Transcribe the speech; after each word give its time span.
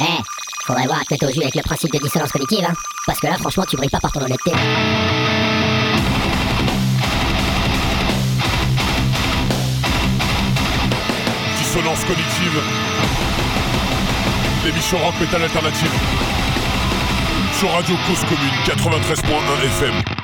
Eh, 0.00 0.04
faudrait 0.66 0.86
voir 0.86 1.00
à 1.00 1.04
te 1.04 1.14
mettre 1.14 1.28
au 1.28 1.32
jus 1.32 1.42
avec 1.42 1.54
le 1.54 1.62
principe 1.62 1.92
de 1.92 1.98
dissonance 1.98 2.32
cognitive, 2.32 2.64
hein. 2.68 2.74
Parce 3.06 3.20
que 3.20 3.26
là, 3.26 3.36
franchement, 3.38 3.64
tu 3.68 3.76
brilles 3.76 3.90
pas 3.90 4.00
par 4.00 4.10
ton 4.10 4.20
honnêteté. 4.22 4.50
Dissonance 11.58 12.04
cognitive. 12.04 12.62
L'émission 14.64 14.98
rock 14.98 15.14
metal 15.20 15.42
alternative. 15.42 15.92
Sur 17.58 17.70
Radio 17.70 17.94
Cause 18.06 18.20
Commune 18.20 18.54
93.1 18.66 19.66
FM. 19.66 20.23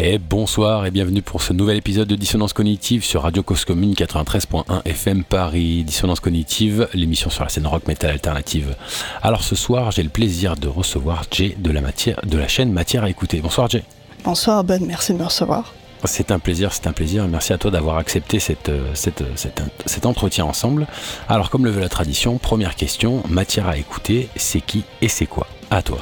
Et 0.00 0.18
bonsoir 0.18 0.86
et 0.86 0.90
bienvenue 0.90 1.22
pour 1.22 1.42
ce 1.42 1.52
nouvel 1.52 1.76
épisode 1.76 2.08
de 2.08 2.16
Dissonance 2.16 2.52
Cognitive 2.52 3.04
sur 3.04 3.22
Radio 3.22 3.42
Cause 3.42 3.64
Commune 3.64 3.92
93.1 3.94 4.82
FM 4.84 5.22
Paris. 5.22 5.84
Dissonance 5.84 6.20
Cognitive, 6.20 6.88
l'émission 6.94 7.30
sur 7.30 7.44
la 7.44 7.50
scène 7.50 7.66
rock 7.66 7.86
metal 7.86 8.10
alternative. 8.10 8.74
Alors 9.22 9.42
ce 9.42 9.54
soir, 9.54 9.90
j'ai 9.92 10.02
le 10.02 10.08
plaisir 10.08 10.56
de 10.56 10.66
recevoir 10.66 11.24
Jay 11.30 11.56
de 11.58 11.70
la, 11.70 11.80
matière, 11.80 12.20
de 12.24 12.38
la 12.38 12.48
chaîne 12.48 12.72
Matière 12.72 13.04
à 13.04 13.10
écouter. 13.10 13.40
Bonsoir 13.40 13.68
Jay. 13.68 13.84
Bonsoir 14.24 14.64
Ben, 14.64 14.84
merci 14.84 15.12
de 15.12 15.18
me 15.18 15.24
recevoir. 15.24 15.72
C'est 16.04 16.32
un 16.32 16.40
plaisir, 16.40 16.72
c'est 16.72 16.88
un 16.88 16.92
plaisir. 16.92 17.28
Merci 17.28 17.52
à 17.52 17.58
toi 17.58 17.70
d'avoir 17.70 17.98
accepté 17.98 18.40
cette, 18.40 18.70
euh, 18.70 18.90
cette, 18.94 19.22
cette, 19.36 19.62
cet 19.86 20.06
entretien 20.06 20.44
ensemble. 20.44 20.88
Alors, 21.28 21.48
comme 21.48 21.64
le 21.64 21.70
veut 21.70 21.80
la 21.80 21.88
tradition, 21.88 22.38
première 22.38 22.74
question, 22.74 23.22
matière 23.28 23.68
à 23.68 23.76
écouter, 23.76 24.28
c'est 24.34 24.60
qui 24.60 24.82
et 25.00 25.08
c'est 25.08 25.26
quoi? 25.26 25.46
À 25.70 25.82
toi. 25.82 25.98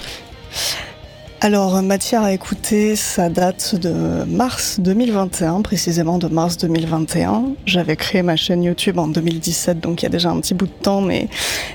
Alors, 1.43 1.81
matière 1.81 2.23
à 2.23 2.35
écouter, 2.35 2.97
ça 2.97 3.31
date 3.31 3.75
de 3.75 4.25
mars 4.25 4.79
2021, 4.79 5.63
précisément 5.63 6.19
de 6.19 6.29
mars 6.29 6.59
2021. 6.59 7.55
J'avais 7.65 7.97
créé 7.97 8.21
ma 8.21 8.37
chaîne 8.37 8.63
YouTube 8.63 8.99
en 8.99 9.09
2017, 9.09 9.81
donc 9.81 10.03
il 10.03 10.05
y 10.05 10.07
a 10.07 10.11
déjà 10.11 10.29
un 10.29 10.39
petit 10.41 10.53
bout 10.53 10.67
de 10.67 10.83
temps, 10.83 11.01
mais 11.01 11.29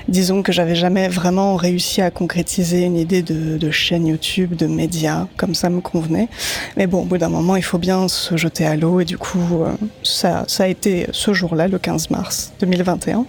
disons 0.06 0.44
que 0.44 0.52
j'avais 0.52 0.76
jamais 0.76 1.08
vraiment 1.08 1.56
réussi 1.56 2.00
à 2.00 2.12
concrétiser 2.12 2.84
une 2.84 2.96
idée 2.96 3.22
de, 3.22 3.70
chaîne 3.72 4.06
YouTube, 4.06 4.54
de 4.54 4.68
médias, 4.68 5.26
comme 5.36 5.56
ça 5.56 5.68
me 5.68 5.80
convenait. 5.80 6.28
Mais 6.76 6.86
bon, 6.86 7.02
au 7.02 7.04
bout 7.04 7.18
d'un 7.18 7.28
moment, 7.28 7.56
il 7.56 7.64
faut 7.64 7.78
bien 7.78 8.06
se 8.06 8.36
jeter 8.36 8.66
à 8.66 8.76
l'eau, 8.76 9.00
et 9.00 9.04
du 9.04 9.18
coup, 9.18 9.64
euh, 9.64 9.72
ça, 10.04 10.44
ça 10.46 10.62
a 10.62 10.68
été 10.68 11.08
ce 11.10 11.32
jour-là, 11.32 11.66
le 11.66 11.80
15 11.80 12.10
mars 12.10 12.52
2021. 12.60 13.26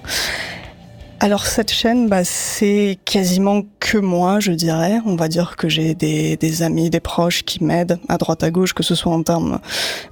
Alors 1.20 1.48
cette 1.48 1.72
chaîne, 1.72 2.08
bah, 2.08 2.24
c'est 2.24 3.00
quasiment 3.04 3.64
que 3.80 3.98
moi, 3.98 4.40
je 4.40 4.52
dirais. 4.52 5.00
On 5.04 5.16
va 5.16 5.28
dire 5.28 5.56
que 5.56 5.68
j'ai 5.68 5.96
des, 5.96 6.62
amis, 6.62 6.92
des 6.92 7.00
proches 7.00 7.44
qui 7.44 7.64
m'aident 7.64 8.00
à 8.08 8.18
droite 8.18 8.44
à 8.44 8.52
gauche, 8.52 8.74
que 8.74 8.84
ce 8.84 8.94
soit 8.94 9.12
en 9.12 9.24
termes 9.24 9.60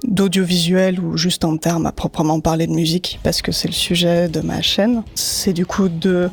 d'audiovisuel 0.02 0.98
ou 0.98 1.16
juste 1.16 1.44
en 1.44 1.58
termes 1.58 1.86
à 1.86 1.92
proprement 1.92 2.40
parler 2.40 2.66
de 2.66 2.72
musique, 2.72 3.20
parce 3.22 3.40
que 3.40 3.52
c'est 3.52 3.68
le 3.68 3.74
sujet 3.74 4.28
de 4.28 4.40
ma 4.40 4.62
chaîne. 4.62 5.04
C'est 5.14 5.52
du 5.52 5.64
coup 5.64 5.88
de 5.88 6.28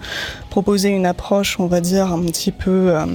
proposer 0.49 0.89
une 0.89 1.05
approche, 1.05 1.59
on 1.59 1.67
va 1.67 1.79
dire, 1.79 2.11
un 2.11 2.23
petit 2.23 2.51
peu 2.51 2.95
euh, 2.97 3.05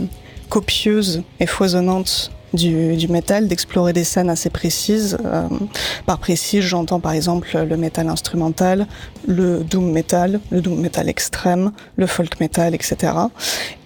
copieuse 0.49 1.25
et 1.41 1.47
foisonnante 1.47 2.31
du, 2.53 2.97
du 2.97 3.09
métal, 3.09 3.49
d'explorer 3.49 3.93
des 3.93 4.05
scènes 4.05 4.31
assez 4.31 4.51
précises. 4.51 5.19
Euh, 5.25 5.49
par 6.07 6.19
précis, 6.19 6.63
j'entends 6.63 7.01
par 7.01 7.13
exemple 7.13 7.57
le 7.59 7.77
métal 7.77 8.09
instrumental, 8.09 8.87
le 9.27 9.65
doom 9.65 9.91
metal, 9.91 10.41
le 10.51 10.61
doom 10.61 10.81
metal 10.81 11.09
extrême, 11.09 11.73
le 11.97 12.07
folk 12.07 12.41
metal, 12.41 12.75
etc. 12.75 13.13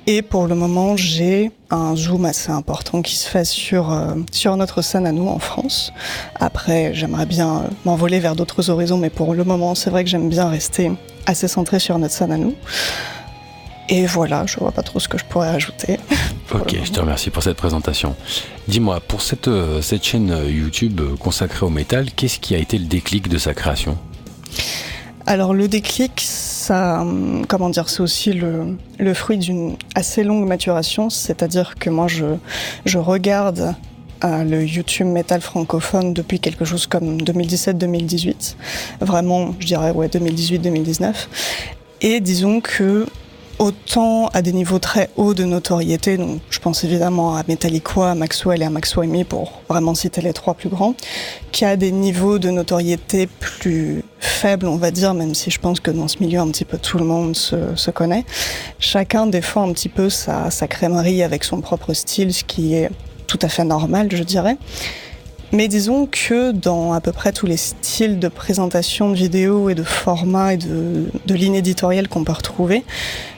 Et 0.06 0.22
pour 0.22 0.48
le 0.48 0.56
moment, 0.56 0.96
j'ai 0.96 1.52
un 1.70 1.94
zoom 1.94 2.24
assez 2.24 2.50
important 2.50 3.02
qui 3.02 3.14
se 3.14 3.28
fait 3.28 3.44
sur, 3.44 3.92
euh, 3.92 4.14
sur 4.32 4.56
notre 4.56 4.82
scène 4.82 5.06
à 5.06 5.12
nous 5.12 5.28
en 5.28 5.38
France. 5.38 5.92
Après, 6.40 6.92
j'aimerais 6.92 7.26
bien 7.26 7.64
m'envoler 7.84 8.18
vers 8.18 8.34
d'autres 8.34 8.68
horizons, 8.68 8.98
mais 8.98 9.10
pour 9.10 9.34
le 9.34 9.44
moment, 9.44 9.76
c'est 9.76 9.90
vrai 9.90 10.02
que 10.02 10.10
j'aime 10.10 10.28
bien 10.28 10.48
rester 10.48 10.90
assez 11.26 11.46
centré 11.46 11.78
sur 11.78 11.98
notre 11.98 12.14
scène 12.14 12.32
à 12.32 12.36
nous. 12.36 12.54
Et 13.88 14.06
voilà, 14.06 14.44
je 14.46 14.58
vois 14.58 14.72
pas 14.72 14.82
trop 14.82 14.98
ce 14.98 15.08
que 15.08 15.18
je 15.18 15.24
pourrais 15.24 15.48
ajouter. 15.48 15.98
Ok, 16.54 16.76
je 16.84 16.92
te 16.92 17.00
remercie 17.00 17.30
pour 17.30 17.42
cette 17.42 17.56
présentation. 17.56 18.14
Dis-moi, 18.68 19.00
pour 19.00 19.22
cette, 19.22 19.48
euh, 19.48 19.80
cette 19.80 20.04
chaîne 20.04 20.36
YouTube 20.46 21.00
consacrée 21.18 21.64
au 21.64 21.70
métal, 21.70 22.10
qu'est-ce 22.14 22.38
qui 22.38 22.54
a 22.54 22.58
été 22.58 22.78
le 22.78 22.84
déclic 22.84 23.28
de 23.28 23.38
sa 23.38 23.54
création? 23.54 23.96
Alors 25.26 25.54
le 25.54 25.68
déclic, 25.68 26.12
ça, 26.16 27.04
comment 27.48 27.70
dire, 27.70 27.88
c'est 27.88 28.00
aussi 28.00 28.32
le, 28.32 28.76
le 28.98 29.14
fruit 29.14 29.38
d'une 29.38 29.76
assez 29.94 30.24
longue 30.24 30.46
maturation, 30.46 31.10
c'est-à-dire 31.10 31.76
que 31.76 31.90
moi 31.90 32.08
je, 32.08 32.24
je 32.86 32.98
regarde 32.98 33.74
euh, 34.24 34.44
le 34.44 34.64
YouTube 34.64 35.06
métal 35.06 35.40
francophone 35.40 36.12
depuis 36.12 36.40
quelque 36.40 36.64
chose 36.64 36.86
comme 36.86 37.18
2017-2018, 37.18 38.56
vraiment, 39.00 39.54
je 39.60 39.66
dirais 39.66 39.92
ouais 39.92 40.08
2018-2019, 40.08 41.14
et 42.00 42.20
disons 42.20 42.60
que 42.60 43.06
autant 43.62 44.26
à 44.28 44.42
des 44.42 44.52
niveaux 44.52 44.80
très 44.80 45.08
hauts 45.16 45.34
de 45.34 45.44
notoriété, 45.44 46.16
donc 46.16 46.40
je 46.50 46.58
pense 46.58 46.82
évidemment 46.82 47.36
à 47.36 47.44
Metallica, 47.46 48.10
à 48.10 48.14
Maxwell 48.16 48.60
et 48.60 48.64
à 48.64 48.70
Maxwell 48.70 49.08
Me 49.08 49.22
pour 49.22 49.62
vraiment 49.68 49.94
citer 49.94 50.20
les 50.20 50.32
trois 50.32 50.54
plus 50.54 50.68
grands, 50.68 50.94
qu'à 51.52 51.76
des 51.76 51.92
niveaux 51.92 52.40
de 52.40 52.50
notoriété 52.50 53.28
plus 53.38 54.02
faibles, 54.18 54.66
on 54.66 54.76
va 54.76 54.90
dire, 54.90 55.14
même 55.14 55.34
si 55.34 55.50
je 55.50 55.60
pense 55.60 55.78
que 55.78 55.92
dans 55.92 56.08
ce 56.08 56.18
milieu 56.18 56.40
un 56.40 56.48
petit 56.48 56.64
peu 56.64 56.76
tout 56.76 56.98
le 56.98 57.04
monde 57.04 57.36
se, 57.36 57.90
connaît. 57.90 58.24
Chacun 58.80 59.26
défend 59.26 59.68
un 59.68 59.72
petit 59.72 59.88
peu 59.88 60.10
sa, 60.10 60.50
sa 60.50 60.66
avec 61.24 61.44
son 61.44 61.60
propre 61.60 61.92
style, 61.92 62.34
ce 62.34 62.42
qui 62.42 62.74
est 62.74 62.90
tout 63.28 63.38
à 63.42 63.48
fait 63.48 63.64
normal, 63.64 64.08
je 64.10 64.24
dirais. 64.24 64.56
Mais 65.52 65.68
disons 65.68 66.06
que 66.06 66.52
dans 66.52 66.94
à 66.94 67.02
peu 67.02 67.12
près 67.12 67.30
tous 67.30 67.44
les 67.44 67.58
styles 67.58 68.18
de 68.18 68.28
présentation 68.28 69.10
de 69.10 69.14
vidéos 69.14 69.68
et 69.68 69.74
de 69.74 69.82
format 69.82 70.54
et 70.54 70.56
de, 70.56 71.10
de 71.26 71.34
ligne 71.34 71.56
éditoriale 71.56 72.08
qu'on 72.08 72.24
peut 72.24 72.32
retrouver, 72.32 72.84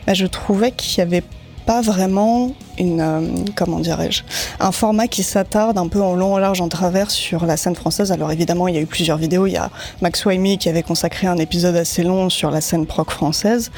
bah, 0.06 0.14
je 0.14 0.26
trouvais 0.26 0.70
qu'il 0.70 1.02
n'y 1.02 1.08
avait 1.10 1.24
pas 1.66 1.80
vraiment 1.80 2.52
une 2.78 3.00
euh, 3.00 3.20
comment 3.54 3.80
dirais-je 3.80 4.22
un 4.60 4.72
format 4.72 5.08
qui 5.08 5.22
s'attarde 5.22 5.78
un 5.78 5.88
peu 5.88 6.02
en 6.02 6.14
long 6.14 6.34
en 6.34 6.38
large 6.38 6.60
en 6.60 6.68
travers 6.68 7.10
sur 7.10 7.46
la 7.46 7.56
scène 7.56 7.74
française. 7.74 8.12
Alors 8.12 8.32
évidemment 8.32 8.68
il 8.68 8.74
y 8.74 8.78
a 8.78 8.80
eu 8.80 8.86
plusieurs 8.86 9.18
vidéos. 9.18 9.46
Il 9.46 9.52
y 9.52 9.56
a 9.56 9.70
Maxwell 10.00 10.58
qui 10.58 10.68
avait 10.68 10.82
consacré 10.82 11.26
un 11.26 11.36
épisode 11.36 11.76
assez 11.76 12.02
long 12.02 12.28
sur 12.30 12.50
la 12.50 12.60
scène 12.60 12.86
proc 12.86 13.10
française. 13.10 13.70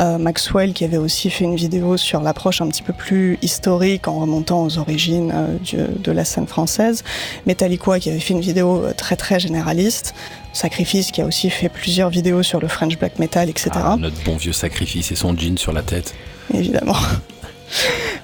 Euh, 0.00 0.18
Maxwell 0.18 0.72
qui 0.72 0.84
avait 0.84 0.96
aussi 0.96 1.30
fait 1.30 1.44
une 1.44 1.56
vidéo 1.56 1.96
sur 1.96 2.20
l'approche 2.20 2.60
un 2.60 2.68
petit 2.68 2.82
peu 2.82 2.92
plus 2.92 3.38
historique 3.42 4.08
en 4.08 4.20
remontant 4.20 4.64
aux 4.64 4.78
origines 4.78 5.32
euh, 5.34 5.86
de 5.98 6.12
la 6.12 6.24
scène 6.24 6.46
française. 6.46 7.02
Metallica 7.46 7.98
qui 7.98 8.10
avait 8.10 8.20
fait 8.20 8.34
une 8.34 8.40
vidéo 8.40 8.84
très 8.96 9.16
très 9.16 9.40
généraliste. 9.40 10.14
Sacrifice 10.52 11.10
qui 11.10 11.20
a 11.20 11.26
aussi 11.26 11.50
fait 11.50 11.68
plusieurs 11.68 12.08
vidéos 12.08 12.42
sur 12.42 12.60
le 12.60 12.68
French 12.68 12.98
black 12.98 13.18
metal 13.18 13.50
etc 13.50 13.70
ah, 13.74 13.96
notre 13.98 14.16
bon 14.24 14.38
vieux 14.38 14.54
sacrifice 14.54 15.12
et 15.12 15.14
son 15.14 15.36
jean 15.36 15.58
sur 15.58 15.72
la 15.72 15.82
tête 15.82 16.14
évidemment 16.54 16.96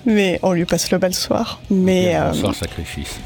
mais 0.04 0.38
on 0.42 0.52
lui 0.52 0.64
passe 0.64 0.90
le 0.90 0.98
bal 0.98 1.14
soir. 1.14 1.60
Mais 1.70 2.16
euh, 2.16 2.32
sacrifice. 2.52 3.20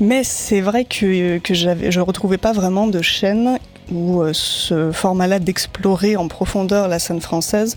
Mais 0.00 0.24
c'est 0.24 0.60
vrai 0.60 0.84
que, 0.84 1.38
que 1.38 1.54
j'avais, 1.54 1.90
je 1.90 2.00
retrouvais 2.00 2.38
pas 2.38 2.52
vraiment 2.52 2.86
de 2.86 3.02
chaîne 3.02 3.58
où 3.90 4.22
euh, 4.22 4.30
ce 4.32 4.92
format-là 4.92 5.38
d'explorer 5.38 6.16
en 6.16 6.28
profondeur 6.28 6.88
la 6.88 6.98
scène 6.98 7.20
française 7.20 7.76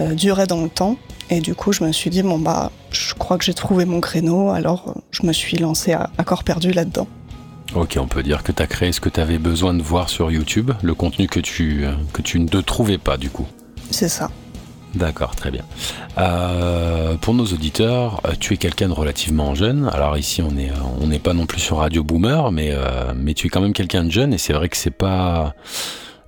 euh, 0.00 0.14
durait 0.14 0.46
dans 0.46 0.62
le 0.62 0.68
temps. 0.68 0.96
Et 1.30 1.40
du 1.40 1.54
coup, 1.54 1.72
je 1.72 1.84
me 1.84 1.92
suis 1.92 2.10
dit 2.10 2.22
bon 2.22 2.38
bah, 2.38 2.70
je 2.90 3.14
crois 3.14 3.38
que 3.38 3.44
j'ai 3.44 3.54
trouvé 3.54 3.84
mon 3.84 4.00
créneau. 4.00 4.50
Alors, 4.50 4.94
je 5.10 5.24
me 5.24 5.32
suis 5.32 5.56
lancé 5.56 5.92
à, 5.92 6.10
à 6.18 6.24
corps 6.24 6.44
perdu 6.44 6.72
là-dedans. 6.72 7.06
Ok, 7.74 7.98
on 8.00 8.06
peut 8.06 8.22
dire 8.22 8.42
que 8.42 8.50
tu 8.50 8.62
as 8.62 8.66
créé 8.66 8.92
ce 8.92 9.00
que 9.00 9.10
tu 9.10 9.20
avais 9.20 9.36
besoin 9.36 9.74
de 9.74 9.82
voir 9.82 10.08
sur 10.08 10.30
YouTube, 10.30 10.70
le 10.82 10.94
contenu 10.94 11.26
que 11.26 11.38
tu, 11.38 11.84
que 12.14 12.22
tu 12.22 12.40
ne 12.40 12.60
trouvais 12.62 12.96
pas 12.96 13.18
du 13.18 13.28
coup. 13.28 13.46
C'est 13.90 14.08
ça. 14.08 14.30
D'accord, 14.94 15.36
très 15.36 15.50
bien. 15.50 15.62
Euh, 16.16 17.16
pour 17.16 17.34
nos 17.34 17.44
auditeurs, 17.44 18.20
euh, 18.24 18.32
tu 18.38 18.54
es 18.54 18.56
quelqu'un 18.56 18.88
de 18.88 18.94
relativement 18.94 19.54
jeune. 19.54 19.88
Alors 19.92 20.16
ici, 20.16 20.42
on 20.42 20.50
n'est 20.50 20.72
on 21.00 21.06
n'est 21.06 21.18
pas 21.18 21.34
non 21.34 21.46
plus 21.46 21.60
sur 21.60 21.78
Radio 21.78 22.02
Boomer, 22.02 22.50
mais, 22.52 22.70
euh, 22.72 23.12
tu 23.36 23.46
es 23.46 23.50
quand 23.50 23.60
même 23.60 23.74
quelqu'un 23.74 24.04
de 24.04 24.10
jeune 24.10 24.32
et 24.32 24.38
c'est 24.38 24.52
vrai 24.52 24.68
que 24.68 24.76
c'est 24.76 24.90
pas 24.90 25.54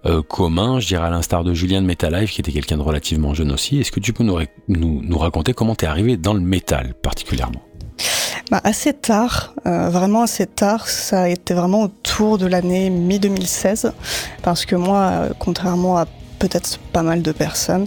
euh, 0.07 0.23
commun, 0.23 0.81
je 0.81 0.87
dirais 0.87 1.07
à 1.07 1.11
l'instar 1.11 1.45
de 1.45 1.53
Julien 1.53 1.83
de 1.83 1.87
Metal 1.87 2.15
Life 2.15 2.31
qui 2.31 2.41
était 2.41 2.53
quelqu'un 2.53 2.79
de 2.79 2.83
relativement 2.83 3.35
jeune 3.35 3.53
aussi. 3.53 3.79
Est-ce 3.81 3.93
que 3.93 4.01
tu 4.01 4.15
peux 4.15 4.25
nous, 4.25 5.19
raconter 5.19 5.53
comment 5.53 5.75
tu 5.75 5.85
es 5.85 5.89
arrivé 5.89 6.17
dans 6.17 6.33
le 6.33 6.41
métal 6.41 6.95
particulièrement? 7.03 7.61
Bah, 8.51 8.61
assez 8.65 8.95
tard, 8.95 9.55
euh, 9.67 9.91
vraiment 9.91 10.23
assez 10.23 10.47
tard, 10.47 10.89
ça 10.89 11.23
a 11.23 11.29
été 11.29 11.53
vraiment 11.55 11.83
autour 11.83 12.39
de 12.39 12.47
l'année 12.47 12.89
mi-2016, 12.89 13.93
parce 14.43 14.65
que 14.65 14.75
moi, 14.75 14.99
euh, 14.99 15.31
contrairement 15.39 15.99
à 15.99 16.07
peut-être 16.41 16.81
pas 16.93 17.03
mal 17.03 17.23
de 17.23 17.31
personnes. 17.31 17.87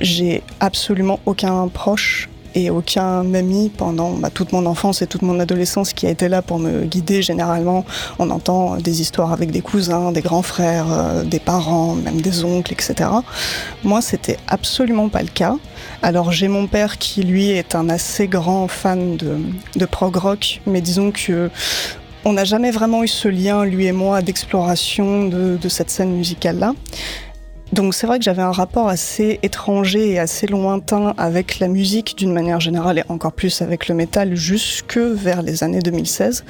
J'ai 0.00 0.42
absolument 0.58 1.20
aucun 1.26 1.68
proche 1.68 2.28
et 2.54 2.70
aucun 2.70 3.32
ami 3.34 3.70
pendant 3.76 4.10
bah, 4.10 4.30
toute 4.30 4.52
mon 4.52 4.66
enfance 4.66 5.02
et 5.02 5.06
toute 5.06 5.22
mon 5.22 5.38
adolescence 5.38 5.92
qui 5.92 6.06
a 6.06 6.10
été 6.10 6.28
là 6.28 6.42
pour 6.42 6.58
me 6.58 6.84
guider. 6.84 7.22
Généralement, 7.22 7.84
on 8.18 8.30
entend 8.30 8.76
des 8.76 9.00
histoires 9.00 9.32
avec 9.32 9.50
des 9.52 9.60
cousins, 9.60 10.10
des 10.10 10.20
grands 10.20 10.42
frères, 10.42 10.86
euh, 10.90 11.22
des 11.22 11.38
parents, 11.38 11.94
même 11.94 12.20
des 12.20 12.44
oncles, 12.44 12.72
etc. 12.72 13.10
Moi, 13.84 14.00
c'était 14.02 14.38
absolument 14.48 15.08
pas 15.08 15.22
le 15.22 15.28
cas. 15.28 15.56
Alors, 16.02 16.32
j'ai 16.32 16.48
mon 16.48 16.66
père 16.66 16.98
qui, 16.98 17.22
lui, 17.22 17.50
est 17.50 17.74
un 17.74 17.88
assez 17.88 18.26
grand 18.26 18.66
fan 18.66 19.16
de, 19.16 19.36
de 19.76 19.84
prog 19.86 20.16
rock, 20.16 20.60
mais 20.66 20.80
disons 20.80 21.12
que 21.12 21.50
on 22.24 22.34
n'a 22.34 22.44
jamais 22.44 22.70
vraiment 22.70 23.02
eu 23.02 23.08
ce 23.08 23.28
lien, 23.28 23.64
lui 23.64 23.86
et 23.86 23.92
moi, 23.92 24.20
d'exploration 24.20 25.26
de, 25.26 25.56
de 25.56 25.68
cette 25.70 25.88
scène 25.88 26.12
musicale-là. 26.16 26.74
Donc 27.72 27.94
c'est 27.94 28.06
vrai 28.06 28.18
que 28.18 28.24
j'avais 28.24 28.42
un 28.42 28.52
rapport 28.52 28.88
assez 28.88 29.38
étranger 29.42 30.10
et 30.10 30.18
assez 30.18 30.46
lointain 30.46 31.14
avec 31.18 31.60
la 31.60 31.68
musique 31.68 32.16
d'une 32.18 32.32
manière 32.32 32.60
générale 32.60 32.98
et 32.98 33.04
encore 33.08 33.32
plus 33.32 33.62
avec 33.62 33.88
le 33.88 33.94
métal 33.94 34.34
jusque 34.34 34.98
vers 34.98 35.42
les 35.42 35.62
années 35.62 35.80
2016 35.80 36.44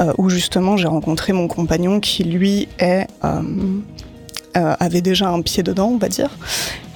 euh, 0.00 0.12
où 0.16 0.30
justement 0.30 0.76
j'ai 0.76 0.86
rencontré 0.86 1.32
mon 1.32 1.48
compagnon 1.48 1.98
qui 1.98 2.22
lui 2.22 2.68
euh, 2.82 3.02
euh, 3.24 4.74
avait 4.80 5.00
déjà 5.00 5.28
un 5.28 5.42
pied 5.42 5.64
dedans, 5.64 5.88
on 5.88 5.98
va 5.98 6.08
dire. 6.08 6.30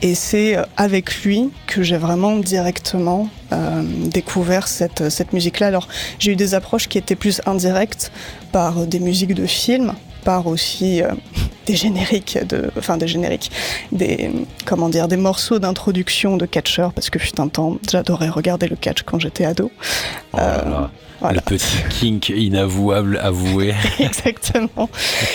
Et 0.02 0.14
c'est 0.14 0.56
avec 0.76 1.22
lui 1.22 1.50
que 1.66 1.82
j'ai 1.82 1.96
vraiment 1.96 2.36
directement 2.36 3.28
découvert 4.06 4.66
cette, 4.66 5.08
cette 5.10 5.32
musique-là. 5.32 5.68
Alors 5.68 5.86
j'ai 6.18 6.32
eu 6.32 6.36
des 6.36 6.54
approches 6.54 6.88
qui 6.88 6.98
étaient 6.98 7.14
plus 7.14 7.40
indirectes 7.46 8.10
par 8.50 8.86
des 8.86 8.98
musiques 8.98 9.34
de 9.34 9.46
films, 9.46 9.94
par 10.24 10.46
aussi 10.46 11.02
euh, 11.02 11.12
des 11.66 11.76
génériques, 11.76 12.38
de, 12.46 12.70
enfin 12.76 12.96
des 12.96 13.08
génériques, 13.08 13.50
des 13.92 14.30
comment 14.64 14.88
dire, 14.88 15.08
des 15.08 15.16
morceaux 15.16 15.58
d'introduction 15.58 16.36
de 16.36 16.46
catcheurs 16.46 16.92
parce 16.92 17.10
que 17.10 17.19
fut 17.19 17.40
un 17.40 17.48
temps 17.48 17.78
j'adorais 17.90 18.28
regarder 18.28 18.69
le 18.69 18.76
catch 18.76 19.02
quand 19.02 19.19
j'étais 19.19 19.44
ado. 19.44 19.70
Oh 20.32 20.36
là 20.36 20.64
là. 20.64 20.90
Voilà. 21.22 21.36
Le 21.36 21.56
petit 21.56 21.76
kink 21.88 22.30
inavouable 22.30 23.16
avoué. 23.22 23.74
Exactement. 24.00 24.88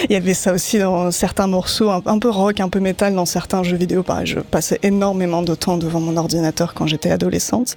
Il 0.04 0.12
y 0.12 0.16
avait 0.16 0.34
ça 0.34 0.52
aussi 0.52 0.80
dans 0.80 1.12
certains 1.12 1.48
morceaux, 1.48 1.90
un, 1.90 2.02
un 2.06 2.20
peu 2.20 2.30
rock, 2.30 2.60
un 2.60 2.68
peu 2.68 2.82
métal 2.82 3.16
dans 3.16 3.26
certains 3.26 3.64
jeux 3.64 3.78
vidéo. 3.78 4.04
Pareil, 4.04 4.28
je 4.28 4.42
passais 4.42 4.80
énormément 4.84 5.44
de 5.44 5.56
temps 5.56 5.78
devant 5.78 6.02
mon 6.02 6.18
ordinateur 6.18 6.74
quand 6.74 6.88
j'étais 6.88 7.10
adolescente. 7.10 7.76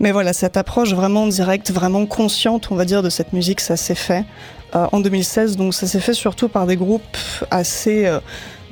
Mais 0.00 0.12
voilà, 0.12 0.32
cette 0.32 0.56
approche 0.56 0.94
vraiment 0.94 1.26
directe, 1.26 1.70
vraiment 1.70 2.06
consciente, 2.06 2.68
on 2.70 2.74
va 2.74 2.86
dire, 2.86 3.02
de 3.02 3.10
cette 3.10 3.34
musique, 3.34 3.60
ça 3.60 3.76
s'est 3.76 3.94
fait 3.94 4.24
euh, 4.74 4.86
en 4.90 5.00
2016. 5.00 5.58
Donc 5.58 5.74
ça 5.74 5.86
s'est 5.86 6.00
fait 6.00 6.14
surtout 6.14 6.48
par 6.48 6.66
des 6.66 6.76
groupes 6.76 7.18
assez 7.50 8.06
euh, 8.06 8.20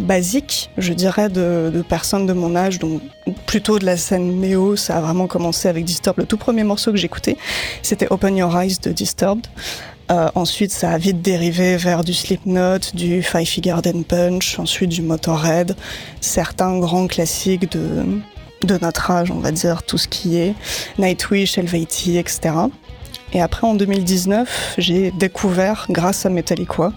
basiques, 0.01 0.71
je 0.79 0.93
dirais, 0.93 1.29
de, 1.29 1.85
personnes 1.89 2.27
de 2.27 2.33
mon 2.33 2.57
âge, 2.57 2.79
donc 2.79 3.03
plutôt 3.47 3.79
de 3.79 3.87
la 3.87 3.97
scène 3.97 4.41
néo. 4.41 4.77
Ça 4.77 4.99
a 4.99 5.01
vraiment 5.01 5.27
commencé 5.27 5.69
avec 5.69 5.85
Disturbed. 5.85 6.21
Le 6.21 6.27
tout 6.27 6.37
premier 6.37 6.65
morceau 6.65 6.91
que 6.91 6.97
j'écoutais, 6.97 7.37
c'était 7.83 8.09
Open 8.11 8.37
Your 8.37 8.57
Eyes 8.59 8.79
de 8.83 8.93
Disturbed. 8.93 9.47
Euh, 10.11 10.29
ensuite, 10.35 10.73
ça 10.73 10.91
a 10.91 10.99
vite 10.99 11.23
dérivé 11.23 11.77
vers 11.77 12.03
du 12.03 12.13
Slipknot, 12.13 12.79
du 12.95 13.23
Five 13.23 13.47
Finger 13.47 13.77
Death 13.83 14.07
Punch, 14.07 14.59
ensuite 14.59 14.91
du 14.91 15.03
Motorhead, 15.03 15.77
certains 16.21 16.79
grands 16.81 17.07
classiques 17.07 17.71
de, 17.71 18.05
de 18.65 18.79
notre 18.83 19.11
âge, 19.11 19.31
on 19.31 19.39
va 19.39 19.53
dire, 19.53 19.85
tout 19.85 19.99
ce 19.99 20.09
qui 20.09 20.37
est 20.37 20.55
Nightwish, 20.99 21.59
Helvetii, 21.59 22.19
etc. 22.19 22.51
Et 23.33 23.41
après, 23.41 23.67
en 23.67 23.75
2019, 23.75 24.75
j'ai 24.79 25.11
découvert, 25.13 25.87
grâce 25.89 26.27
à 26.27 26.31
Metallica, 26.31 26.93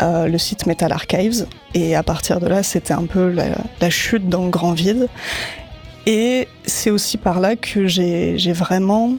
euh, 0.00 0.26
le 0.26 0.38
site 0.38 0.66
Metal 0.66 0.92
Archives. 0.92 1.46
Et 1.74 1.94
à 1.94 2.02
partir 2.02 2.40
de 2.40 2.46
là, 2.46 2.62
c'était 2.62 2.94
un 2.94 3.06
peu 3.06 3.30
la, 3.30 3.46
la, 3.80 3.90
chute 3.90 4.28
dans 4.28 4.44
le 4.44 4.50
grand 4.50 4.72
vide. 4.72 5.08
Et 6.06 6.48
c'est 6.64 6.90
aussi 6.90 7.16
par 7.16 7.40
là 7.40 7.54
que 7.54 7.86
j'ai 7.86 8.52
vraiment 8.52 9.12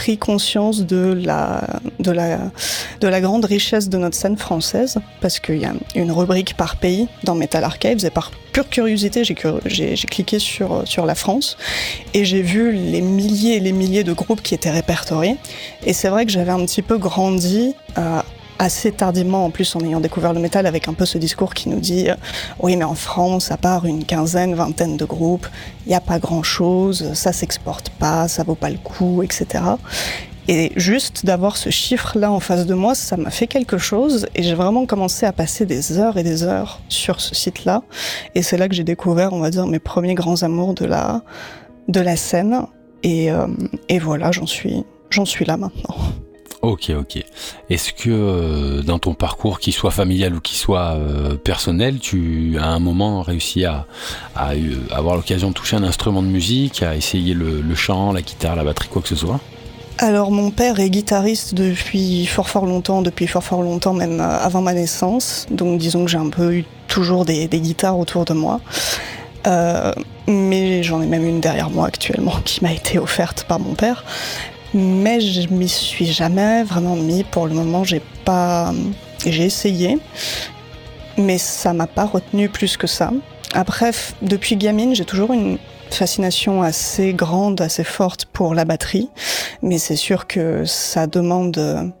pris 0.00 0.16
conscience 0.16 0.86
de 0.86 1.12
la, 1.12 1.62
de, 1.98 2.10
la, 2.10 2.50
de 3.02 3.06
la 3.06 3.20
grande 3.20 3.44
richesse 3.44 3.90
de 3.90 3.98
notre 3.98 4.16
scène 4.16 4.38
française, 4.38 4.98
parce 5.20 5.38
qu'il 5.40 5.58
y 5.58 5.66
a 5.66 5.74
une 5.94 6.10
rubrique 6.10 6.56
par 6.56 6.76
pays 6.76 7.06
dans 7.24 7.34
Metal 7.34 7.62
Archives, 7.64 8.02
et 8.06 8.08
par 8.08 8.30
pure 8.52 8.70
curiosité, 8.70 9.24
j'ai 9.24 10.06
cliqué 10.06 10.38
sur, 10.38 10.84
sur 10.86 11.04
la 11.04 11.14
France, 11.14 11.58
et 12.14 12.24
j'ai 12.24 12.40
vu 12.40 12.72
les 12.72 13.02
milliers 13.02 13.56
et 13.56 13.60
les 13.60 13.72
milliers 13.72 14.02
de 14.02 14.14
groupes 14.14 14.40
qui 14.40 14.54
étaient 14.54 14.70
répertoriés, 14.70 15.36
et 15.84 15.92
c'est 15.92 16.08
vrai 16.08 16.24
que 16.24 16.32
j'avais 16.32 16.52
un 16.52 16.64
petit 16.64 16.80
peu 16.80 16.96
grandi 16.96 17.74
euh, 17.98 18.22
assez 18.60 18.92
tardivement 18.92 19.46
en 19.46 19.50
plus 19.50 19.74
en 19.74 19.80
ayant 19.80 20.00
découvert 20.00 20.34
le 20.34 20.40
métal 20.40 20.66
avec 20.66 20.86
un 20.86 20.92
peu 20.92 21.06
ce 21.06 21.16
discours 21.16 21.54
qui 21.54 21.70
nous 21.70 21.80
dit 21.80 22.10
euh, 22.10 22.14
oui 22.60 22.76
mais 22.76 22.84
en 22.84 22.94
France 22.94 23.50
à 23.50 23.56
part 23.56 23.86
une 23.86 24.04
quinzaine, 24.04 24.54
vingtaine 24.54 24.98
de 24.98 25.04
groupes, 25.06 25.46
il 25.86 25.88
n'y 25.88 25.94
a 25.94 26.00
pas 26.00 26.18
grand 26.18 26.42
chose, 26.42 27.14
ça 27.14 27.32
s'exporte 27.32 27.88
pas, 27.88 28.28
ça 28.28 28.44
vaut 28.44 28.54
pas 28.54 28.68
le 28.68 28.76
coup, 28.76 29.22
etc. 29.22 29.64
Et 30.46 30.72
juste 30.76 31.24
d'avoir 31.24 31.56
ce 31.56 31.70
chiffre-là 31.70 32.30
en 32.30 32.40
face 32.40 32.66
de 32.66 32.74
moi, 32.74 32.94
ça 32.94 33.16
m'a 33.16 33.30
fait 33.30 33.46
quelque 33.46 33.78
chose 33.78 34.26
et 34.34 34.42
j'ai 34.42 34.54
vraiment 34.54 34.84
commencé 34.84 35.24
à 35.24 35.32
passer 35.32 35.64
des 35.64 35.98
heures 35.98 36.18
et 36.18 36.22
des 36.22 36.42
heures 36.42 36.80
sur 36.88 37.20
ce 37.20 37.34
site-là. 37.34 37.82
Et 38.34 38.42
c'est 38.42 38.58
là 38.58 38.68
que 38.68 38.74
j'ai 38.74 38.84
découvert, 38.84 39.32
on 39.32 39.40
va 39.40 39.50
dire, 39.50 39.66
mes 39.66 39.78
premiers 39.78 40.14
grands 40.14 40.42
amours 40.42 40.74
de 40.74 40.84
la, 40.84 41.22
de 41.88 42.00
la 42.00 42.16
scène. 42.16 42.66
Et, 43.02 43.30
euh, 43.30 43.46
et 43.88 43.98
voilà, 43.98 44.32
j'en 44.32 44.46
suis, 44.46 44.84
j'en 45.10 45.24
suis 45.24 45.44
là 45.44 45.56
maintenant. 45.56 45.94
Ok, 46.62 46.90
ok. 46.90 47.24
Est-ce 47.70 47.92
que 47.94 48.10
euh, 48.10 48.82
dans 48.82 48.98
ton 48.98 49.14
parcours, 49.14 49.60
qu'il 49.60 49.72
soit 49.72 49.90
familial 49.90 50.34
ou 50.34 50.40
qu'il 50.40 50.58
soit 50.58 50.94
euh, 50.94 51.36
personnel, 51.36 51.98
tu 52.00 52.58
as 52.60 52.66
un 52.66 52.80
moment 52.80 53.22
réussi 53.22 53.64
à, 53.64 53.86
à, 54.36 54.50
à 54.50 54.96
avoir 54.96 55.16
l'occasion 55.16 55.48
de 55.48 55.54
toucher 55.54 55.76
un 55.76 55.84
instrument 55.84 56.22
de 56.22 56.28
musique, 56.28 56.82
à 56.82 56.96
essayer 56.96 57.32
le, 57.32 57.74
chant, 57.74 58.12
la 58.12 58.20
guitare, 58.20 58.56
la 58.56 58.64
batterie, 58.64 58.88
quoi 58.88 59.00
que 59.00 59.08
ce 59.08 59.16
soit? 59.16 59.40
Alors 59.96 60.30
mon 60.30 60.50
père 60.50 60.80
est 60.80 60.88
guitariste 60.88 61.54
depuis 61.54 62.24
fort 62.24 62.48
fort 62.48 62.64
longtemps, 62.64 63.02
depuis 63.02 63.26
fort 63.26 63.44
fort 63.44 63.62
longtemps 63.62 63.92
même 63.92 64.18
euh, 64.20 64.38
avant 64.38 64.62
ma 64.62 64.72
naissance, 64.72 65.46
donc 65.50 65.78
disons 65.78 66.06
que 66.06 66.10
j'ai 66.10 66.16
un 66.16 66.30
peu 66.30 66.54
eu 66.54 66.64
toujours 66.88 67.26
des, 67.26 67.48
guitares 67.48 67.98
autour 67.98 68.24
de 68.24 68.32
moi. 68.32 68.60
Euh, 69.46 69.92
mais 70.26 70.82
j'en 70.82 71.00
ai 71.00 71.06
même 71.06 71.26
une 71.26 71.40
derrière 71.40 71.70
moi 71.70 71.86
actuellement 71.86 72.34
qui 72.44 72.62
m'a 72.62 72.72
été 72.72 72.98
offerte 72.98 73.44
par 73.44 73.58
mon 73.60 73.74
père 73.74 74.04
mais 74.74 75.20
je 75.20 75.48
m'y 75.48 75.68
suis 75.68 76.06
jamais 76.06 76.62
vraiment 76.62 76.96
mis. 76.96 77.24
Pour 77.24 77.46
le 77.46 77.54
moment, 77.54 77.84
j'ai 77.84 78.02
pas, 78.24 78.72
j'ai 79.26 79.44
essayé, 79.44 79.98
mais 81.16 81.38
ça 81.38 81.72
m'a 81.72 81.86
pas 81.86 82.04
retenu 82.04 82.48
plus 82.48 82.76
que 82.76 82.86
ça. 82.86 83.10
Après, 83.52 83.90
depuis 84.22 84.56
gamine, 84.56 84.94
j'ai 84.94 85.04
toujours 85.04 85.32
une 85.32 85.58
fascination 85.90 86.62
assez 86.62 87.12
grande, 87.12 87.60
assez 87.60 87.84
forte 87.84 88.26
pour 88.26 88.54
la 88.54 88.64
batterie, 88.64 89.10
mais 89.60 89.78
c'est 89.78 89.96
sûr 89.96 90.26
que 90.26 90.64
ça 90.64 91.06
demande 91.08 91.92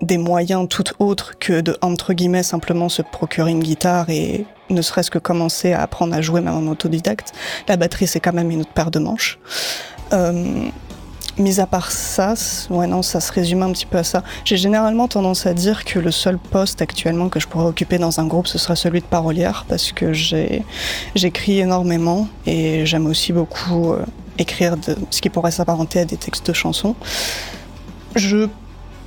des 0.00 0.18
moyens 0.18 0.68
tout 0.68 0.84
autres 0.98 1.38
que 1.38 1.60
de 1.60 1.76
entre 1.80 2.12
guillemets 2.12 2.42
simplement 2.42 2.88
se 2.88 3.02
procurer 3.02 3.52
une 3.52 3.62
guitare 3.62 4.10
et 4.10 4.44
ne 4.68 4.82
serait-ce 4.82 5.10
que 5.10 5.18
commencer 5.18 5.72
à 5.72 5.82
apprendre 5.82 6.14
à 6.14 6.20
jouer 6.20 6.40
même 6.40 6.54
en 6.54 6.70
autodidacte. 6.70 7.32
La 7.68 7.76
batterie 7.76 8.08
c'est 8.08 8.20
quand 8.20 8.32
même 8.32 8.50
une 8.50 8.62
autre 8.62 8.72
paire 8.72 8.90
de 8.90 8.98
manches. 8.98 9.38
Euh, 10.12 10.68
Mis 11.38 11.60
à 11.60 11.66
part 11.66 11.90
ça, 11.90 12.34
ouais 12.68 12.86
non, 12.86 13.00
ça 13.00 13.18
se 13.18 13.32
résume 13.32 13.62
un 13.62 13.72
petit 13.72 13.86
peu 13.86 13.96
à 13.96 14.04
ça. 14.04 14.22
J'ai 14.44 14.58
généralement 14.58 15.08
tendance 15.08 15.46
à 15.46 15.54
dire 15.54 15.84
que 15.84 15.98
le 15.98 16.10
seul 16.10 16.36
poste 16.36 16.82
actuellement 16.82 17.30
que 17.30 17.40
je 17.40 17.48
pourrais 17.48 17.64
occuper 17.64 17.96
dans 17.96 18.20
un 18.20 18.26
groupe, 18.26 18.46
ce 18.46 18.58
serait 18.58 18.76
celui 18.76 19.00
de 19.00 19.06
parolière, 19.06 19.64
parce 19.66 19.92
que 19.92 20.12
j'écris 20.12 21.60
énormément 21.60 22.28
et 22.44 22.84
j'aime 22.84 23.06
aussi 23.06 23.32
beaucoup 23.32 23.92
euh, 23.92 24.04
écrire 24.36 24.76
de, 24.76 24.94
ce 25.08 25.22
qui 25.22 25.30
pourrait 25.30 25.52
s'apparenter 25.52 26.00
à 26.00 26.04
des 26.04 26.18
textes 26.18 26.46
de 26.48 26.52
chansons. 26.52 26.94
Je 28.14 28.48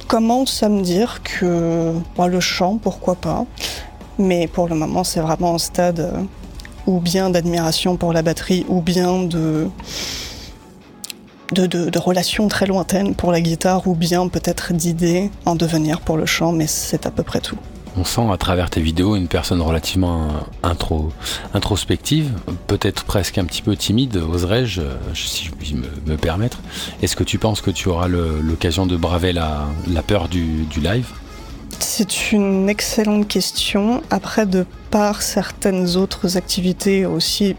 commence 0.07 0.63
à 0.63 0.69
me 0.69 0.81
dire 0.81 1.21
que 1.23 1.93
bah, 2.17 2.27
le 2.27 2.39
chant, 2.39 2.79
pourquoi 2.81 3.13
pas, 3.13 3.45
mais 4.17 4.47
pour 4.47 4.67
le 4.67 4.73
moment, 4.73 5.03
c'est 5.03 5.19
vraiment 5.19 5.53
un 5.53 5.59
stade 5.59 5.99
euh, 5.99 6.21
ou 6.87 6.99
bien 6.99 7.29
d'admiration 7.29 7.97
pour 7.97 8.13
la 8.13 8.23
batterie, 8.23 8.65
ou 8.67 8.81
bien 8.81 9.23
de 9.23 9.69
de, 11.51 11.65
de, 11.65 11.89
de, 11.89 11.99
relations 11.99 12.47
très 12.47 12.65
lointaines 12.65 13.15
pour 13.15 13.31
la 13.31 13.41
guitare 13.41 13.87
ou 13.87 13.95
bien 13.95 14.27
peut-être 14.27 14.73
d'idées 14.73 15.29
en 15.45 15.55
devenir 15.55 16.01
pour 16.01 16.17
le 16.17 16.25
chant, 16.25 16.51
mais 16.51 16.67
c'est 16.67 17.05
à 17.05 17.11
peu 17.11 17.23
près 17.23 17.39
tout. 17.39 17.57
On 17.97 18.03
sent 18.03 18.27
à 18.29 18.37
travers 18.37 18.69
tes 18.69 18.81
vidéos 18.81 19.15
une 19.15 19.29
personne 19.29 19.61
relativement 19.61 20.27
intro, 20.63 21.13
introspective, 21.53 22.33
peut-être 22.67 23.05
presque 23.05 23.37
un 23.37 23.45
petit 23.45 23.61
peu 23.61 23.77
timide, 23.77 24.17
oserais-je, 24.17 24.81
si 25.13 25.45
je 25.45 25.51
puis 25.51 25.75
me, 25.75 26.11
me 26.11 26.17
permettre. 26.17 26.59
Est-ce 27.01 27.15
que 27.15 27.23
tu 27.23 27.37
penses 27.37 27.61
que 27.61 27.71
tu 27.71 27.87
auras 27.87 28.09
l'occasion 28.09 28.85
de 28.85 28.97
braver 28.97 29.31
la, 29.31 29.65
la 29.87 30.01
peur 30.01 30.27
du, 30.27 30.63
du 30.65 30.81
live? 30.81 31.07
C'est 31.79 32.31
une 32.31 32.67
excellente 32.67 33.27
question. 33.27 34.01
Après, 34.09 34.45
de 34.45 34.65
par 34.91 35.21
certaines 35.21 35.95
autres 35.95 36.37
activités 36.37 37.05
aussi 37.05 37.55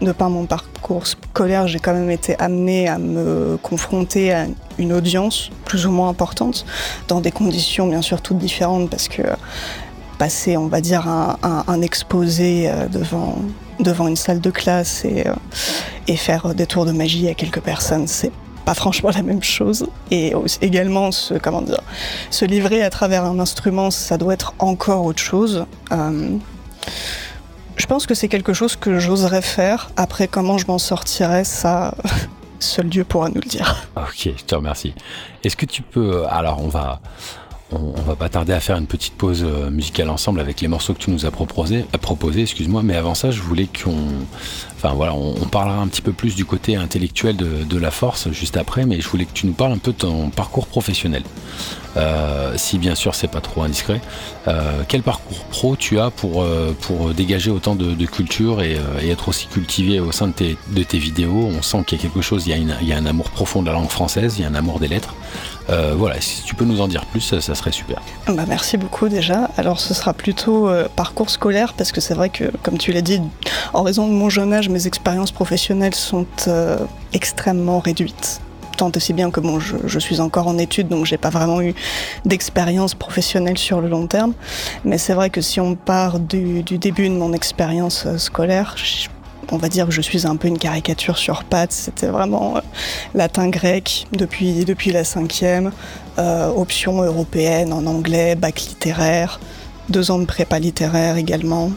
de 0.00 0.12
par 0.12 0.30
mon 0.30 0.46
parcours 0.46 1.06
scolaire, 1.06 1.66
j'ai 1.66 1.78
quand 1.78 1.94
même 1.94 2.10
été 2.10 2.38
amenée 2.38 2.88
à 2.88 2.98
me 2.98 3.58
confronter 3.62 4.32
à 4.32 4.46
une 4.78 4.92
audience 4.92 5.50
plus 5.64 5.86
ou 5.86 5.90
moins 5.90 6.08
importante, 6.08 6.66
dans 7.08 7.20
des 7.20 7.30
conditions 7.30 7.86
bien 7.86 8.02
sûr 8.02 8.20
toutes 8.20 8.38
différentes, 8.38 8.90
parce 8.90 9.08
que 9.08 9.22
passer, 10.18 10.56
on 10.56 10.68
va 10.68 10.80
dire, 10.80 11.08
un, 11.08 11.82
exposé 11.82 12.68
euh, 12.68 12.86
devant, 12.88 14.06
une 14.06 14.16
salle 14.16 14.40
de 14.40 14.50
classe 14.50 15.04
et, 15.04 15.26
euh, 15.26 15.34
et 16.06 16.16
faire 16.16 16.54
des 16.54 16.66
tours 16.66 16.86
de 16.86 16.92
magie 16.92 17.28
à 17.28 17.34
quelques 17.34 17.60
personnes, 17.60 18.06
c'est 18.06 18.30
pas 18.64 18.74
franchement 18.74 19.10
la 19.14 19.22
même 19.22 19.42
chose. 19.42 19.86
Et 20.10 20.32
également, 20.62 21.12
se, 21.12 21.34
dire, 21.34 21.80
se 22.30 22.44
livrer 22.44 22.82
à 22.82 22.90
travers 22.90 23.24
un 23.24 23.38
instrument, 23.38 23.90
ça 23.90 24.16
doit 24.16 24.34
être 24.34 24.54
encore 24.58 25.04
autre 25.04 25.22
chose. 25.22 25.66
Euh, 25.92 26.36
je 27.76 27.86
pense 27.86 28.06
que 28.06 28.14
c'est 28.14 28.28
quelque 28.28 28.52
chose 28.52 28.76
que 28.76 28.98
j'oserais 28.98 29.42
faire. 29.42 29.90
Après, 29.96 30.28
comment 30.28 30.58
je 30.58 30.66
m'en 30.66 30.78
sortirais, 30.78 31.44
ça, 31.44 31.94
seul 32.60 32.88
Dieu 32.88 33.04
pourra 33.04 33.28
nous 33.28 33.40
le 33.42 33.48
dire. 33.48 33.86
Ok, 33.96 34.30
je 34.36 34.44
te 34.44 34.54
remercie. 34.54 34.94
Est-ce 35.42 35.56
que 35.56 35.66
tu 35.66 35.82
peux... 35.82 36.26
Alors, 36.28 36.62
on 36.62 36.68
va... 36.68 37.00
on, 37.72 38.00
va 38.02 38.14
pas 38.14 38.28
tarder 38.28 38.52
à 38.52 38.60
faire 38.60 38.76
une 38.76 38.86
petite 38.86 39.14
pause 39.14 39.44
euh, 39.44 39.70
musicale 39.70 40.10
ensemble 40.10 40.40
avec 40.40 40.60
les 40.60 40.68
morceaux 40.68 40.92
que 40.92 40.98
tu 40.98 41.10
nous 41.10 41.26
as 41.26 41.30
proposés, 41.30 41.84
proposé, 42.00 42.42
excuse-moi. 42.42 42.82
Mais 42.82 42.96
avant 42.96 43.14
ça, 43.14 43.30
je 43.30 43.40
voulais 43.40 43.66
qu'on, 43.66 43.96
enfin 44.76 44.92
voilà, 44.94 45.14
on, 45.14 45.34
parlera 45.46 45.78
un 45.78 45.88
petit 45.88 46.02
peu 46.02 46.12
plus 46.12 46.34
du 46.34 46.44
côté 46.44 46.76
intellectuel 46.76 47.36
de, 47.36 47.78
la 47.78 47.90
force 47.90 48.30
juste 48.30 48.56
après, 48.56 48.86
mais 48.86 49.00
je 49.00 49.08
voulais 49.08 49.24
que 49.24 49.32
tu 49.32 49.46
nous 49.46 49.52
parles 49.52 49.72
un 49.72 49.78
peu 49.78 49.92
de 49.92 49.98
ton 49.98 50.30
parcours 50.30 50.66
professionnel. 50.66 51.22
Euh, 51.96 52.54
si 52.56 52.78
bien 52.78 52.96
sûr 52.96 53.14
c'est 53.14 53.28
pas 53.28 53.40
trop 53.40 53.62
indiscret. 53.62 54.00
Euh, 54.48 54.82
quel 54.88 55.02
parcours 55.02 55.44
pro 55.44 55.76
tu 55.76 56.00
as 56.00 56.10
pour, 56.10 56.44
pour 56.80 57.10
dégager 57.10 57.50
autant 57.50 57.76
de, 57.76 58.06
culture 58.06 58.62
et, 58.62 58.78
être 59.08 59.28
aussi 59.28 59.46
cultivé 59.46 60.00
au 60.00 60.12
sein 60.12 60.28
de 60.28 60.32
tes, 60.82 60.98
vidéos? 60.98 61.50
On 61.52 61.62
sent 61.62 61.84
qu'il 61.86 61.98
y 61.98 62.00
a 62.00 62.02
quelque 62.02 62.20
chose, 62.20 62.46
il 62.46 62.86
y 62.86 62.92
a 62.92 62.96
un 62.96 63.06
amour 63.06 63.30
profond 63.30 63.62
de 63.62 63.66
la 63.66 63.72
langue 63.72 63.90
française, 63.90 64.36
il 64.38 64.42
y 64.42 64.44
a 64.44 64.48
un 64.48 64.54
amour 64.54 64.78
des 64.78 64.88
lettres. 64.88 65.14
Euh, 65.70 65.94
voilà, 65.96 66.20
si 66.20 66.42
tu 66.42 66.54
peux 66.54 66.64
nous 66.64 66.80
en 66.80 66.88
dire 66.88 67.06
plus, 67.06 67.20
ça, 67.20 67.40
serait 67.40 67.72
super. 67.72 68.00
Bah, 68.28 68.44
merci 68.46 68.76
beaucoup 68.76 69.08
déjà. 69.08 69.50
Alors 69.56 69.80
ce 69.80 69.94
sera 69.94 70.12
plutôt 70.12 70.68
euh, 70.68 70.88
parcours 70.94 71.30
scolaire 71.30 71.72
parce 71.72 71.92
que 71.92 72.00
c'est 72.00 72.14
vrai 72.14 72.28
que, 72.28 72.44
comme 72.62 72.78
tu 72.78 72.92
l'as 72.92 73.00
dit, 73.00 73.20
en 73.72 73.82
raison 73.82 74.06
de 74.06 74.12
mon 74.12 74.28
jeune 74.28 74.52
âge, 74.52 74.68
mes 74.68 74.86
expériences 74.86 75.32
professionnelles 75.32 75.94
sont 75.94 76.26
euh, 76.48 76.78
extrêmement 77.12 77.78
réduites. 77.78 78.40
Tant 78.76 78.90
aussi 78.96 79.12
bien 79.12 79.30
que 79.30 79.38
bon, 79.38 79.60
je, 79.60 79.98
suis 80.00 80.20
encore 80.20 80.48
en 80.48 80.58
études, 80.58 80.88
donc 80.88 81.06
j'ai 81.06 81.16
pas 81.16 81.30
vraiment 81.30 81.62
eu 81.62 81.74
d'expérience 82.24 82.96
professionnelle 82.96 83.56
sur 83.56 83.80
le 83.80 83.88
long 83.88 84.08
terme. 84.08 84.34
Mais 84.84 84.98
c'est 84.98 85.14
vrai 85.14 85.30
que 85.30 85.40
si 85.40 85.60
on 85.60 85.76
part 85.76 86.18
du, 86.18 86.64
du 86.64 86.78
début 86.78 87.08
de 87.08 87.14
mon 87.14 87.32
expérience 87.32 88.08
scolaire, 88.16 88.74
on 89.52 89.56
va 89.56 89.68
dire 89.68 89.86
que 89.86 89.92
je 89.92 90.00
suis 90.00 90.26
un 90.26 90.36
peu 90.36 90.48
une 90.48 90.58
caricature 90.58 91.18
sur 91.18 91.44
pattes. 91.44 91.72
C'était 91.72 92.06
vraiment 92.06 92.56
euh, 92.56 92.60
latin-grec 93.14 94.06
depuis, 94.12 94.64
depuis 94.64 94.92
la 94.92 95.04
cinquième, 95.04 95.72
euh, 96.18 96.48
option 96.48 97.02
européenne 97.02 97.72
en 97.72 97.86
anglais, 97.86 98.34
bac 98.34 98.60
littéraire, 98.60 99.40
deux 99.88 100.10
ans 100.10 100.18
de 100.18 100.24
prépa 100.24 100.58
littéraire 100.58 101.16
également, 101.16 101.70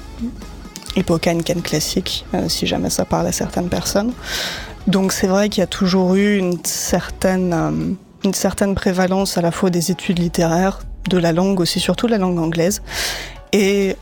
hippocane 0.96 1.44
can 1.44 1.62
classique, 1.62 2.26
euh, 2.34 2.50
si 2.50 2.68
jamais 2.68 2.90
ça 2.90 3.06
parle 3.06 3.28
à 3.28 3.32
certaines 3.32 3.70
personnes. 3.70 4.14
Donc 4.88 5.12
c'est 5.12 5.28
vrai 5.28 5.50
qu'il 5.50 5.62
y 5.62 5.64
a 5.64 5.68
toujours 5.68 6.16
eu 6.16 6.38
une 6.38 6.64
certaine, 6.64 7.98
une 8.24 8.34
certaine 8.34 8.74
prévalence 8.74 9.38
à 9.38 9.42
la 9.42 9.52
fois 9.52 9.70
des 9.70 9.92
études 9.92 10.20
littéraires, 10.20 10.80
de 11.10 11.18
la 11.18 11.32
langue 11.32 11.60
aussi, 11.60 11.80
surtout 11.80 12.08
la 12.08 12.18
langue 12.18 12.40
anglaise, 12.40 12.82
et 13.54 13.96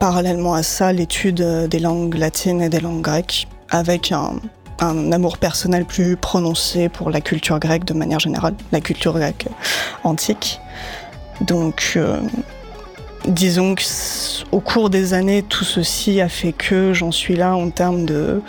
parallèlement 0.00 0.54
à 0.54 0.64
ça 0.64 0.92
l'étude 0.92 1.68
des 1.68 1.78
langues 1.78 2.16
latines 2.16 2.62
et 2.62 2.68
des 2.68 2.80
langues 2.80 3.02
grecques, 3.02 3.46
avec 3.68 4.12
un, 4.12 4.40
amour 4.80 5.36
personnel 5.36 5.84
plus 5.84 6.16
prononcé 6.16 6.88
pour 6.88 7.10
la 7.10 7.20
culture 7.20 7.60
grecque 7.60 7.84
de 7.84 7.92
manière 7.92 8.18
générale, 8.18 8.54
la 8.72 8.80
culture 8.80 9.12
grecque 9.12 9.46
antique. 10.02 10.58
Donc, 11.42 11.92
euh, 11.96 12.18
disons 13.26 13.74
qu'au 13.74 14.60
cours 14.60 14.88
des 14.88 15.12
années, 15.12 15.42
tout 15.42 15.64
ceci 15.64 16.22
a 16.22 16.30
fait 16.30 16.52
que 16.52 16.94
j'en 16.94 17.12
suis 17.12 17.36
là 17.36 17.54
en 17.54 17.68
termes 17.68 18.06
de, 18.06 18.40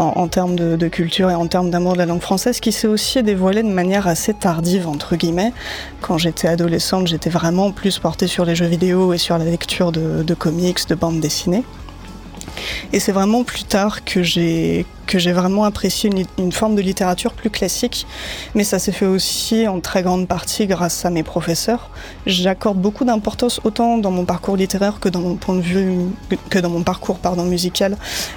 en, 0.00 0.28
termes 0.28 0.56
de, 0.56 0.88
culture 0.88 1.30
et 1.30 1.34
en 1.34 1.46
termes 1.46 1.70
d'amour 1.70 1.92
de 1.92 1.98
la 1.98 2.06
langue 2.06 2.20
française, 2.20 2.60
qui 2.60 2.72
s'est 2.72 2.86
aussi 2.86 3.22
dévoilé 3.22 3.62
de 3.62 3.68
manière 3.68 4.06
assez 4.06 4.34
tardive, 4.34 4.88
entre 4.88 5.16
guillemets. 5.16 5.52
Quand 6.00 6.18
j'étais 6.18 6.48
adolescente, 6.48 7.06
j'étais 7.06 7.30
vraiment 7.30 7.70
plus 7.70 7.98
portée 7.98 8.26
sur 8.26 8.44
les 8.44 8.54
jeux 8.54 8.66
vidéo 8.66 9.12
et 9.12 9.18
sur 9.18 9.38
la 9.38 9.44
lecture 9.44 9.92
de, 9.92 10.22
de 10.22 10.34
comics, 10.34 10.88
de 10.88 10.94
bandes 10.94 11.20
dessinées. 11.20 11.64
Et 12.92 13.00
c'est 13.00 13.12
vraiment 13.12 13.44
plus 13.44 13.64
tard 13.64 14.04
que 14.04 14.22
j'ai 14.22 14.86
que 15.10 15.18
j'ai 15.18 15.32
vraiment 15.32 15.64
apprécié 15.64 16.08
une, 16.38 16.52
forme 16.52 16.76
de 16.76 16.80
littérature 16.80 17.32
plus 17.32 17.50
classique, 17.50 18.06
mais 18.54 18.62
ça 18.62 18.78
s'est 18.78 18.92
fait 18.92 19.06
aussi 19.06 19.66
en 19.66 19.80
très 19.80 20.02
grande 20.02 20.28
partie 20.28 20.68
grâce 20.68 21.04
à 21.04 21.10
mes 21.10 21.24
professeurs. 21.24 21.90
J'accorde 22.26 22.78
beaucoup 22.78 23.04
d'importance 23.04 23.60
autant 23.64 23.98
dans 23.98 24.12
mon 24.12 24.24
parcours 24.24 24.56
littéraire 24.56 25.00
que 25.00 25.08
dans 25.08 25.20
mon 25.20 25.34
point 25.34 25.56
de 25.56 25.62
vue 25.62 25.96
que 26.48 26.60
dans 26.60 26.70
mon 26.70 26.84
parcours 26.84 27.18
pardon 27.18 27.42
musical 27.42 27.96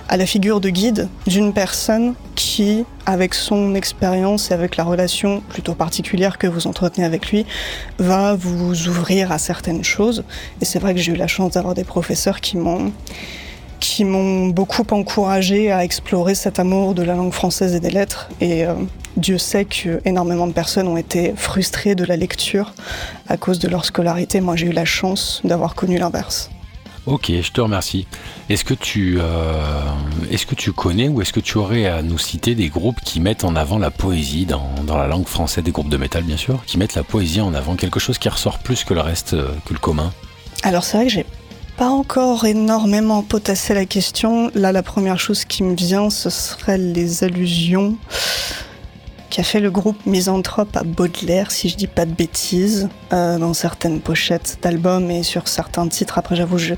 à 0.09 0.17
la 0.17 0.25
figure 0.25 0.59
de 0.59 0.69
guide 0.69 1.09
d'une 1.27 1.53
personne 1.53 2.15
qui 2.35 2.85
avec 3.05 3.35
son 3.35 3.75
expérience 3.75 4.49
et 4.49 4.55
avec 4.55 4.75
la 4.75 4.83
relation 4.83 5.41
plutôt 5.49 5.75
particulière 5.75 6.39
que 6.39 6.47
vous 6.47 6.65
entretenez 6.65 7.05
avec 7.05 7.29
lui 7.29 7.45
va 7.99 8.33
vous 8.33 8.87
ouvrir 8.87 9.31
à 9.31 9.37
certaines 9.37 9.83
choses 9.83 10.23
et 10.61 10.65
c'est 10.65 10.79
vrai 10.79 10.95
que 10.95 10.99
j'ai 10.99 11.11
eu 11.11 11.17
la 11.17 11.27
chance 11.27 11.51
d'avoir 11.53 11.75
des 11.75 11.83
professeurs 11.83 12.41
qui 12.41 12.57
m'ont 12.57 12.91
qui 13.83 14.05
m'ont 14.05 14.47
beaucoup 14.47 14.85
encouragé 14.91 15.69
à 15.69 15.83
explorer 15.83 16.35
cet 16.35 16.57
amour 16.57 16.93
de 16.93 17.03
la 17.03 17.15
langue 17.15 17.33
française 17.33 17.75
et 17.75 17.81
des 17.81 17.89
lettres. 17.89 18.29
Et 18.39 18.65
euh, 18.65 18.75
Dieu 19.17 19.37
sait 19.37 19.65
que 19.65 19.99
énormément 20.05 20.47
de 20.47 20.53
personnes 20.53 20.87
ont 20.87 20.95
été 20.95 21.33
frustrées 21.35 21.93
de 21.93 22.05
la 22.05 22.15
lecture 22.15 22.73
à 23.27 23.35
cause 23.35 23.59
de 23.59 23.67
leur 23.67 23.83
scolarité. 23.83 24.39
Moi, 24.39 24.55
j'ai 24.55 24.67
eu 24.67 24.71
la 24.71 24.85
chance 24.85 25.41
d'avoir 25.43 25.75
connu 25.75 25.97
l'inverse. 25.97 26.49
Ok, 27.07 27.29
je 27.29 27.51
te 27.51 27.59
remercie. 27.59 28.07
Est-ce 28.47 28.63
que 28.63 28.73
tu, 28.73 29.17
euh, 29.19 29.81
est-ce 30.31 30.45
que 30.45 30.55
tu 30.55 30.71
connais 30.71 31.09
ou 31.09 31.21
est-ce 31.21 31.33
que 31.33 31.41
tu 31.41 31.57
aurais 31.57 31.85
à 31.85 32.01
nous 32.01 32.17
citer 32.17 32.55
des 32.55 32.69
groupes 32.69 33.01
qui 33.03 33.19
mettent 33.19 33.43
en 33.43 33.57
avant 33.57 33.77
la 33.79 33.91
poésie 33.91 34.45
dans, 34.45 34.69
dans, 34.87 34.95
la 34.95 35.07
langue 35.07 35.27
française, 35.27 35.61
des 35.61 35.71
groupes 35.71 35.89
de 35.89 35.97
métal 35.97 36.23
bien 36.23 36.37
sûr, 36.37 36.63
qui 36.65 36.77
mettent 36.77 36.95
la 36.95 37.03
poésie 37.03 37.41
en 37.41 37.53
avant, 37.53 37.75
quelque 37.75 37.99
chose 37.99 38.17
qui 38.17 38.29
ressort 38.29 38.59
plus 38.59 38.85
que 38.85 38.93
le 38.93 39.01
reste, 39.01 39.33
euh, 39.33 39.49
que 39.65 39.73
le 39.73 39.79
commun? 39.79 40.13
Alors 40.63 40.85
c'est 40.85 40.95
vrai 40.95 41.07
que 41.07 41.11
j'ai 41.11 41.25
pas 41.77 41.89
encore 41.89 42.45
énormément 42.45 43.23
potassé 43.23 43.73
la 43.73 43.85
question. 43.85 44.51
Là, 44.53 44.71
la 44.71 44.83
première 44.83 45.19
chose 45.19 45.45
qui 45.45 45.63
me 45.63 45.75
vient, 45.75 46.09
ce 46.09 46.29
serait 46.29 46.77
les 46.77 47.23
allusions 47.23 47.97
qu'a 49.33 49.43
fait 49.43 49.59
le 49.59 49.71
groupe 49.71 50.05
Misanthrope 50.05 50.77
à 50.77 50.83
Baudelaire, 50.83 51.49
si 51.49 51.67
je 51.67 51.75
dis 51.75 51.87
pas 51.87 52.05
de 52.05 52.11
bêtises, 52.11 52.87
euh, 53.13 53.39
dans 53.39 53.55
certaines 53.55 53.99
pochettes 53.99 54.59
d'albums 54.61 55.09
et 55.09 55.23
sur 55.23 55.47
certains 55.47 55.87
titres. 55.87 56.19
Après, 56.19 56.35
j'avoue, 56.35 56.59
je, 56.59 56.75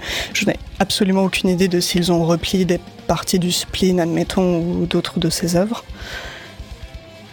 n'ai 0.47 0.57
absolument 0.79 1.23
aucune 1.25 1.49
idée 1.49 1.67
de 1.67 1.81
s'ils 1.81 2.13
ont 2.13 2.23
repli 2.23 2.65
des 2.65 2.79
parties 3.07 3.39
du 3.39 3.51
spleen, 3.51 3.99
admettons, 3.99 4.59
ou 4.61 4.85
d'autres 4.85 5.19
de 5.19 5.29
ses 5.29 5.57
œuvres. 5.57 5.83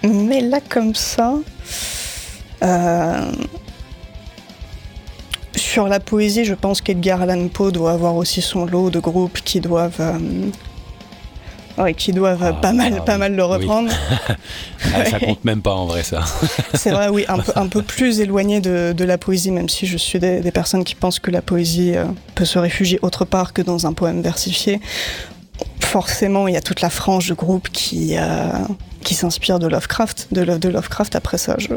Mais 0.03 0.41
là, 0.41 0.59
comme 0.69 0.97
ça, 0.97 1.35
euh, 2.65 3.33
sur 5.73 5.89
la 5.89 6.01
poésie, 6.01 6.45
je 6.45 6.53
pense 6.53 6.83
qu'Edgar 6.83 7.23
Allan 7.23 7.49
Poe 7.49 7.73
doit 7.73 7.93
avoir 7.93 8.15
aussi 8.17 8.43
son 8.43 8.67
lot 8.67 8.91
de 8.91 8.99
groupes 8.99 9.41
qui 9.43 9.59
doivent, 9.59 10.03
euh, 11.79 11.93
qui 11.95 12.13
doivent 12.13 12.43
ah, 12.43 12.53
pas 12.53 12.75
mal, 12.75 12.97
ah 12.99 13.01
pas 13.01 13.17
mal 13.17 13.35
le 13.35 13.45
reprendre. 13.45 13.91
Ah, 14.95 15.07
ça 15.07 15.21
compte 15.21 15.43
même 15.45 15.63
pas 15.63 15.73
en 15.73 15.87
vrai 15.87 16.03
ça. 16.03 16.23
C'est 16.75 16.91
vrai, 16.91 17.09
oui, 17.09 17.25
un 17.29 17.39
peu, 17.39 17.53
un 17.55 17.69
peu 17.69 17.81
plus 17.81 18.21
éloigné 18.21 18.61
de, 18.61 19.05
la 19.05 19.17
poésie, 19.17 19.51
même 19.51 19.71
si 19.71 19.87
je 19.87 19.97
suis 19.97 20.19
des, 20.19 20.51
personnes 20.51 20.85
qui 20.85 20.95
pensent 20.95 21.21
que 21.21 21.31
la 21.31 21.41
poésie 21.41 21.97
euh, 21.97 22.05
peut 22.35 22.45
se 22.45 22.59
réfugier 22.59 22.99
autre 23.01 23.25
part 23.25 23.55
que 23.55 23.63
dans 23.63 23.87
un 23.87 23.95
poème 23.95 24.21
versifié 24.21 24.81
forcément, 25.81 26.49
il 26.49 26.55
y 26.55 26.57
a 26.57 26.63
toute 26.63 26.81
la 26.81 26.89
frange 26.89 27.29
de 27.29 27.35
groupe 27.35 27.69
qui, 27.69 28.17
euh, 28.17 28.49
qui 29.03 29.15
s'inspire 29.15 29.59
de 29.59 29.67
Lovecraft, 29.67 30.29
de, 30.33 30.69
Lovecraft. 30.69 31.17
Après 31.17 31.39
ça, 31.39 31.57
je, 31.59 31.69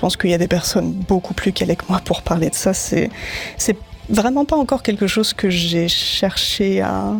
pense 0.00 0.16
qu'il 0.16 0.30
y 0.30 0.34
a 0.34 0.38
des 0.38 0.48
personnes 0.48 0.92
beaucoup 0.92 1.34
plus 1.34 1.52
calées 1.52 1.76
que 1.76 1.84
moi 1.88 2.00
pour 2.04 2.22
parler 2.22 2.50
de 2.50 2.54
ça. 2.54 2.74
C'est, 2.74 3.10
c'est 3.56 3.76
vraiment 4.08 4.44
pas 4.44 4.56
encore 4.56 4.82
quelque 4.82 5.06
chose 5.06 5.32
que 5.32 5.50
j'ai 5.50 5.88
cherché 5.88 6.80
à 6.80 7.14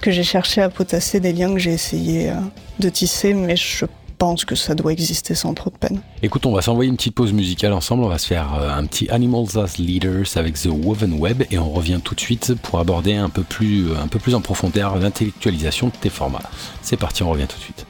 que 0.00 0.10
j'ai 0.10 0.22
cherché 0.22 0.60
à 0.60 0.68
potasser 0.68 1.18
des 1.18 1.32
liens 1.32 1.52
que 1.52 1.58
j'ai 1.58 1.72
essayé 1.72 2.30
euh, 2.30 2.34
de 2.78 2.90
tisser, 2.90 3.32
mais 3.32 3.56
je 3.56 3.86
pense 4.18 4.44
que 4.44 4.54
ça 4.54 4.74
doit 4.74 4.92
exister 4.92 5.34
sans 5.34 5.54
trop 5.54 5.70
de 5.70 5.76
peine. 5.76 6.00
Écoute, 6.22 6.46
on 6.46 6.52
va 6.52 6.62
s'envoyer 6.62 6.90
une 6.90 6.96
petite 6.96 7.14
pause 7.14 7.32
musicale 7.32 7.72
ensemble. 7.72 8.04
On 8.04 8.08
va 8.08 8.18
se 8.18 8.26
faire 8.26 8.54
euh, 8.54 8.70
un 8.70 8.84
petit 8.84 9.08
Animals 9.10 9.58
as 9.58 9.78
Leaders 9.78 10.36
avec 10.36 10.54
The 10.54 10.66
Woven 10.66 11.14
Web 11.14 11.44
et 11.50 11.58
on 11.58 11.70
revient 11.70 12.00
tout 12.04 12.14
de 12.14 12.20
suite 12.20 12.54
pour 12.62 12.78
aborder 12.78 13.14
un 13.14 13.30
peu 13.30 13.42
plus, 13.42 13.96
un 13.96 14.08
peu 14.08 14.18
plus 14.18 14.34
en 14.34 14.40
profondeur 14.40 14.96
l'intellectualisation 14.98 15.88
de 15.88 15.94
tes 16.00 16.10
formats. 16.10 16.42
C'est 16.82 16.98
parti, 16.98 17.22
on 17.22 17.30
revient 17.30 17.46
tout 17.48 17.56
de 17.56 17.62
suite. 17.62 17.86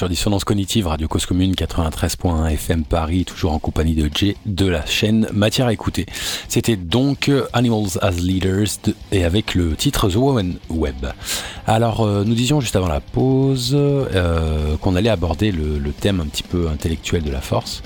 Sur 0.00 0.08
Dissonance 0.08 0.44
Cognitive, 0.44 0.86
Radio 0.86 1.08
Cause 1.08 1.26
Commune 1.26 1.52
93.1 1.52 2.46
FM 2.52 2.84
Paris, 2.84 3.26
toujours 3.26 3.52
en 3.52 3.58
compagnie 3.58 3.94
de 3.94 4.08
Jay 4.14 4.34
de 4.46 4.64
la 4.64 4.86
chaîne 4.86 5.28
Matière 5.34 5.66
à 5.66 5.74
écouter. 5.74 6.06
C'était 6.48 6.76
donc 6.76 7.30
Animals 7.52 7.98
as 8.00 8.12
Leaders 8.12 8.64
de- 8.84 8.94
et 9.12 9.24
avec 9.24 9.54
le 9.54 9.76
titre 9.76 10.08
The 10.08 10.14
Woman 10.16 10.54
Web. 10.70 11.04
Alors, 11.66 12.00
euh, 12.00 12.24
nous 12.24 12.32
disions 12.32 12.62
juste 12.62 12.76
avant 12.76 12.88
la 12.88 13.00
pause 13.00 13.72
euh, 13.76 14.78
qu'on 14.78 14.96
allait 14.96 15.10
aborder 15.10 15.52
le, 15.52 15.78
le 15.78 15.92
thème 15.92 16.20
un 16.20 16.26
petit 16.26 16.44
peu 16.44 16.68
intellectuel 16.68 17.22
de 17.22 17.30
la 17.30 17.42
force. 17.42 17.82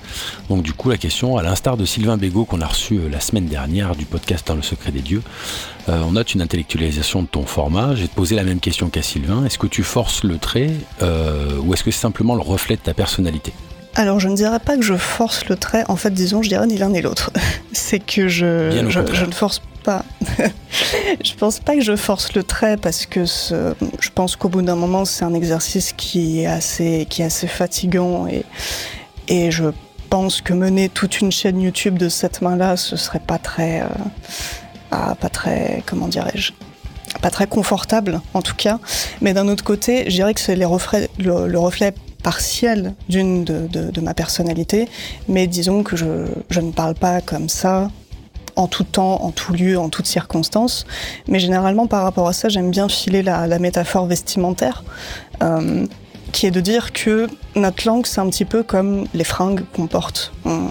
Donc, 0.49 0.63
du 0.63 0.73
coup, 0.73 0.91
la 0.91 0.99
question, 0.99 1.37
à 1.37 1.43
l'instar 1.43 1.77
de 1.77 1.85
Sylvain 1.85 2.17
Bégaud 2.17 2.45
qu'on 2.45 2.61
a 2.61 2.67
reçu 2.67 2.95
euh, 2.99 3.09
la 3.11 3.19
semaine 3.19 3.47
dernière 3.47 3.97
du 3.97 4.05
podcast 4.05 4.47
Dans 4.47 4.55
le 4.55 4.63
secret 4.63 4.93
des 4.93 5.01
dieux, 5.03 5.23
euh, 5.89 6.03
on 6.07 6.13
note 6.13 6.35
une 6.35 6.43
intellectualisation 6.43 7.23
de 7.23 7.27
ton 7.27 7.45
format. 7.47 7.95
Te 7.95 8.07
poser 8.15 8.35
la 8.37 8.45
même 8.45 8.61
question 8.61 8.89
qu'à 8.89 9.03
Sylvain. 9.03 9.45
Est-ce 9.45 9.59
que 9.59 9.67
tu 9.67 9.83
forces 9.83 10.25
le 10.25 10.39
trait 10.39 10.71
euh, 11.03 11.59
ou 11.63 11.75
est-ce 11.75 11.85
que 11.85 11.91
c'est 11.91 12.01
simplement 12.01 12.35
le 12.35 12.43
reflet 12.43 12.77
de 12.77 12.81
ta 12.81 12.95
personnalité? 12.95 13.53
Alors, 13.97 14.19
je 14.19 14.29
ne 14.29 14.35
dirais 14.35 14.59
pas 14.59 14.77
que 14.77 14.83
je 14.83 14.97
force 14.97 15.47
le 15.49 15.57
trait. 15.57 15.85
En 15.89 15.97
fait, 15.97 16.13
disons, 16.13 16.43
je 16.43 16.49
dirais 16.49 16.67
ni 16.67 16.77
l'un 16.79 16.89
ni 16.89 17.01
l'autre. 17.01 17.31
C'est 17.73 18.01
que 18.01 18.27
je, 18.29 18.71
je, 18.89 19.25
ne 19.25 19.31
force 19.33 19.63
pas. 19.85 20.05
je 21.25 21.35
pense 21.35 21.61
pas 21.61 21.75
que 21.77 21.81
je 21.83 21.95
force 21.95 22.35
le 22.35 22.43
trait 22.43 22.77
parce 22.77 23.07
que 23.07 23.25
ce- 23.25 23.75
je 24.01 24.11
pense 24.13 24.35
qu'au 24.37 24.49
bout 24.49 24.63
d'un 24.63 24.75
moment, 24.75 25.05
c'est 25.05 25.25
un 25.25 25.35
exercice 25.35 25.93
qui 25.93 26.41
est 26.41 26.47
assez, 26.47 27.07
qui 27.09 27.23
est 27.23 27.27
assez 27.27 27.47
fatigant 27.47 28.27
et, 28.27 28.45
et 29.29 29.51
je 29.51 29.65
pense 30.11 30.41
que 30.41 30.53
mener 30.55 30.89
toute 30.89 31.21
une 31.21 31.31
chaîne 31.31 31.61
YouTube 31.61 31.99
de 31.99 32.09
cette 32.09 32.41
main-là, 32.43 32.77
ce 32.77 32.97
serait 32.97 33.21
pas 33.21 33.39
très, 33.39 33.83
euh, 33.83 33.87
pas 35.21 35.29
très, 35.29 35.83
comment 35.87 36.09
dirais-je, 36.09 36.53
pas 37.21 37.31
très 37.31 37.47
confortable 37.47 38.21
en 38.35 38.43
tout 38.43 38.55
cas. 38.57 38.79
Mais 39.21 39.35
d'un 39.35 39.49
autre 39.49 39.65
côté, 39.65 40.05
je 40.07 40.17
dirais 40.17 40.35
que 40.35 40.41
c'est 40.41 40.57
le, 40.57 40.67
le 41.49 41.59
reflet 41.59 41.95
partiel 42.25 42.95
d'une 43.09 43.45
de, 43.45 44.01
ma 44.01 44.15
personnalité, 44.15 44.89
mais 45.29 45.47
disons 45.47 45.83
que 45.85 45.95
je, 45.95 46.27
je 46.51 46.61
ne 46.61 46.73
parle 46.73 46.95
pas 46.95 47.21
comme 47.21 47.49
ça 47.49 47.91
en 48.57 48.67
tout 48.67 48.85
temps, 48.85 49.23
en 49.23 49.31
tout 49.31 49.53
lieu, 49.53 49.79
en 49.79 49.89
toutes 49.89 50.07
circonstances. 50.07 50.87
Mais 51.29 51.39
généralement, 51.39 51.87
par 51.87 52.03
rapport 52.03 52.29
à 52.29 52.33
ça, 52.33 52.49
j'aime 52.49 52.71
bien 52.71 52.89
filer 52.89 53.23
la, 53.23 53.47
la 53.47 53.59
métaphore 53.59 54.07
vestimentaire, 54.07 54.85
euh, 55.43 55.87
qui 56.35 56.47
est 56.47 56.51
de 56.51 56.61
dire 56.61 56.93
que 56.93 57.27
notre 57.57 57.87
langue, 57.87 58.07
c'est 58.07 58.21
un 58.21 58.29
petit 58.29 58.45
peu 58.45 58.63
comme 58.63 59.07
les 59.15 59.25
fringues 59.25 59.65
qu'on 59.75 59.87
porte. 59.87 60.33
On, 60.45 60.69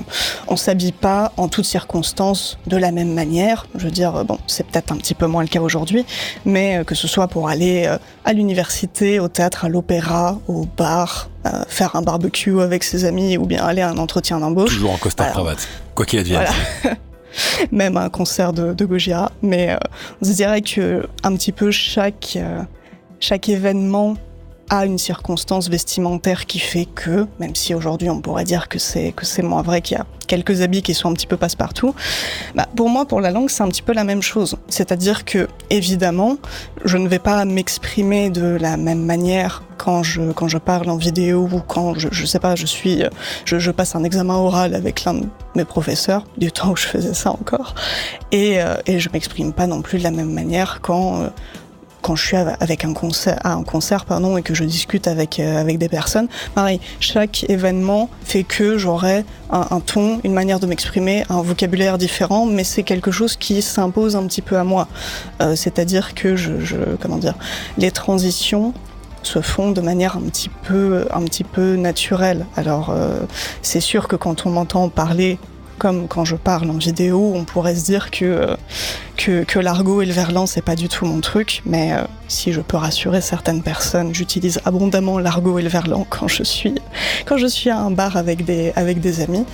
on 0.47 0.55
s'habille 0.55 0.91
pas 0.91 1.31
en 1.37 1.47
toutes 1.47 1.65
circonstances 1.65 2.57
de 2.67 2.77
la 2.77 2.91
même 2.91 3.13
manière. 3.13 3.65
Je 3.75 3.85
veux 3.85 3.91
dire, 3.91 4.25
bon, 4.25 4.37
c'est 4.47 4.65
peut-être 4.67 4.91
un 4.91 4.97
petit 4.97 5.15
peu 5.15 5.25
moins 5.25 5.41
le 5.41 5.47
cas 5.47 5.61
aujourd'hui, 5.61 6.05
mais 6.45 6.77
euh, 6.77 6.83
que 6.83 6.95
ce 6.95 7.07
soit 7.07 7.27
pour 7.27 7.49
aller 7.49 7.85
euh, 7.87 7.97
à 8.25 8.33
l'université, 8.33 9.19
au 9.19 9.27
théâtre, 9.27 9.65
à 9.65 9.69
l'opéra, 9.69 10.39
au 10.47 10.65
bar, 10.77 11.29
euh, 11.45 11.63
faire 11.67 11.95
un 11.95 12.01
barbecue 12.01 12.61
avec 12.61 12.83
ses 12.83 13.05
amis 13.05 13.37
ou 13.37 13.45
bien 13.45 13.63
aller 13.65 13.81
à 13.81 13.89
un 13.89 13.97
entretien 13.97 14.39
d'embauche. 14.39 14.75
Toujours 14.75 14.93
en 14.93 14.97
costard 14.97 15.27
Alors, 15.27 15.43
cravate, 15.43 15.67
quoi 15.95 16.05
qu'il 16.05 16.19
advienne. 16.19 16.45
Voilà. 16.83 16.97
même 17.71 17.97
un 17.97 18.09
concert 18.09 18.53
de, 18.53 18.73
de 18.73 18.85
Gojira. 18.85 19.31
Mais 19.41 19.71
euh, 19.71 19.77
on 20.21 20.25
se 20.25 20.31
dirait 20.31 20.61
que 20.61 21.07
un 21.23 21.35
petit 21.35 21.51
peu 21.51 21.71
chaque, 21.71 22.37
euh, 22.37 22.61
chaque 23.19 23.49
événement 23.49 24.15
a 24.69 24.85
une 24.85 24.97
circonstance 24.97 25.69
vestimentaire 25.69 26.45
qui 26.45 26.59
fait 26.59 26.85
que, 26.85 27.27
même 27.39 27.55
si 27.55 27.73
aujourd'hui 27.73 28.09
on 28.09 28.21
pourrait 28.21 28.43
dire 28.43 28.69
que 28.69 28.79
c'est 28.79 29.11
que 29.11 29.25
c'est 29.25 29.43
moins 29.43 29.61
vrai 29.61 29.81
qu'il 29.81 29.97
y 29.97 29.99
a 29.99 30.05
quelques 30.27 30.61
habits 30.61 30.81
qui 30.81 30.93
sont 30.93 31.09
un 31.09 31.13
petit 31.13 31.27
peu 31.27 31.37
passe-partout, 31.37 31.93
bah, 32.55 32.67
pour 32.75 32.89
moi, 32.89 33.05
pour 33.05 33.21
la 33.21 33.29
langue, 33.29 33.49
c'est 33.49 33.63
un 33.63 33.67
petit 33.67 33.81
peu 33.81 33.93
la 33.93 34.03
même 34.03 34.21
chose. 34.21 34.55
C'est-à-dire 34.67 35.25
que, 35.25 35.47
évidemment, 35.69 36.37
je 36.85 36.97
ne 36.97 37.07
vais 37.07 37.19
pas 37.19 37.45
m'exprimer 37.45 38.29
de 38.29 38.57
la 38.59 38.77
même 38.77 39.03
manière 39.05 39.63
quand 39.77 40.01
je, 40.01 40.57
parle 40.57 40.89
en 40.89 40.95
vidéo 40.95 41.49
ou 41.51 41.59
quand 41.59 41.93
je, 41.95 42.25
sais 42.25 42.39
pas, 42.39 42.55
je 42.55 42.65
suis, 42.65 43.03
je, 43.45 43.59
je 43.59 43.71
passe 43.71 43.95
un 43.95 44.03
examen 44.03 44.35
oral 44.35 44.75
avec 44.75 45.03
l'un 45.03 45.15
de 45.15 45.25
mes 45.55 45.65
professeurs, 45.65 46.25
du 46.37 46.51
temps 46.51 46.71
où 46.71 46.75
je 46.75 46.87
faisais 46.87 47.13
ça 47.13 47.31
encore, 47.31 47.75
et, 48.31 48.61
euh, 48.61 48.75
et 48.85 48.99
je 48.99 49.09
m'exprime 49.09 49.51
pas 49.51 49.67
non 49.67 49.81
plus 49.81 49.99
de 49.99 50.03
la 50.03 50.11
même 50.11 50.31
manière 50.31 50.79
quand, 50.81 51.21
euh, 51.21 51.29
quand 52.03 52.15
je 52.15 52.23
suis 52.27 52.37
av- 52.37 52.55
avec 52.59 52.85
un 52.85 52.93
concert, 52.93 53.39
à 53.43 53.53
un 53.53 53.63
concert 53.63 54.05
pardon, 54.05 54.37
et 54.37 54.43
que 54.43 54.53
je 54.53 54.63
discute 54.65 55.07
avec, 55.07 55.39
euh, 55.39 55.59
avec 55.59 55.79
des 55.79 55.89
personnes. 55.89 56.27
Pareil, 56.53 56.79
chaque 56.99 57.49
événement 57.49 58.09
fait 58.23 58.43
que 58.43 58.77
j'aurai 58.77 59.25
un, 59.49 59.79
ton, 59.79 60.19
une 60.23 60.33
manière 60.33 60.59
de 60.59 60.67
m'exprimer, 60.67 61.25
un 61.29 61.41
vocabulaire 61.41 61.97
différent, 61.97 62.45
mais 62.45 62.63
c'est 62.63 62.83
quelque 62.83 63.11
chose 63.11 63.35
qui 63.35 63.61
s'impose 63.61 64.15
un 64.15 64.25
petit 64.27 64.41
peu 64.41 64.57
à 64.57 64.63
moi. 64.63 64.87
Euh, 65.41 65.55
C'est-à-dire 65.55 66.13
que 66.13 66.35
je, 66.35 66.59
je, 66.59 66.77
comment 67.01 67.17
dire, 67.17 67.35
les 67.77 67.91
transitions 67.91 68.73
se 69.21 69.39
font 69.41 69.71
de 69.71 69.79
manière 69.79 70.17
un 70.17 70.21
petit 70.29 70.49
peu, 70.49 71.07
un 71.13 71.23
petit 71.23 71.45
peu 71.45 71.75
naturelle. 71.77 72.45
Alors, 72.57 72.89
euh, 72.89 73.21
c'est 73.61 73.79
sûr 73.79 74.07
que 74.09 74.17
quand 74.17 74.45
on 74.45 74.49
m'entend 74.49 74.89
parler 74.89 75.39
comme 75.77 76.07
quand 76.07 76.25
je 76.25 76.35
parle 76.35 76.69
en 76.69 76.77
vidéo, 76.77 77.33
on 77.35 77.43
pourrait 77.43 77.75
se 77.75 77.85
dire 77.85 78.11
que, 78.11 78.25
euh, 78.25 78.55
que, 79.17 79.43
que 79.43 79.59
l'argot 79.59 80.01
et 80.01 80.05
le 80.05 80.13
verlan, 80.13 80.45
c'est 80.45 80.61
pas 80.61 80.75
du 80.75 80.89
tout 80.89 81.05
mon 81.05 81.21
truc, 81.21 81.61
mais 81.65 81.93
euh, 81.93 82.03
si 82.27 82.51
je 82.53 82.61
peux 82.61 82.77
rassurer 82.77 83.21
certaines 83.21 83.61
personnes, 83.61 84.13
j'utilise 84.13 84.59
abondamment 84.65 85.19
l'argot 85.19 85.59
et 85.59 85.61
le 85.61 85.69
verlan 85.69 86.05
quand 86.09 86.27
je 86.27 86.43
suis, 86.43 86.75
quand 87.25 87.37
je 87.37 87.47
suis 87.47 87.69
à 87.69 87.79
un 87.79 87.91
bar 87.91 88.17
avec 88.17 88.45
des, 88.45 88.73
avec 88.75 88.99
des 88.99 89.21
amis. 89.21 89.45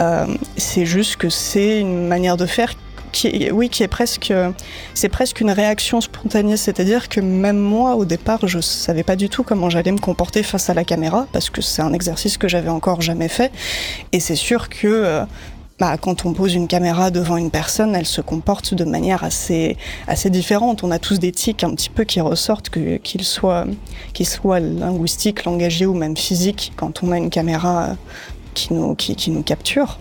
Euh, 0.00 0.26
c'est 0.56 0.86
juste 0.86 1.16
que 1.16 1.28
c'est 1.28 1.80
une 1.80 2.06
manière 2.06 2.36
de 2.36 2.46
faire 2.46 2.74
qui 3.14 3.28
est, 3.28 3.52
oui, 3.52 3.68
qui 3.68 3.82
est 3.82 3.88
presque, 3.88 4.34
c'est 4.92 5.08
presque 5.08 5.40
une 5.40 5.52
réaction 5.52 6.00
spontanée. 6.00 6.56
C'est-à-dire 6.56 7.08
que 7.08 7.20
même 7.20 7.58
moi, 7.58 7.94
au 7.94 8.04
départ, 8.04 8.46
je 8.46 8.58
savais 8.58 9.04
pas 9.04 9.16
du 9.16 9.28
tout 9.28 9.44
comment 9.44 9.70
j'allais 9.70 9.92
me 9.92 9.98
comporter 9.98 10.42
face 10.42 10.68
à 10.68 10.74
la 10.74 10.84
caméra, 10.84 11.26
parce 11.32 11.48
que 11.48 11.62
c'est 11.62 11.80
un 11.80 11.92
exercice 11.92 12.36
que 12.36 12.48
j'avais 12.48 12.68
encore 12.68 13.00
jamais 13.00 13.28
fait. 13.28 13.52
Et 14.12 14.20
c'est 14.20 14.34
sûr 14.34 14.68
que, 14.68 15.24
bah, 15.80 15.96
quand 15.98 16.24
on 16.24 16.32
pose 16.32 16.54
une 16.54 16.68
caméra 16.68 17.10
devant 17.10 17.36
une 17.36 17.50
personne, 17.50 17.96
elle 17.96 18.06
se 18.06 18.20
comporte 18.20 18.74
de 18.74 18.84
manière 18.84 19.24
assez, 19.24 19.76
assez 20.06 20.30
différente. 20.30 20.84
On 20.84 20.90
a 20.92 21.00
tous 21.00 21.18
des 21.18 21.32
tics 21.32 21.64
un 21.64 21.74
petit 21.74 21.90
peu 21.90 22.04
qui 22.04 22.20
ressortent, 22.20 22.70
qu'ils 22.70 23.24
soient, 23.24 23.64
qu'ils 24.12 24.26
soient 24.26 24.60
linguistiques, 24.60 25.44
langagiers 25.44 25.86
ou 25.86 25.94
même 25.94 26.16
physiques, 26.16 26.72
quand 26.76 27.02
on 27.02 27.10
a 27.10 27.18
une 27.18 27.30
caméra 27.30 27.82
euh, 27.82 27.94
qui 28.54 28.72
nous, 28.72 28.94
qui, 28.94 29.30
nous 29.32 29.42
capture. 29.42 29.98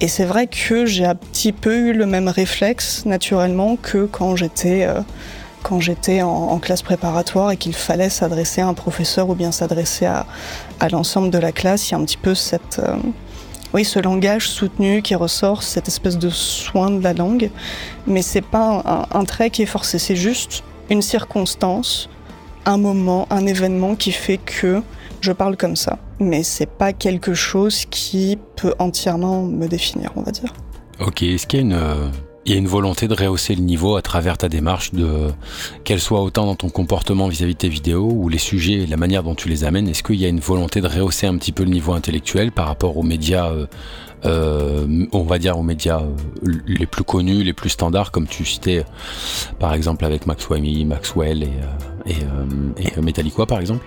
Et 0.00 0.08
c'est 0.08 0.26
vrai 0.26 0.48
que 0.48 0.84
j'ai 0.84 1.06
un 1.06 1.14
petit 1.14 1.52
peu 1.52 1.74
eu 1.74 1.92
le 1.94 2.04
même 2.04 2.28
réflexe 2.28 3.06
naturellement 3.06 3.76
que 3.76 4.04
quand 4.04 4.36
j'étais 4.36 4.84
euh, 4.84 5.00
en 6.24 6.58
classe 6.58 6.82
préparatoire 6.82 7.52
et 7.52 7.56
qu'il 7.56 7.74
fallait 7.74 8.10
s'adresser 8.10 8.60
à 8.60 8.66
un 8.66 8.74
professeur 8.74 9.30
ou 9.30 9.34
bien 9.34 9.50
s'adresser 9.50 10.04
à, 10.04 10.26
à 10.78 10.90
l'ensemble 10.90 11.30
de 11.30 11.38
la 11.38 11.52
classe. 11.52 11.88
Il 11.88 11.92
y 11.92 11.94
a 11.94 11.98
un 11.98 12.04
petit 12.04 12.18
peu 12.18 12.34
cette 12.34 12.80
euh, 12.80 12.96
oui 13.74 13.84
ce 13.84 13.98
langage 13.98 14.48
soutenu 14.48 15.02
qui 15.02 15.14
ressort, 15.14 15.62
cette 15.62 15.88
espèce 15.88 16.18
de 16.18 16.30
soin 16.30 16.90
de 16.90 17.02
la 17.02 17.12
langue. 17.12 17.50
Mais 18.06 18.22
c'est 18.22 18.44
pas 18.44 19.06
un, 19.12 19.24
trait 19.24 19.50
qui 19.50 19.62
est 19.62 19.66
forcé, 19.66 19.98
c'est 19.98 20.16
juste 20.16 20.62
une 20.90 21.02
circonstance, 21.02 22.08
un 22.64 22.78
moment, 22.78 23.26
un 23.30 23.46
événement 23.46 23.96
qui 23.96 24.12
fait 24.12 24.38
que 24.38 24.82
je 25.20 25.32
parle 25.32 25.56
comme 25.56 25.76
ça. 25.76 25.98
Mais 26.20 26.42
c'est 26.42 26.70
pas 26.70 26.92
quelque 26.92 27.34
chose 27.34 27.84
qui 27.86 28.38
peut 28.56 28.74
entièrement 28.78 29.42
me 29.42 29.66
définir, 29.66 30.12
on 30.16 30.22
va 30.22 30.32
dire. 30.32 30.52
Ok, 31.00 31.22
est-ce 31.22 31.46
qu'il 31.46 31.58
y 31.58 31.62
a 31.62 31.66
une, 31.66 31.72
euh, 31.72 32.08
il 32.46 32.52
y 32.52 32.54
a 32.54 32.58
une 32.58 32.68
volonté 32.68 33.08
de 33.08 33.14
rehausser 33.14 33.56
le 33.56 33.62
niveau 33.62 33.96
à 33.96 34.02
travers 34.02 34.38
ta 34.38 34.48
démarche, 34.48 34.92
de 34.92 35.30
qu'elle 35.82 36.00
soit 36.00 36.22
autant 36.22 36.46
dans 36.46 36.54
ton 36.54 36.70
comportement 36.70 37.26
vis-à-vis 37.26 37.54
de 37.54 37.58
tes 37.58 37.68
vidéos 37.68 38.08
ou 38.08 38.28
les 38.28 38.38
sujets 38.38 38.82
et 38.82 38.86
la 38.86 38.96
manière 38.96 39.24
dont 39.24 39.34
tu 39.34 39.48
les 39.48 39.64
amènes 39.64 39.88
Est-ce 39.88 40.04
qu'il 40.04 40.14
y 40.14 40.24
a 40.24 40.28
une 40.28 40.38
volonté 40.38 40.80
de 40.80 40.86
rehausser 40.86 41.26
un 41.26 41.36
petit 41.38 41.50
peu 41.50 41.64
le 41.64 41.70
niveau 41.70 41.92
intellectuel 41.92 42.52
par 42.52 42.68
rapport 42.68 42.96
aux 42.96 43.02
médias, 43.02 43.50
euh, 43.50 43.66
euh, 44.24 45.06
on 45.10 45.24
va 45.24 45.38
dire 45.38 45.58
aux 45.58 45.64
médias 45.64 46.00
euh, 46.00 46.52
les 46.68 46.86
plus 46.86 47.02
connus, 47.02 47.42
les 47.42 47.52
plus 47.52 47.70
standards, 47.70 48.12
comme 48.12 48.28
tu 48.28 48.44
citais 48.44 48.84
par 49.58 49.74
exemple 49.74 50.04
avec 50.04 50.26
Max 50.26 50.48
Maxwell 50.48 51.42
et, 51.42 51.50
euh, 52.06 52.14
et, 52.78 52.96
et 52.96 53.02
Metallica 53.02 53.44
par 53.44 53.58
exemple? 53.58 53.84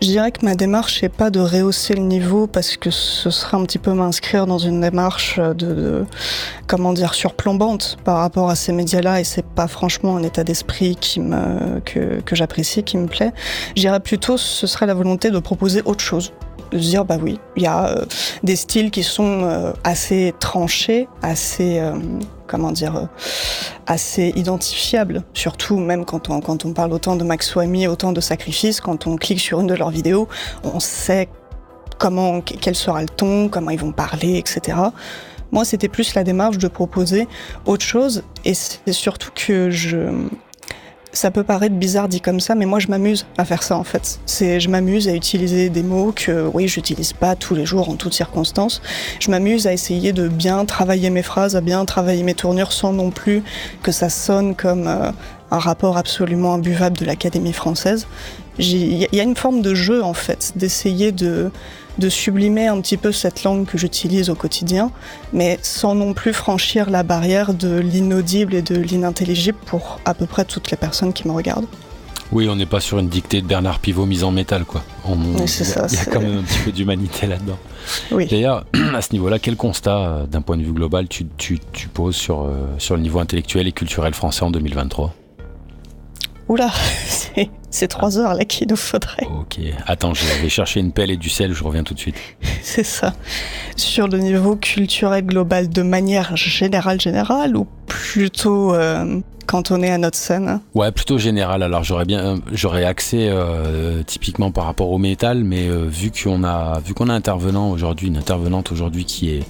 Je 0.00 0.06
dirais 0.06 0.30
que 0.30 0.44
ma 0.44 0.54
démarche 0.54 1.02
n'est 1.02 1.08
pas 1.08 1.30
de 1.30 1.40
rehausser 1.40 1.94
le 1.94 2.02
niveau 2.02 2.46
parce 2.46 2.76
que 2.76 2.90
ce 2.90 3.30
serait 3.30 3.56
un 3.56 3.64
petit 3.64 3.78
peu 3.78 3.92
m'inscrire 3.92 4.46
dans 4.46 4.58
une 4.58 4.80
démarche 4.80 5.40
de, 5.40 6.04
comment 6.66 6.92
dire 6.92 7.14
surplombante 7.14 7.96
par 8.04 8.18
rapport 8.18 8.50
à 8.50 8.54
ces 8.54 8.72
médias-là 8.72 9.20
et 9.20 9.24
c'est 9.24 9.44
pas 9.44 9.66
franchement 9.66 10.16
un 10.16 10.22
état 10.22 10.44
d'esprit 10.44 10.96
que, 10.96 12.20
que 12.20 12.36
j'apprécie, 12.36 12.84
qui 12.84 12.96
me 12.96 13.06
plaît. 13.06 13.32
Je 13.76 13.82
dirais 13.82 14.00
plutôt 14.00 14.36
ce 14.36 14.66
serait 14.66 14.86
la 14.86 14.94
volonté 14.94 15.30
de 15.30 15.38
proposer 15.38 15.82
autre 15.84 16.04
chose. 16.04 16.32
Se 16.72 16.76
dire 16.78 17.04
bah 17.04 17.16
oui, 17.20 17.40
il 17.56 17.62
y 17.62 17.66
a 17.66 17.88
euh, 17.88 18.04
des 18.42 18.56
styles 18.56 18.90
qui 18.90 19.02
sont 19.02 19.42
euh, 19.42 19.72
assez 19.84 20.34
tranchés, 20.38 21.08
assez 21.22 21.78
euh, 21.78 21.92
comment 22.46 22.72
dire 22.72 23.08
assez 23.86 24.32
identifiables, 24.36 25.22
surtout 25.34 25.78
même 25.78 26.04
quand 26.04 26.30
on, 26.30 26.40
quand 26.40 26.64
on 26.64 26.72
parle 26.72 26.92
autant 26.92 27.16
de 27.16 27.24
Max 27.24 27.54
Wamy, 27.54 27.86
autant 27.88 28.12
de 28.12 28.20
sacrifices, 28.20 28.80
quand 28.80 29.06
on 29.06 29.16
clique 29.16 29.40
sur 29.40 29.60
une 29.60 29.66
de 29.66 29.74
leurs 29.74 29.90
vidéos, 29.90 30.28
on 30.64 30.80
sait 30.80 31.28
comment, 31.98 32.40
quel 32.40 32.74
sera 32.74 33.02
le 33.02 33.08
ton, 33.08 33.48
comment 33.48 33.70
ils 33.70 33.80
vont 33.80 33.92
parler, 33.92 34.36
etc. 34.36 34.76
Moi, 35.50 35.64
c'était 35.64 35.88
plus 35.88 36.14
la 36.14 36.24
démarche 36.24 36.58
de 36.58 36.68
proposer 36.68 37.26
autre 37.66 37.84
chose. 37.84 38.22
Et 38.44 38.54
c'est 38.54 38.92
surtout 38.92 39.30
que 39.34 39.70
je, 39.70 40.10
ça 41.12 41.30
peut 41.30 41.44
paraître 41.44 41.74
bizarre 41.74 42.08
dit 42.08 42.20
comme 42.20 42.40
ça, 42.40 42.54
mais 42.54 42.66
moi 42.66 42.78
je 42.78 42.88
m'amuse 42.88 43.26
à 43.38 43.44
faire 43.44 43.62
ça 43.62 43.76
en 43.76 43.84
fait. 43.84 44.20
C'est, 44.26 44.60
je 44.60 44.68
m'amuse 44.68 45.08
à 45.08 45.14
utiliser 45.14 45.68
des 45.68 45.82
mots 45.82 46.12
que, 46.14 46.48
oui, 46.52 46.68
j'utilise 46.68 47.12
pas 47.12 47.34
tous 47.34 47.54
les 47.54 47.66
jours 47.66 47.88
en 47.88 47.96
toutes 47.96 48.14
circonstances. 48.14 48.82
Je 49.20 49.30
m'amuse 49.30 49.66
à 49.66 49.72
essayer 49.72 50.12
de 50.12 50.28
bien 50.28 50.64
travailler 50.64 51.10
mes 51.10 51.22
phrases, 51.22 51.56
à 51.56 51.60
bien 51.60 51.84
travailler 51.84 52.22
mes 52.22 52.34
tournures 52.34 52.72
sans 52.72 52.92
non 52.92 53.10
plus 53.10 53.42
que 53.82 53.92
ça 53.92 54.10
sonne 54.10 54.54
comme 54.54 54.86
euh, 54.86 55.10
un 55.50 55.58
rapport 55.58 55.96
absolument 55.96 56.54
imbuvable 56.54 56.96
de 56.96 57.04
l'Académie 57.04 57.52
française. 57.52 58.06
Il 58.58 59.06
y 59.12 59.20
a 59.20 59.22
une 59.22 59.36
forme 59.36 59.62
de 59.62 59.74
jeu 59.74 60.02
en 60.02 60.14
fait, 60.14 60.52
d'essayer 60.56 61.12
de 61.12 61.50
de 61.98 62.08
sublimer 62.08 62.66
un 62.68 62.80
petit 62.80 62.96
peu 62.96 63.12
cette 63.12 63.44
langue 63.44 63.66
que 63.66 63.78
j'utilise 63.78 64.30
au 64.30 64.34
quotidien, 64.34 64.90
mais 65.32 65.58
sans 65.62 65.94
non 65.94 66.14
plus 66.14 66.32
franchir 66.32 66.90
la 66.90 67.02
barrière 67.02 67.54
de 67.54 67.78
l'inaudible 67.78 68.54
et 68.54 68.62
de 68.62 68.76
l'inintelligible 68.76 69.58
pour 69.66 70.00
à 70.04 70.14
peu 70.14 70.26
près 70.26 70.44
toutes 70.44 70.70
les 70.70 70.76
personnes 70.76 71.12
qui 71.12 71.26
me 71.26 71.32
regardent. 71.32 71.66
Oui, 72.30 72.46
on 72.48 72.56
n'est 72.56 72.66
pas 72.66 72.80
sur 72.80 72.98
une 72.98 73.08
dictée 73.08 73.40
de 73.40 73.46
Bernard 73.46 73.78
Pivot 73.78 74.04
mise 74.04 74.22
en 74.22 74.30
métal, 74.30 74.64
quoi. 74.64 74.82
Il 75.06 75.12
y, 75.12 75.98
a 75.98 76.04
quand 76.04 76.20
même 76.20 76.38
un 76.38 76.42
petit 76.42 76.58
peu 76.58 76.72
d'humanité 76.72 77.26
là-dedans. 77.26 77.56
Oui. 78.10 78.26
D'ailleurs, 78.26 78.66
à 78.94 79.00
ce 79.00 79.12
niveau-là, 79.12 79.38
quel 79.38 79.56
constat, 79.56 79.96
euh, 79.96 80.26
d'un 80.26 80.42
point 80.42 80.58
de 80.58 80.62
vue 80.62 80.72
global, 80.72 81.08
tu, 81.08 81.26
tu, 81.38 81.58
tu 81.72 81.88
poses 81.88 82.16
sur, 82.16 82.42
euh, 82.42 82.66
sur 82.76 82.96
le 82.96 83.00
niveau 83.00 83.18
intellectuel 83.18 83.66
et 83.66 83.72
culturel 83.72 84.12
français 84.12 84.42
en 84.42 84.50
2023 84.50 85.14
Oula, 86.48 86.70
c'est 87.70 87.88
trois 87.88 88.18
heures 88.18 88.34
là 88.34 88.44
qu'il 88.44 88.68
nous 88.68 88.76
faudrait. 88.76 89.26
Ok, 89.26 89.58
attends, 89.86 90.14
je 90.14 90.24
vais 90.42 90.48
chercher 90.48 90.80
une 90.80 90.92
pelle 90.92 91.10
et 91.10 91.16
du 91.16 91.28
sel, 91.28 91.52
je 91.52 91.64
reviens 91.64 91.82
tout 91.82 91.94
de 91.94 91.98
suite. 91.98 92.16
c'est 92.62 92.84
ça. 92.84 93.12
Sur 93.76 94.08
le 94.08 94.18
niveau 94.18 94.56
culturel 94.56 95.24
global, 95.24 95.68
de 95.68 95.82
manière 95.82 96.36
générale, 96.36 97.00
générale, 97.00 97.56
ou 97.56 97.66
plutôt 97.86 98.74
euh, 98.74 99.20
cantonné 99.46 99.90
à 99.90 99.98
notre 99.98 100.16
scène? 100.16 100.60
Ouais, 100.74 100.92
plutôt 100.92 101.18
général. 101.18 101.62
Alors 101.62 101.84
j'aurais 101.84 102.04
bien, 102.04 102.20
euh, 102.20 102.36
j'aurais 102.52 102.84
accès 102.84 103.28
euh, 103.30 104.02
typiquement 104.02 104.50
par 104.50 104.64
rapport 104.64 104.90
au 104.90 104.98
métal, 104.98 105.44
mais 105.44 105.68
vu 105.68 106.10
qu'on 106.10 106.44
a, 106.44 106.80
vu 106.80 106.94
qu'on 106.94 107.08
a 107.08 107.12
un 107.12 107.16
intervenant 107.16 107.70
aujourd'hui, 107.70 108.08
une 108.08 108.16
intervenante 108.16 108.72
aujourd'hui 108.72 109.04
qui 109.04 109.30
est, 109.30 109.42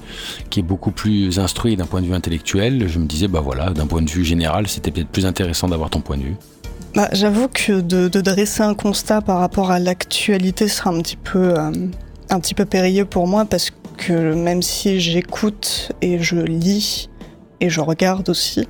qui 0.51 0.61
est 0.61 0.65
beaucoup 0.65 0.91
plus 0.91 1.39
instruit 1.39 1.77
d'un 1.77 1.87
point 1.87 2.01
de 2.01 2.07
vue 2.07 2.15
intellectuel, 2.15 2.89
je 2.89 2.99
me 2.99 3.07
disais 3.07 3.29
bah 3.29 3.41
voilà, 3.41 3.71
d'un 3.71 3.87
point 3.87 4.03
de 4.03 4.11
vue 4.11 4.25
général, 4.25 4.67
c'était 4.67 4.91
peut-être 4.91 5.09
plus 5.09 5.27
intéressant 5.27 5.69
d'avoir 5.69 5.91
ton 5.91 6.01
point 6.01 6.17
de 6.17 6.23
vue. 6.23 6.37
Bah, 6.95 7.09
J'avoue 7.13 7.49
que 7.49 7.81
de, 7.81 8.09
dresser 8.21 8.63
un 8.63 8.75
constat 8.75 9.21
par 9.21 9.39
rapport 9.39 9.71
à 9.71 9.79
l'actualité 9.79 10.69
sera 10.69 10.91
un 10.91 11.01
petit 11.01 11.17
peu, 11.17 11.59
euh, 11.59 11.71
un 12.31 12.41
petit 12.41 12.55
peu 12.55 12.65
périlleux 12.65 13.05
pour 13.05 13.27
moi 13.27 13.45
parce 13.45 13.71
que 13.97 14.35
même 14.35 14.63
si 14.63 15.01
j'écoute 15.01 15.93
et 16.01 16.19
je 16.19 16.37
lis 16.37 17.11
et 17.61 17.69
je 17.69 17.81
regarde 17.81 18.29
aussi 18.29 18.67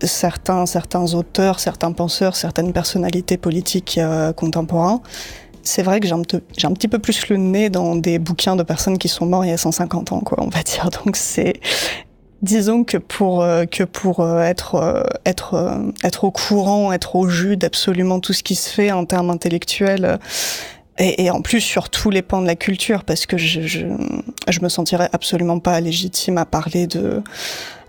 certains, 0.00 0.66
certains 0.66 1.14
auteurs, 1.14 1.60
certains 1.60 1.92
penseurs, 1.92 2.36
certaines 2.36 2.72
personnalités 2.72 3.36
politiques 3.36 3.98
euh, 3.98 4.32
contemporains, 4.32 5.00
c'est 5.62 5.82
vrai 5.82 6.00
que 6.00 6.06
j'ai 6.06 6.14
un, 6.14 6.22
un, 6.22 6.72
petit 6.72 6.88
peu 6.88 6.98
plus 6.98 7.28
le 7.28 7.36
nez 7.36 7.70
dans 7.70 7.94
des 7.94 8.18
bouquins 8.18 8.56
de 8.56 8.62
personnes 8.62 8.98
qui 8.98 9.08
sont 9.08 9.26
mortes 9.26 9.46
il 9.46 9.50
y 9.50 9.52
a 9.52 9.58
150 9.58 10.12
ans, 10.12 10.20
quoi, 10.20 10.38
on 10.42 10.48
va 10.48 10.62
dire. 10.62 10.90
Donc 11.04 11.16
c'est 11.16 11.60
Disons 12.42 12.82
que 12.82 12.96
pour 12.96 13.42
euh, 13.42 13.66
que 13.66 13.84
pour 13.84 14.18
euh, 14.18 14.40
être 14.40 14.74
euh, 14.74 15.04
être 15.24 15.80
être 16.02 16.24
au 16.24 16.32
courant, 16.32 16.92
être 16.92 17.14
au 17.14 17.28
jus 17.28 17.56
d'absolument 17.56 18.18
tout 18.18 18.32
ce 18.32 18.42
qui 18.42 18.56
se 18.56 18.68
fait 18.68 18.90
en 18.90 19.04
termes 19.04 19.30
intellectuels. 19.30 20.18
Et, 20.98 21.24
et, 21.24 21.30
en 21.30 21.40
plus 21.40 21.60
sur 21.62 21.88
tous 21.88 22.10
les 22.10 22.20
pans 22.20 22.42
de 22.42 22.46
la 22.46 22.54
culture, 22.54 23.04
parce 23.04 23.24
que 23.24 23.38
je, 23.38 23.62
je, 23.62 23.86
je 24.46 24.60
me 24.60 24.68
sentirais 24.68 25.08
absolument 25.12 25.58
pas 25.58 25.80
légitime 25.80 26.36
à 26.36 26.44
parler 26.44 26.86
de 26.86 27.22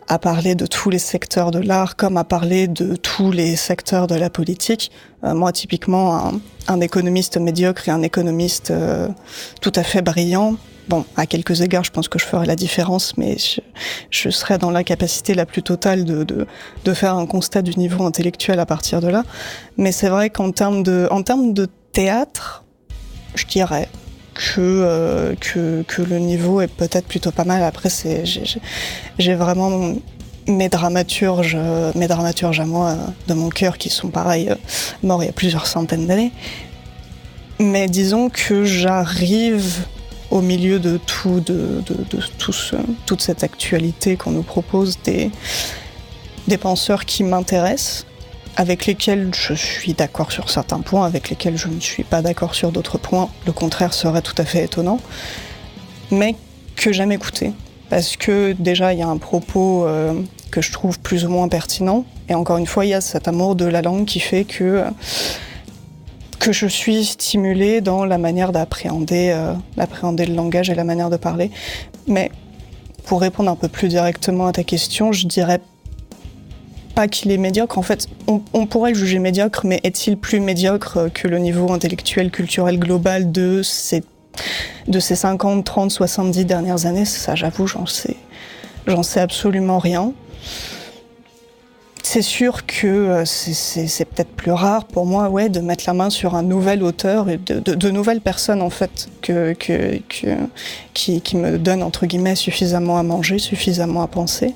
à 0.08 0.20
parler 0.20 0.56
de 0.56 0.66
tous 0.66 0.89
les 0.89 1.00
secteurs 1.00 1.52
de 1.52 1.60
l'art 1.60 1.96
comme 1.96 2.16
à 2.16 2.24
parler 2.24 2.68
de 2.68 2.96
tous 2.96 3.32
les 3.32 3.56
secteurs 3.56 4.08
de 4.08 4.16
la 4.16 4.30
politique. 4.30 4.92
moi, 5.24 5.52
typiquement, 5.52 6.16
un, 6.16 6.39
un, 6.68 6.82
économiste 6.82 7.38
médiocre 7.38 7.88
et 7.89 7.92
un 7.92 8.02
économiste 8.04 8.72
tout 9.62 9.72
à 9.76 9.84
fait 9.84 10.02
brillant, 10.02 10.56
Bon, 10.89 11.06
à 11.15 11.26
quelques 11.26 11.62
égards, 11.62 11.84
je 11.84 11.91
pense 11.91 12.08
que 12.08 12.19
je 12.19 12.26
ferai 12.26 12.46
la 12.46 12.56
différence, 12.56 13.15
mais 13.17 13.38
je, 14.10 14.30
serai 14.30 14.58
dans 14.58 14.69
l'incapacité 14.69 15.34
la 15.34 15.46
plus 15.46 15.63
totale 15.63 16.04
de, 16.04 16.24
de, 16.24 16.93
faire 16.93 17.15
un 17.15 17.26
constat 17.26 17.62
du 17.62 17.78
niveau 17.78 18.06
intellectuel 18.06 18.60
à 18.60 18.65
partir 18.65 19.00
de 19.00 19.08
là. 19.08 19.24
Mais 19.78 19.91
c'est 19.91 20.10
vrai 20.10 20.30
qu'en 20.30 20.52
termes 20.52 20.84
de, 20.84 21.08
de 21.54 21.67
théâtre, 21.93 22.65
je 23.36 23.46
dirais 23.46 23.88
que, 24.34 24.60
euh, 24.60 25.36
que, 25.39 25.84
que, 25.84 26.02
le 26.02 26.19
niveau 26.19 26.60
est 26.60 26.67
peut-être 26.67 27.08
plutôt 27.08 27.32
pas 27.32 27.46
mal. 27.46 27.63
Après, 27.63 27.89
j'ai 29.19 29.36
vraiment 29.36 29.93
mes 30.48 30.67
dramaturges, 30.69 31.58
mes 31.96 32.08
dramaturges 32.08 32.60
à 32.60 32.65
moi 32.65 32.98
de 33.28 33.34
mon 33.34 33.50
cœur 33.50 33.78
qui 33.78 33.89
sont 33.89 34.10
pareils, 34.10 34.50
euh, 34.50 34.56
morts 35.02 35.24
il 35.24 35.28
y 35.28 35.30
a 35.30 35.34
plusieurs 35.34 35.67
centaines 35.67 36.08
d'années. 36.08 36.34
Mais 37.60 37.88
disons 37.88 38.30
que 38.30 38.65
j'arrive 38.65 39.86
au 40.32 40.42
milieu 40.42 40.80
de 40.80 40.98
tout, 40.98 41.40
de, 41.40 41.84
toute 43.06 43.22
cette 43.22 43.44
actualité 43.44 44.16
qu'on 44.16 44.32
nous 44.32 44.44
propose, 44.44 44.98
des, 45.04 45.32
des 46.48 46.58
penseurs 46.58 47.06
qui 47.06 47.24
m'intéressent, 47.24 48.06
avec 48.56 48.86
lesquels 48.86 49.32
je 49.34 49.54
suis 49.54 49.94
d'accord 49.94 50.32
sur 50.32 50.50
certains 50.50 50.82
points, 50.82 51.06
avec 51.06 51.30
lesquels 51.30 51.58
je 51.58 51.68
ne 51.68 51.80
suis 51.80 52.04
pas 52.04 52.22
d'accord 52.22 52.56
sur 52.56 52.72
d'autres 52.72 52.98
points. 52.98 53.30
Le 53.46 53.52
contraire 53.52 53.94
serait 53.94 54.22
tout 54.22 54.36
à 54.38 54.46
fait 54.46 54.64
étonnant, 54.66 55.00
mais 56.12 56.36
que 56.76 56.92
j'aime 56.92 57.12
écouter. 57.12 57.54
Parce 57.90 58.16
que 58.16 58.54
déjà, 58.58 58.94
il 58.94 59.00
y 59.00 59.04
a 59.04 59.08
un 59.08 59.18
propos 59.18 59.86
euh, 59.86 60.14
que 60.52 60.62
je 60.62 60.72
trouve 60.72 61.00
plus 61.00 61.26
ou 61.26 61.30
moins 61.30 61.48
pertinent, 61.48 62.06
et 62.30 62.36
encore 62.36 62.58
une 62.58 62.68
fois, 62.68 62.86
il 62.86 62.90
y 62.90 62.94
a 62.94 63.02
cet 63.02 63.28
amour 63.28 63.56
de 63.56 63.66
la 63.66 63.82
langue 63.82 64.06
qui 64.06 64.20
fait 64.20 64.46
que... 64.46 64.64
Euh, 64.64 64.90
que 66.43 66.51
je 66.51 66.67
suis 66.67 67.06
stimulée 67.06 67.79
dans 67.79 68.03
la 68.03 68.17
manière 68.17 68.51
d'appréhender 68.51 69.32
euh, 69.34 69.53
le 69.77 70.34
langage 70.34 70.69
et 70.69 70.75
la 70.75 70.84
manière 70.84 71.10
de 71.10 71.15
parler. 71.15 71.51
Mais 72.06 72.32
pour 73.06 73.21
répondre 73.21 73.49
un 73.49 73.56
peu 73.56 73.69
plus 73.69 73.88
directement 73.88 74.47
à 74.47 74.51
ta 74.51 74.63
question, 74.63 75.13
je 75.13 75.25
dirais 75.25 75.62
pas 76.95 77.08
qu'il 77.08 77.32
est 77.32 77.38
médiocre. 77.38 77.77
En 77.77 77.82
fait, 77.82 78.08
on, 78.27 78.41
on, 78.53 78.65
pourrait 78.65 78.91
le 78.91 78.97
juger 78.97 79.19
médiocre, 79.19 79.65
mais 79.65 79.79
est-il 79.84 80.17
plus 80.17 80.41
médiocre 80.41 81.10
que 81.13 81.29
le 81.29 81.39
niveau 81.39 81.71
intellectuel, 81.71 82.29
culturel 82.29 82.77
global 82.77 83.32
de 83.32 83.62
ces, 83.63 84.03
de 84.88 84.99
ces 84.99 85.15
50, 85.15 85.63
30, 85.63 85.91
70 85.91 86.45
dernières 86.45 86.86
années? 86.86 87.06
Ça, 87.06 87.36
j'avoue, 87.36 87.67
j'en 87.67 87.86
sais, 87.86 88.17
j'en 88.86 89.01
sais 89.01 89.21
absolument 89.21 89.79
rien. 89.79 90.12
C'est 92.06 92.22
sûr 92.22 92.66
que 92.66 92.86
euh, 92.86 93.26
c'est 93.26 94.06
peut-être 94.06 94.30
plus 94.36 94.52
rare 94.52 94.84
pour 94.86 95.06
moi 95.06 95.30
ouais, 95.30 95.48
de 95.48 95.62
mettre 95.62 95.86
la 95.88 95.94
main 95.94 96.10
sur 96.10 96.36
un 96.36 96.44
nouvel 96.44 96.84
auteur 96.84 97.30
et 97.30 97.38
de, 97.38 97.60
de, 97.60 97.74
de 97.74 97.89
nouvelles 97.89 98.20
personnes 98.20 98.62
en 98.62 98.70
fait 98.70 99.08
que, 99.22 99.54
que, 99.54 100.00
que, 100.10 100.36
qui, 100.94 101.22
qui 101.22 101.38
me 101.38 101.58
donnent 101.58 101.82
entre 101.82 102.06
guillemets 102.06 102.36
suffisamment 102.36 102.98
à 103.00 103.04
manger, 103.04 103.39
suffisamment 103.39 104.04
à 104.04 104.08
penser. 104.08 104.54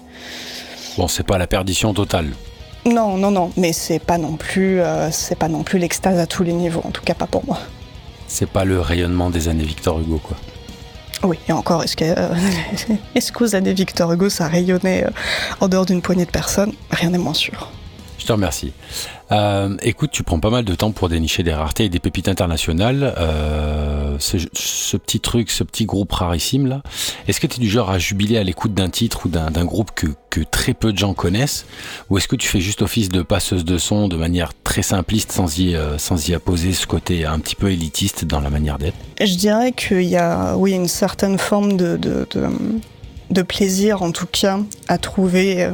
Bon, 0.97 1.07
c'est 1.07 1.23
pas 1.23 1.37
la 1.37 1.47
perdition 1.47 1.93
totale. 1.93 2.27
Non, 2.85 3.17
non, 3.17 3.31
non, 3.31 3.51
mais 3.55 3.71
c'est 3.73 3.99
pas 3.99 4.17
non 4.17 4.35
plus, 4.35 4.81
euh, 4.81 5.09
c'est 5.09 5.37
pas 5.37 5.47
non 5.47 5.63
plus 5.63 5.79
l'extase 5.79 6.19
à 6.19 6.27
tous 6.27 6.43
les 6.43 6.53
niveaux, 6.53 6.81
en 6.83 6.91
tout 6.91 7.03
cas 7.03 7.13
pas 7.13 7.27
pour 7.27 7.45
moi. 7.45 7.59
C'est 8.27 8.49
pas 8.49 8.65
le 8.65 8.81
rayonnement 8.81 9.29
des 9.29 9.47
années 9.47 9.63
Victor 9.63 9.99
Hugo, 9.99 10.19
quoi. 10.21 10.35
Oui, 11.23 11.37
et 11.47 11.51
encore, 11.51 11.83
est-ce 11.83 11.95
que, 11.95 12.05
euh, 12.05 12.35
est-ce 13.15 13.31
que 13.31 13.39
vous 13.39 13.55
avez 13.55 13.73
Victor 13.73 14.11
Hugo, 14.11 14.29
ça 14.29 14.47
rayonnait 14.47 15.05
euh, 15.05 15.09
en 15.59 15.67
dehors 15.67 15.85
d'une 15.85 16.01
poignée 16.01 16.25
de 16.25 16.31
personnes? 16.31 16.73
Rien 16.91 17.09
n'est 17.09 17.17
moins 17.17 17.33
sûr. 17.33 17.71
Te 18.27 18.33
remercie. 18.33 18.73
Euh, 19.31 19.77
écoute, 19.83 20.11
tu 20.11 20.21
prends 20.21 20.41
pas 20.41 20.49
mal 20.49 20.65
de 20.65 20.75
temps 20.75 20.91
pour 20.91 21.07
dénicher 21.07 21.43
des 21.43 21.53
raretés 21.53 21.85
et 21.85 21.89
des 21.89 21.99
pépites 21.99 22.27
internationales. 22.27 23.15
Euh, 23.17 24.17
ce, 24.19 24.97
petit 24.97 25.21
truc, 25.21 25.49
ce 25.49 25.63
petit 25.63 25.85
groupe 25.85 26.11
rarissime 26.11 26.67
là, 26.67 26.81
est-ce 27.29 27.39
que 27.39 27.47
tu 27.47 27.55
es 27.55 27.59
du 27.61 27.69
genre 27.69 27.89
à 27.89 27.99
jubiler 27.99 28.37
à 28.37 28.43
l'écoute 28.43 28.73
d'un 28.73 28.89
titre 28.89 29.27
ou 29.27 29.29
d'un 29.29 29.63
groupe 29.63 29.91
que, 29.95 30.07
très 30.51 30.73
peu 30.73 30.91
de 30.91 30.97
gens 30.97 31.13
connaissent? 31.13 31.65
Ou 32.09 32.17
est-ce 32.17 32.27
que 32.27 32.35
tu 32.35 32.49
fais 32.49 32.59
juste 32.59 32.81
office 32.81 33.07
de 33.07 33.21
passeuse 33.21 33.63
de 33.63 33.77
son 33.77 34.09
de 34.09 34.17
manière 34.17 34.51
très 34.65 34.81
simpliste 34.81 35.31
sans 35.31 35.57
y, 35.57 35.77
euh, 35.77 35.97
sans 35.97 36.27
y 36.27 36.33
apposer 36.33 36.73
ce 36.73 36.85
côté 36.85 37.23
un 37.23 37.39
petit 37.39 37.55
peu 37.55 37.71
élitiste 37.71 38.25
dans 38.25 38.41
la 38.41 38.49
manière 38.49 38.77
d'être? 38.77 38.97
Je 39.21 39.35
dirais 39.35 39.71
qu'il 39.71 40.03
y 40.03 40.17
a 40.17 40.57
oui, 40.57 40.73
une 40.73 40.89
certaine 40.89 41.37
forme 41.37 41.77
de, 41.77 41.95
de, 41.95 43.41
plaisir 43.43 44.01
en 44.01 44.11
tout 44.11 44.25
cas 44.25 44.59
à 44.89 44.97
trouver 44.97 45.69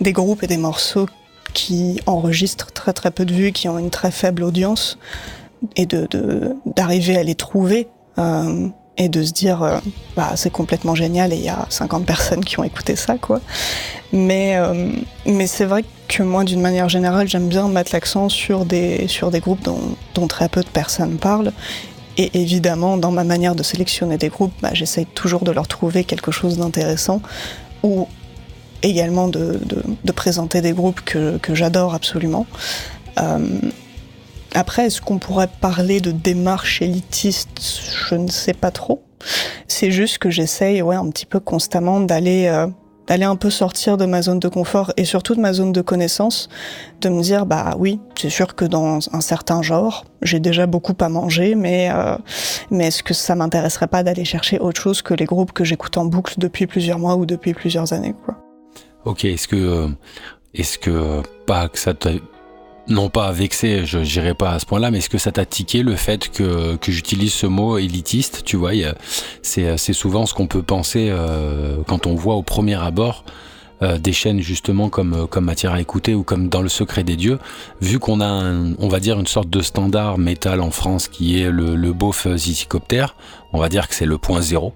des 0.00 0.12
groupes 0.12 0.44
et 0.44 0.46
des 0.46 0.56
morceaux 0.56 1.06
qui 1.52 2.00
enregistrent 2.06 2.72
très 2.72 2.92
très 2.92 3.10
peu 3.10 3.24
de 3.24 3.32
vues, 3.32 3.52
qui 3.52 3.68
ont 3.68 3.78
une 3.78 3.90
très 3.90 4.10
faible 4.10 4.42
audience, 4.42 4.98
et 5.76 5.86
de 5.86 6.56
d'arriver 6.66 7.16
à 7.16 7.22
les 7.22 7.34
trouver 7.34 7.88
euh, 8.18 8.68
et 8.96 9.08
de 9.08 9.22
se 9.22 9.32
dire 9.32 9.62
euh, 9.62 9.78
bah 10.16 10.32
c'est 10.36 10.50
complètement 10.50 10.94
génial 10.94 11.32
et 11.32 11.36
il 11.36 11.44
y 11.44 11.48
a 11.48 11.66
50 11.68 12.04
personnes 12.06 12.44
qui 12.44 12.58
ont 12.58 12.64
écouté 12.64 12.96
ça 12.96 13.16
quoi. 13.18 13.40
Mais 14.12 14.56
euh, 14.56 14.92
mais 15.26 15.46
c'est 15.46 15.64
vrai 15.64 15.84
que 16.08 16.22
moi 16.22 16.44
d'une 16.44 16.60
manière 16.60 16.88
générale 16.88 17.28
j'aime 17.28 17.48
bien 17.48 17.68
mettre 17.68 17.92
l'accent 17.92 18.28
sur 18.28 18.64
des 18.64 19.06
sur 19.08 19.30
des 19.30 19.40
groupes 19.40 19.62
dont, 19.62 20.26
très 20.26 20.50
peu 20.50 20.62
de 20.62 20.68
personnes 20.68 21.16
parlent 21.16 21.52
et 22.18 22.42
évidemment 22.42 22.98
dans 22.98 23.10
ma 23.10 23.24
manière 23.24 23.54
de 23.54 23.62
sélectionner 23.62 24.18
des 24.18 24.28
groupes 24.28 24.52
bah, 24.60 24.70
j'essaye 24.74 25.06
toujours 25.06 25.44
de 25.44 25.50
leur 25.50 25.66
trouver 25.66 26.04
quelque 26.04 26.30
chose 26.30 26.58
d'intéressant 26.58 27.22
ou 27.82 28.06
également 28.82 29.28
de, 29.28 29.58
de, 29.64 29.82
de 30.04 30.12
présenter 30.12 30.60
des 30.60 30.72
groupes 30.72 31.00
que, 31.02 31.38
que 31.38 31.54
j'adore 31.54 31.94
absolument. 31.94 32.46
Euh, 33.18 33.38
après, 34.54 34.86
est-ce 34.86 35.00
qu'on 35.00 35.18
pourrait 35.18 35.48
parler 35.60 36.00
de 36.00 36.10
démarche 36.10 36.82
élitiste 36.82 37.48
Je 38.08 38.14
ne 38.16 38.28
sais 38.28 38.54
pas 38.54 38.70
trop. 38.70 39.02
C'est 39.68 39.90
juste 39.90 40.18
que 40.18 40.30
j'essaye, 40.30 40.82
ouais, 40.82 40.96
un 40.96 41.08
petit 41.10 41.26
peu 41.26 41.40
constamment 41.40 42.00
d'aller 42.00 42.46
euh, 42.46 42.66
d'aller 43.06 43.24
un 43.24 43.36
peu 43.36 43.50
sortir 43.50 43.96
de 43.96 44.06
ma 44.06 44.22
zone 44.22 44.38
de 44.38 44.48
confort 44.48 44.92
et 44.96 45.04
surtout 45.04 45.34
de 45.34 45.40
ma 45.40 45.52
zone 45.52 45.72
de 45.72 45.80
connaissance, 45.80 46.48
de 47.00 47.08
me 47.08 47.20
dire 47.22 47.44
bah 47.44 47.74
oui, 47.76 48.00
c'est 48.16 48.30
sûr 48.30 48.54
que 48.54 48.64
dans 48.64 49.00
un 49.12 49.20
certain 49.20 49.62
genre, 49.62 50.04
j'ai 50.22 50.38
déjà 50.38 50.66
beaucoup 50.66 50.94
à 51.00 51.08
manger, 51.08 51.56
mais 51.56 51.90
euh, 51.92 52.16
mais 52.70 52.86
est-ce 52.86 53.02
que 53.02 53.14
ça 53.14 53.34
m'intéresserait 53.34 53.88
pas 53.88 54.02
d'aller 54.02 54.24
chercher 54.24 54.58
autre 54.58 54.80
chose 54.80 55.02
que 55.02 55.14
les 55.14 55.26
groupes 55.26 55.52
que 55.52 55.64
j'écoute 55.64 55.96
en 55.96 56.04
boucle 56.04 56.34
depuis 56.38 56.66
plusieurs 56.66 56.98
mois 56.98 57.16
ou 57.16 57.26
depuis 57.26 57.52
plusieurs 57.52 57.92
années 57.92 58.14
quoi? 58.24 58.36
Ok, 59.04 59.24
est-ce 59.24 59.48
que 59.48 59.56
euh, 59.56 59.88
est-ce 60.54 60.78
que 60.78 60.90
euh, 60.90 61.22
pas 61.46 61.68
que 61.68 61.78
ça 61.78 61.94
t'a 61.94 62.10
non 62.88 63.08
pas 63.08 63.30
vexé, 63.32 63.86
je 63.86 63.98
n'irai 63.98 64.34
pas 64.34 64.50
à 64.50 64.58
ce 64.58 64.66
point-là, 64.66 64.90
mais 64.90 64.98
est-ce 64.98 65.08
que 65.08 65.18
ça 65.18 65.30
t'a 65.30 65.46
tiqué 65.46 65.82
le 65.82 65.94
fait 65.94 66.28
que, 66.28 66.76
que 66.76 66.90
j'utilise 66.90 67.32
ce 67.32 67.46
mot 67.46 67.78
élitiste 67.78 68.42
Tu 68.44 68.56
vois, 68.56 68.72
c'est 69.42 69.92
souvent 69.92 70.26
ce 70.26 70.34
qu'on 70.34 70.48
peut 70.48 70.62
penser 70.62 71.08
euh, 71.10 71.76
quand 71.86 72.06
on 72.06 72.14
voit 72.14 72.34
au 72.34 72.42
premier 72.42 72.74
abord 72.74 73.24
euh, 73.82 73.96
des 73.96 74.12
chaînes 74.12 74.40
justement 74.40 74.88
comme, 74.88 75.28
comme 75.28 75.44
Matière 75.44 75.72
à 75.72 75.80
écouter 75.80 76.14
ou 76.14 76.24
comme 76.24 76.48
Dans 76.48 76.62
le 76.62 76.68
secret 76.68 77.04
des 77.04 77.16
dieux, 77.16 77.38
vu 77.80 77.98
qu'on 77.98 78.20
a, 78.20 78.26
un, 78.26 78.74
on 78.78 78.88
va 78.88 78.98
dire, 78.98 79.20
une 79.20 79.26
sorte 79.26 79.48
de 79.48 79.62
standard 79.62 80.18
métal 80.18 80.60
en 80.60 80.70
France 80.70 81.06
qui 81.06 81.40
est 81.40 81.50
le, 81.50 81.76
le 81.76 81.92
beauf 81.92 82.26
Zizicopter, 82.34 83.06
on 83.52 83.58
va 83.58 83.68
dire 83.68 83.88
que 83.88 83.94
c'est 83.94 84.06
le 84.06 84.18
point 84.18 84.42
zéro. 84.42 84.74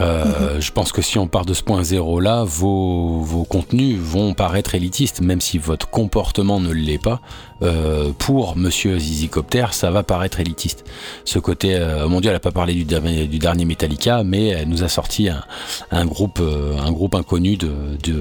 Euh, 0.00 0.60
Je 0.60 0.72
pense 0.72 0.92
que 0.92 1.02
si 1.02 1.18
on 1.18 1.26
part 1.26 1.44
de 1.44 1.54
ce 1.54 1.62
point 1.62 1.82
zéro 1.82 2.20
là, 2.20 2.44
vos, 2.44 3.20
vos 3.20 3.44
contenus 3.44 3.98
vont 3.98 4.34
paraître 4.34 4.74
élitistes, 4.74 5.20
même 5.20 5.40
si 5.40 5.58
votre 5.58 5.88
comportement 5.88 6.60
ne 6.60 6.70
l'est 6.72 7.02
pas. 7.02 7.20
Euh, 7.62 8.12
pour 8.18 8.56
Monsieur 8.56 8.98
Zizicopter, 8.98 9.66
ça 9.72 9.90
va 9.90 10.02
paraître 10.02 10.40
élitiste. 10.40 10.84
Ce 11.24 11.38
côté, 11.38 11.74
euh, 11.74 12.08
mon 12.08 12.20
Dieu, 12.20 12.30
elle 12.30 12.36
a 12.36 12.40
pas 12.40 12.52
parlé 12.52 12.72
du 12.72 12.84
dernier, 12.84 13.26
du 13.26 13.38
dernier 13.38 13.64
Metallica, 13.66 14.24
mais 14.24 14.48
elle 14.48 14.68
nous 14.68 14.82
a 14.82 14.88
sorti 14.88 15.28
un, 15.28 15.44
un 15.90 16.06
groupe, 16.06 16.38
euh, 16.40 16.78
un 16.78 16.92
groupe 16.92 17.14
inconnu 17.14 17.56
de, 17.56 17.72
de, 18.02 18.12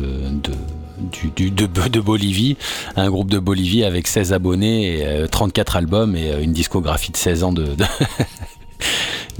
de 0.43 0.51
du, 0.99 1.29
du, 1.29 1.51
de, 1.51 1.65
de, 1.65 1.99
Bolivie, 1.99 2.57
un 2.95 3.09
groupe 3.09 3.29
de 3.29 3.39
Bolivie 3.39 3.83
avec 3.83 4.07
16 4.07 4.33
abonnés, 4.33 4.99
et, 4.99 5.27
34 5.29 5.75
euh, 5.75 5.79
albums 5.79 6.15
et 6.15 6.31
euh, 6.31 6.41
une 6.41 6.53
discographie 6.53 7.11
de 7.11 7.17
16 7.17 7.43
ans 7.43 7.53
de, 7.53 7.63
de 7.63 7.85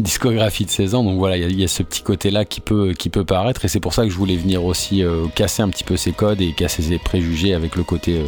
discographie 0.01 0.65
de 0.65 0.69
16 0.69 0.95
ans. 0.95 1.03
Donc 1.03 1.17
voilà, 1.17 1.38
il 1.38 1.59
y, 1.59 1.63
a 1.63 1.67
ce 1.67 1.83
petit 1.83 2.01
côté-là 2.01 2.45
qui 2.45 2.62
peut, 2.62 2.93
qui 2.97 3.09
peut 3.09 3.25
paraître. 3.25 3.65
Et 3.65 3.67
c'est 3.67 3.79
pour 3.79 3.93
ça 3.93 4.03
que 4.03 4.09
je 4.09 4.15
voulais 4.15 4.35
venir 4.35 4.63
aussi 4.65 5.03
euh, 5.03 5.25
casser 5.35 5.62
un 5.62 5.69
petit 5.69 5.83
peu 5.83 5.97
ces 5.97 6.12
codes 6.12 6.41
et 6.41 6.53
casser 6.53 6.81
ces 6.81 6.97
préjugés 6.97 7.53
avec 7.53 7.75
le 7.75 7.83
côté 7.83 8.19
euh, 8.19 8.25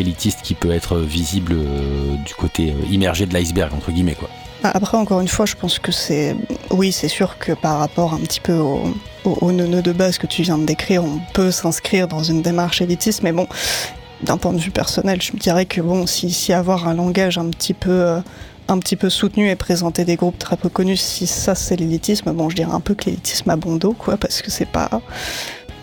élitiste 0.00 0.40
qui 0.42 0.54
peut 0.54 0.70
être 0.70 0.96
visible 0.98 1.52
euh, 1.54 2.16
du 2.24 2.34
côté 2.34 2.72
immergé 2.90 3.26
de 3.26 3.34
l'iceberg, 3.34 3.72
entre 3.74 3.90
guillemets. 3.90 4.14
Quoi. 4.14 4.28
Après, 4.62 4.96
encore 4.96 5.20
une 5.20 5.28
fois, 5.28 5.46
je 5.46 5.54
pense 5.54 5.78
que 5.78 5.92
c'est. 5.92 6.34
Oui, 6.70 6.92
c'est 6.92 7.08
sûr 7.08 7.38
que 7.38 7.52
par 7.52 7.78
rapport 7.78 8.14
un 8.14 8.20
petit 8.20 8.40
peu 8.40 8.54
au, 8.54 8.94
au, 9.24 9.38
au 9.40 9.52
nœud 9.52 9.82
de 9.82 9.92
base 9.92 10.18
que 10.18 10.26
tu 10.26 10.42
viens 10.42 10.58
de 10.58 10.64
décrire, 10.64 11.04
on 11.04 11.20
peut 11.34 11.50
s'inscrire 11.50 12.08
dans 12.08 12.22
une 12.22 12.42
démarche 12.42 12.82
élitiste, 12.82 13.22
mais 13.22 13.32
bon, 13.32 13.46
d'un 14.22 14.36
point 14.36 14.52
de 14.52 14.58
vue 14.58 14.72
personnel, 14.72 15.22
je 15.22 15.32
me 15.32 15.38
dirais 15.38 15.66
que 15.66 15.80
bon, 15.80 16.06
si, 16.06 16.30
si 16.30 16.52
avoir 16.52 16.88
un 16.88 16.94
langage 16.94 17.38
un 17.38 17.50
petit 17.50 17.74
peu. 17.74 18.20
Un 18.68 18.78
petit 18.78 18.96
peu 18.96 19.08
soutenu 19.08 19.48
et 19.48 19.56
présenter 19.56 20.04
des 20.04 20.16
groupes 20.16 20.38
très 20.38 20.56
peu 20.56 20.68
connus, 20.68 20.98
si 20.98 21.26
ça 21.26 21.54
c'est 21.54 21.76
l'élitisme, 21.76 22.32
bon, 22.32 22.50
je 22.50 22.56
dirais 22.56 22.72
un 22.72 22.80
peu 22.80 22.94
que 22.94 23.06
l'élitisme 23.06 23.48
a 23.50 23.56
bon 23.56 23.76
dos, 23.76 23.94
quoi, 23.94 24.16
parce 24.16 24.42
que 24.42 24.50
c'est 24.50 24.68
pas. 24.68 24.90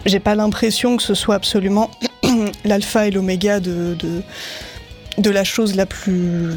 J'ai 0.05 0.19
pas 0.19 0.35
l'impression 0.35 0.97
que 0.97 1.03
ce 1.03 1.15
soit 1.15 1.35
absolument 1.35 1.89
l'alpha 2.63 3.07
et 3.07 3.11
l'oméga 3.11 3.59
de, 3.59 3.95
la 5.17 5.43
chose 5.43 5.75
la 5.75 5.87
plus, 5.87 6.51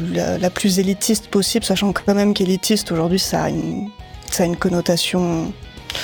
plus 0.53 0.77
élitiste 0.77 1.29
possible, 1.29 1.65
sachant 1.65 1.91
quand 1.93 2.13
même 2.13 2.35
qu'élitiste 2.35 2.91
aujourd'hui 2.91 3.19
ça 3.19 3.47
ça 4.29 4.43
a 4.43 4.45
une 4.45 4.55
connotation 4.57 5.51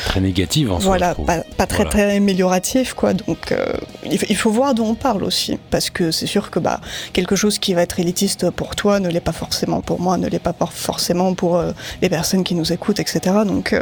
très 0.05 0.19
négative 0.21 0.71
en 0.71 0.77
voilà, 0.77 1.15
soi. 1.15 1.25
Pas, 1.25 1.39
pas 1.57 1.67
très 1.67 1.83
voilà. 1.83 1.89
très 1.89 2.15
amélioratif 2.15 2.93
quoi. 2.93 3.13
Donc 3.13 3.51
euh, 3.51 3.65
il 4.03 4.35
faut 4.35 4.51
voir 4.51 4.73
d'où 4.73 4.83
on 4.83 4.95
parle 4.95 5.23
aussi, 5.23 5.57
parce 5.69 5.89
que 5.89 6.11
c'est 6.11 6.27
sûr 6.27 6.51
que 6.51 6.59
bah 6.59 6.79
quelque 7.13 7.35
chose 7.35 7.59
qui 7.59 7.73
va 7.73 7.81
être 7.81 7.99
élitiste 7.99 8.49
pour 8.51 8.75
toi 8.75 8.99
ne 8.99 9.09
l'est 9.09 9.19
pas 9.19 9.31
forcément 9.31 9.81
pour 9.81 9.99
moi, 9.99 10.17
ne 10.17 10.27
l'est 10.27 10.39
pas 10.39 10.55
forcément 10.71 11.33
pour 11.33 11.57
euh, 11.57 11.71
les 12.01 12.09
personnes 12.09 12.43
qui 12.43 12.55
nous 12.55 12.71
écoutent, 12.73 12.99
etc. 12.99 13.19
Donc, 13.45 13.73
euh, 13.73 13.81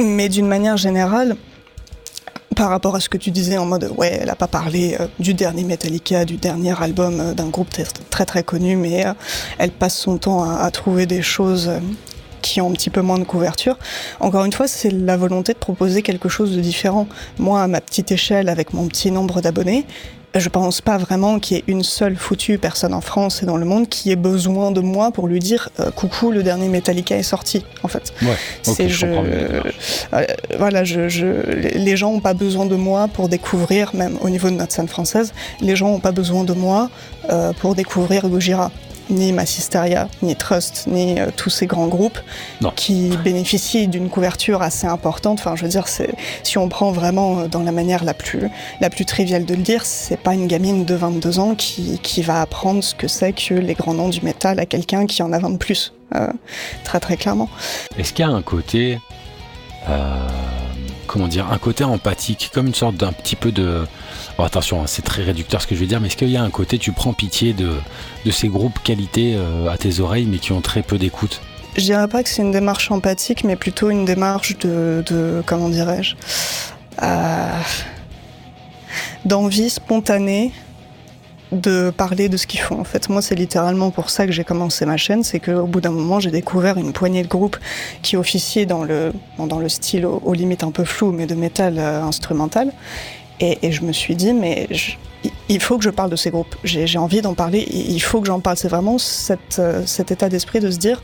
mais 0.00 0.28
d'une 0.28 0.46
manière 0.46 0.76
générale. 0.76 1.36
Par 2.54 2.70
rapport 2.70 2.96
à 2.96 3.00
ce 3.00 3.10
que 3.10 3.18
tu 3.18 3.30
disais 3.30 3.58
en 3.58 3.66
mode 3.66 3.92
ouais, 3.98 4.18
elle 4.22 4.30
a 4.30 4.34
pas 4.34 4.46
parlé 4.46 4.96
euh, 4.98 5.08
du 5.18 5.34
dernier 5.34 5.62
Metallica, 5.62 6.24
du 6.24 6.36
dernier 6.36 6.80
album 6.80 7.20
euh, 7.20 7.34
d'un 7.34 7.48
groupe 7.48 7.68
très, 7.68 7.84
très 7.84 8.24
très 8.24 8.42
connu, 8.44 8.76
mais 8.76 9.04
euh, 9.04 9.12
elle 9.58 9.72
passe 9.72 9.94
son 9.94 10.16
temps 10.16 10.42
à, 10.42 10.60
à 10.60 10.70
trouver 10.70 11.04
des 11.04 11.20
choses 11.20 11.70
qui 12.46 12.60
ont 12.60 12.70
un 12.70 12.72
petit 12.72 12.90
peu 12.90 13.02
moins 13.02 13.18
de 13.18 13.24
couverture. 13.24 13.76
Encore 14.20 14.44
une 14.44 14.52
fois, 14.52 14.68
c'est 14.68 14.90
la 14.90 15.16
volonté 15.16 15.52
de 15.52 15.58
proposer 15.58 16.02
quelque 16.02 16.28
chose 16.28 16.54
de 16.54 16.60
différent. 16.60 17.06
Moi, 17.38 17.62
à 17.62 17.66
ma 17.66 17.80
petite 17.80 18.12
échelle, 18.12 18.48
avec 18.48 18.72
mon 18.72 18.86
petit 18.86 19.10
nombre 19.10 19.40
d'abonnés, 19.40 19.84
je 20.34 20.48
pense 20.48 20.80
pas 20.80 20.98
vraiment 20.98 21.38
qu'il 21.38 21.56
y 21.56 21.60
ait 21.60 21.64
une 21.66 21.82
seule 21.82 22.16
foutue 22.16 22.58
personne 22.58 22.92
en 22.92 23.00
France 23.00 23.42
et 23.42 23.46
dans 23.46 23.56
le 23.56 23.64
monde 23.64 23.88
qui 23.88 24.10
ait 24.10 24.16
besoin 24.16 24.70
de 24.70 24.80
moi 24.80 25.10
pour 25.10 25.28
lui 25.28 25.38
dire 25.38 25.70
euh, 25.80 25.90
coucou 25.90 26.30
le 26.30 26.42
dernier 26.42 26.68
Metallica 26.68 27.16
est 27.16 27.22
sorti 27.22 27.64
en 27.82 27.88
fait 27.88 28.12
ouais, 28.22 28.36
c'est 28.62 28.72
okay, 28.72 28.88
je, 28.90 29.06
euh, 29.06 29.62
voilà 30.58 30.84
je, 30.84 31.08
je, 31.08 31.26
les 31.78 31.96
gens 31.96 32.10
ont 32.10 32.20
pas 32.20 32.34
besoin 32.34 32.66
de 32.66 32.76
moi 32.76 33.08
pour 33.08 33.30
découvrir 33.30 33.94
même 33.94 34.18
au 34.20 34.28
niveau 34.28 34.50
de 34.50 34.56
notre 34.56 34.72
scène 34.72 34.88
française 34.88 35.32
les 35.62 35.74
gens 35.74 35.88
ont 35.88 36.00
pas 36.00 36.12
besoin 36.12 36.44
de 36.44 36.52
moi 36.52 36.90
euh, 37.30 37.54
pour 37.54 37.74
découvrir 37.74 38.28
Gojira 38.28 38.70
ni 39.10 39.32
Massisteria, 39.32 40.08
ni 40.22 40.36
Trust, 40.36 40.86
ni 40.86 41.20
euh, 41.20 41.28
tous 41.36 41.50
ces 41.50 41.66
grands 41.66 41.86
groupes 41.86 42.18
non. 42.60 42.72
qui 42.74 43.16
bénéficient 43.24 43.88
d'une 43.88 44.08
couverture 44.08 44.62
assez 44.62 44.86
importante. 44.86 45.38
Enfin, 45.38 45.56
je 45.56 45.62
veux 45.62 45.68
dire, 45.68 45.86
si 45.88 46.58
on 46.58 46.68
prend 46.68 46.92
vraiment 46.92 47.40
euh, 47.40 47.48
dans 47.48 47.62
la 47.62 47.72
manière 47.72 48.04
la 48.04 48.14
plus, 48.14 48.48
la 48.80 48.90
plus 48.90 49.04
triviale 49.04 49.44
de 49.44 49.54
le 49.54 49.62
dire, 49.62 49.84
c'est 49.84 50.18
pas 50.18 50.34
une 50.34 50.46
gamine 50.46 50.84
de 50.84 50.94
22 50.94 51.38
ans 51.38 51.54
qui, 51.54 51.98
qui 52.02 52.22
va 52.22 52.40
apprendre 52.40 52.82
ce 52.82 52.94
que 52.94 53.08
c'est 53.08 53.32
que 53.32 53.54
les 53.54 53.74
grands 53.74 53.94
noms 53.94 54.08
du 54.08 54.20
métal 54.22 54.60
à 54.60 54.66
quelqu'un 54.66 55.06
qui 55.06 55.22
en 55.22 55.32
a 55.32 55.38
20 55.38 55.50
de 55.50 55.56
plus. 55.56 55.92
Euh, 56.14 56.28
très 56.84 57.00
très 57.00 57.16
clairement. 57.16 57.48
Est-ce 57.98 58.12
qu'il 58.12 58.24
y 58.24 58.28
a 58.28 58.32
un 58.32 58.42
côté... 58.42 59.00
Euh, 59.88 60.28
comment 61.06 61.28
dire 61.28 61.50
Un 61.50 61.58
côté 61.58 61.84
empathique, 61.84 62.50
comme 62.52 62.66
une 62.68 62.74
sorte 62.74 62.96
d'un 62.96 63.12
petit 63.12 63.36
peu 63.36 63.52
de... 63.52 63.86
Attention, 64.38 64.86
c'est 64.86 65.02
très 65.02 65.22
réducteur 65.22 65.62
ce 65.62 65.66
que 65.66 65.74
je 65.74 65.80
vais 65.80 65.86
dire, 65.86 66.00
mais 66.00 66.08
est-ce 66.08 66.16
qu'il 66.16 66.28
y 66.28 66.36
a 66.36 66.42
un 66.42 66.50
côté, 66.50 66.78
tu 66.78 66.92
prends 66.92 67.14
pitié 67.14 67.54
de, 67.54 67.72
ces 68.30 68.48
groupes 68.48 68.78
qualité 68.82 69.34
euh, 69.34 69.70
à 69.70 69.78
tes 69.78 70.00
oreilles, 70.00 70.26
mais 70.26 70.38
qui 70.38 70.52
ont 70.52 70.60
très 70.60 70.82
peu 70.82 70.98
d'écoute? 70.98 71.40
Je 71.76 71.82
dirais 71.82 72.08
pas 72.08 72.22
que 72.22 72.28
c'est 72.28 72.42
une 72.42 72.52
démarche 72.52 72.90
empathique, 72.90 73.44
mais 73.44 73.56
plutôt 73.56 73.88
une 73.88 74.04
démarche 74.04 74.58
de, 74.58 75.42
comment 75.46 75.70
dirais-je, 75.70 76.16
euh, 77.02 77.60
d'envie 79.24 79.70
spontanée 79.70 80.52
de 81.52 81.90
parler 81.90 82.28
de 82.28 82.36
ce 82.36 82.46
qu'ils 82.46 82.60
font. 82.60 82.80
En 82.80 82.84
fait, 82.84 83.08
moi, 83.08 83.22
c'est 83.22 83.36
littéralement 83.36 83.90
pour 83.90 84.10
ça 84.10 84.26
que 84.26 84.32
j'ai 84.32 84.44
commencé 84.44 84.84
ma 84.84 84.96
chaîne, 84.96 85.22
c'est 85.22 85.40
qu'au 85.40 85.66
bout 85.66 85.80
d'un 85.80 85.92
moment, 85.92 86.20
j'ai 86.20 86.30
découvert 86.30 86.76
une 86.76 86.92
poignée 86.92 87.22
de 87.22 87.28
groupes 87.28 87.56
qui 88.02 88.16
officiaient 88.16 88.66
dans 88.66 88.84
le, 88.84 89.12
style 89.68 90.04
aux, 90.04 90.20
aux 90.24 90.34
limites 90.34 90.64
un 90.64 90.72
peu 90.72 90.84
flou, 90.84 91.12
mais 91.12 91.26
de 91.26 91.34
métal 91.34 91.78
euh, 91.78 92.02
instrumental. 92.02 92.72
Et, 93.40 93.58
et, 93.62 93.72
je 93.72 93.82
me 93.82 93.92
suis 93.92 94.16
dit, 94.16 94.32
mais 94.32 94.66
je, 94.70 94.92
il 95.48 95.60
faut 95.60 95.78
que 95.78 95.84
je 95.84 95.90
parle 95.90 96.10
de 96.10 96.16
ces 96.16 96.30
groupes. 96.30 96.54
J'ai 96.64 96.98
envie 96.98 97.22
d'en 97.22 97.34
parler. 97.34 97.66
Il 97.70 98.00
faut 98.00 98.20
que 98.20 98.26
j'en 98.26 98.40
parle. 98.40 98.56
C'est 98.56 98.68
vraiment 98.68 98.98
cette, 98.98 99.58
euh, 99.58 99.82
cet 99.86 100.10
état 100.10 100.28
d'esprit 100.28 100.60
de 100.60 100.70
se 100.70 100.78
dire, 100.78 101.02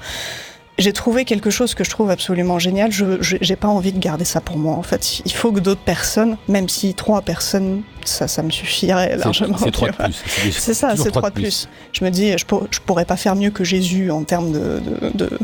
j'ai 0.78 0.92
trouvé 0.92 1.24
quelque 1.24 1.50
chose 1.50 1.74
que 1.74 1.84
je 1.84 1.90
trouve 1.90 2.10
absolument 2.10 2.58
génial. 2.58 2.90
Je 2.90 3.04
j'ai 3.20 3.56
pas 3.56 3.68
envie 3.68 3.92
de 3.92 3.98
garder 3.98 4.24
ça 4.24 4.40
pour 4.40 4.56
moi. 4.56 4.74
En 4.74 4.82
fait, 4.82 5.20
il 5.24 5.32
faut 5.32 5.52
que 5.52 5.60
d'autres 5.60 5.82
personnes, 5.82 6.36
même 6.48 6.68
si 6.68 6.94
trois 6.94 7.22
personnes, 7.22 7.82
ça, 8.04 8.26
ça 8.26 8.42
me 8.42 8.50
suffirait 8.50 9.16
largement. 9.16 9.58
C'est 9.58 9.70
trois 9.70 9.90
de 9.90 9.96
plus. 9.96 10.52
C'est 10.52 10.74
ça, 10.74 10.96
c'est 10.96 11.10
trois 11.10 11.30
de 11.30 11.34
plus. 11.34 11.42
plus. 11.42 11.68
Je 11.92 12.04
me 12.04 12.10
dis, 12.10 12.36
je, 12.36 12.46
pour, 12.46 12.66
je 12.70 12.80
pourrais 12.80 13.04
pas 13.04 13.16
faire 13.16 13.36
mieux 13.36 13.50
que 13.50 13.64
Jésus 13.64 14.10
en 14.10 14.24
termes 14.24 14.52
de, 14.52 14.80
de, 14.80 15.26
de 15.26 15.38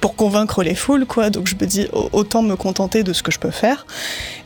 pour 0.00 0.16
convaincre 0.16 0.62
les 0.62 0.74
foules, 0.74 1.06
quoi. 1.06 1.30
Donc 1.30 1.46
je 1.46 1.54
me 1.54 1.66
dis 1.66 1.88
autant 2.12 2.42
me 2.42 2.56
contenter 2.56 3.02
de 3.02 3.12
ce 3.12 3.22
que 3.22 3.30
je 3.30 3.38
peux 3.38 3.50
faire. 3.50 3.86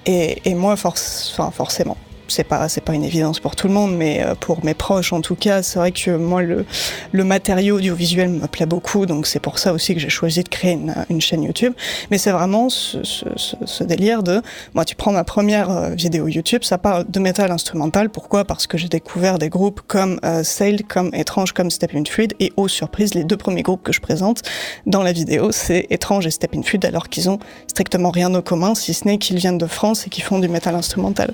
Et, 0.07 0.55
moi, 0.55 0.77
forcément, 0.77 1.97
c'est 2.33 2.45
pas 2.45 2.69
c'est 2.69 2.81
pas 2.81 2.95
une 2.95 3.05
évidence 3.05 3.41
pour 3.41 3.57
tout 3.57 3.69
le 3.69 3.75
monde, 3.75 3.95
mais 3.95 4.23
euh, 4.23 4.35
pour 4.35 4.65
mes 4.65 4.75
proches 4.75 5.13
en 5.13 5.21
tout 5.21 5.35
cas, 5.35 5.63
c'est 5.63 5.79
vrai 5.79 5.93
que 5.93 6.11
moi 6.17 6.43
le 6.43 6.65
le 7.13 7.25
matériau 7.25 7.77
audiovisuel 7.77 8.31
me 8.31 8.47
plaît 8.47 8.67
beaucoup, 8.67 9.07
donc 9.07 9.27
c'est 9.27 9.41
pour 9.41 9.59
ça 9.59 9.73
aussi 9.73 9.95
que 9.95 10.01
j'ai 10.01 10.09
choisi 10.09 10.43
de 10.43 10.49
créer 10.49 10.73
une, 10.73 10.95
une 11.11 11.21
chaîne 11.21 11.43
YouTube. 11.43 11.75
Mais 12.11 12.19
c'est 12.19 12.31
vraiment 12.33 12.69
ce, 12.69 13.03
ce, 13.05 13.27
ce, 13.65 13.85
délire 13.85 14.23
de 14.23 14.41
moi, 14.75 14.85
tu 14.85 14.95
prends 14.95 15.13
ma 15.13 15.25
première 15.25 15.71
euh, 15.71 15.91
vidéo 15.91 16.29
YouTube, 16.29 16.65
ça 16.65 16.79
parle 16.79 17.05
de 17.09 17.21
métal 17.21 17.51
instrumental. 17.51 18.09
Pourquoi? 18.09 18.45
Parce 18.45 18.67
que 18.67 18.79
j'ai 18.79 18.89
découvert 18.89 19.39
des 19.39 19.49
groupes 19.49 19.81
comme 19.87 20.19
euh, 20.25 20.43
Sail, 20.43 20.83
comme 20.83 21.11
Étrange, 21.15 21.53
comme 21.53 21.71
Step 21.71 21.95
in 21.95 22.05
Fluid, 22.05 22.35
et 22.41 22.53
aux 22.57 22.69
surprises, 22.69 23.15
les 23.15 23.25
deux 23.25 23.37
premiers 23.37 23.63
groupes 23.63 23.83
que 23.83 23.93
je 23.93 24.01
présente 24.01 24.43
dans 24.87 25.03
la 25.03 25.13
vidéo, 25.13 25.53
c'est 25.53 25.87
Étrange 25.91 26.27
et 26.27 26.31
Step 26.31 26.55
in 26.55 26.63
Fluid, 26.63 26.85
alors 26.85 27.09
qu'ils 27.09 27.29
ont 27.29 27.39
strictement 27.67 28.11
rien 28.11 28.35
en 28.35 28.43
commun, 28.43 28.75
si 28.75 28.95
ce 28.95 29.07
n'est 29.07 29.19
qu'ils 29.19 29.37
viennent 29.37 29.59
de 29.59 29.67
France 29.67 30.07
et 30.07 30.11
qu'ils 30.11 30.25
font 30.25 30.39
du 30.39 30.49
métal 30.49 30.75
instrumental. 30.75 31.33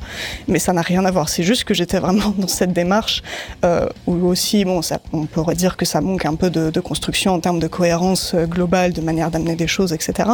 Mais 0.49 0.59
ça 0.59 0.73
n'a 0.73 0.83
rien 0.89 1.05
à 1.05 1.11
voir. 1.11 1.29
C'est 1.29 1.43
juste 1.43 1.65
que 1.65 1.75
j'étais 1.75 1.99
vraiment 1.99 2.35
dans 2.37 2.49
cette 2.49 2.73
démarche 2.73 3.23
euh, 3.65 3.87
où 4.07 4.27
aussi, 4.27 4.65
bon, 4.65 4.83
ça, 4.83 4.99
on 5.13 5.27
pourrait 5.27 5.55
dire 5.55 5.77
que 5.77 5.85
ça 5.85 6.01
manque 6.01 6.27
un 6.27 6.35
peu 6.35 6.51
de, 6.51 6.71
de 6.71 6.81
construction 6.81 7.33
en 7.35 7.41
termes 7.41 7.61
de 7.61 7.69
cohérence 7.69 8.35
euh, 8.35 8.47
globale, 8.47 8.93
de 8.93 9.01
manière 9.01 9.31
d'amener 9.31 9.55
des 9.55 9.67
choses, 9.67 9.93
etc. 9.93 10.31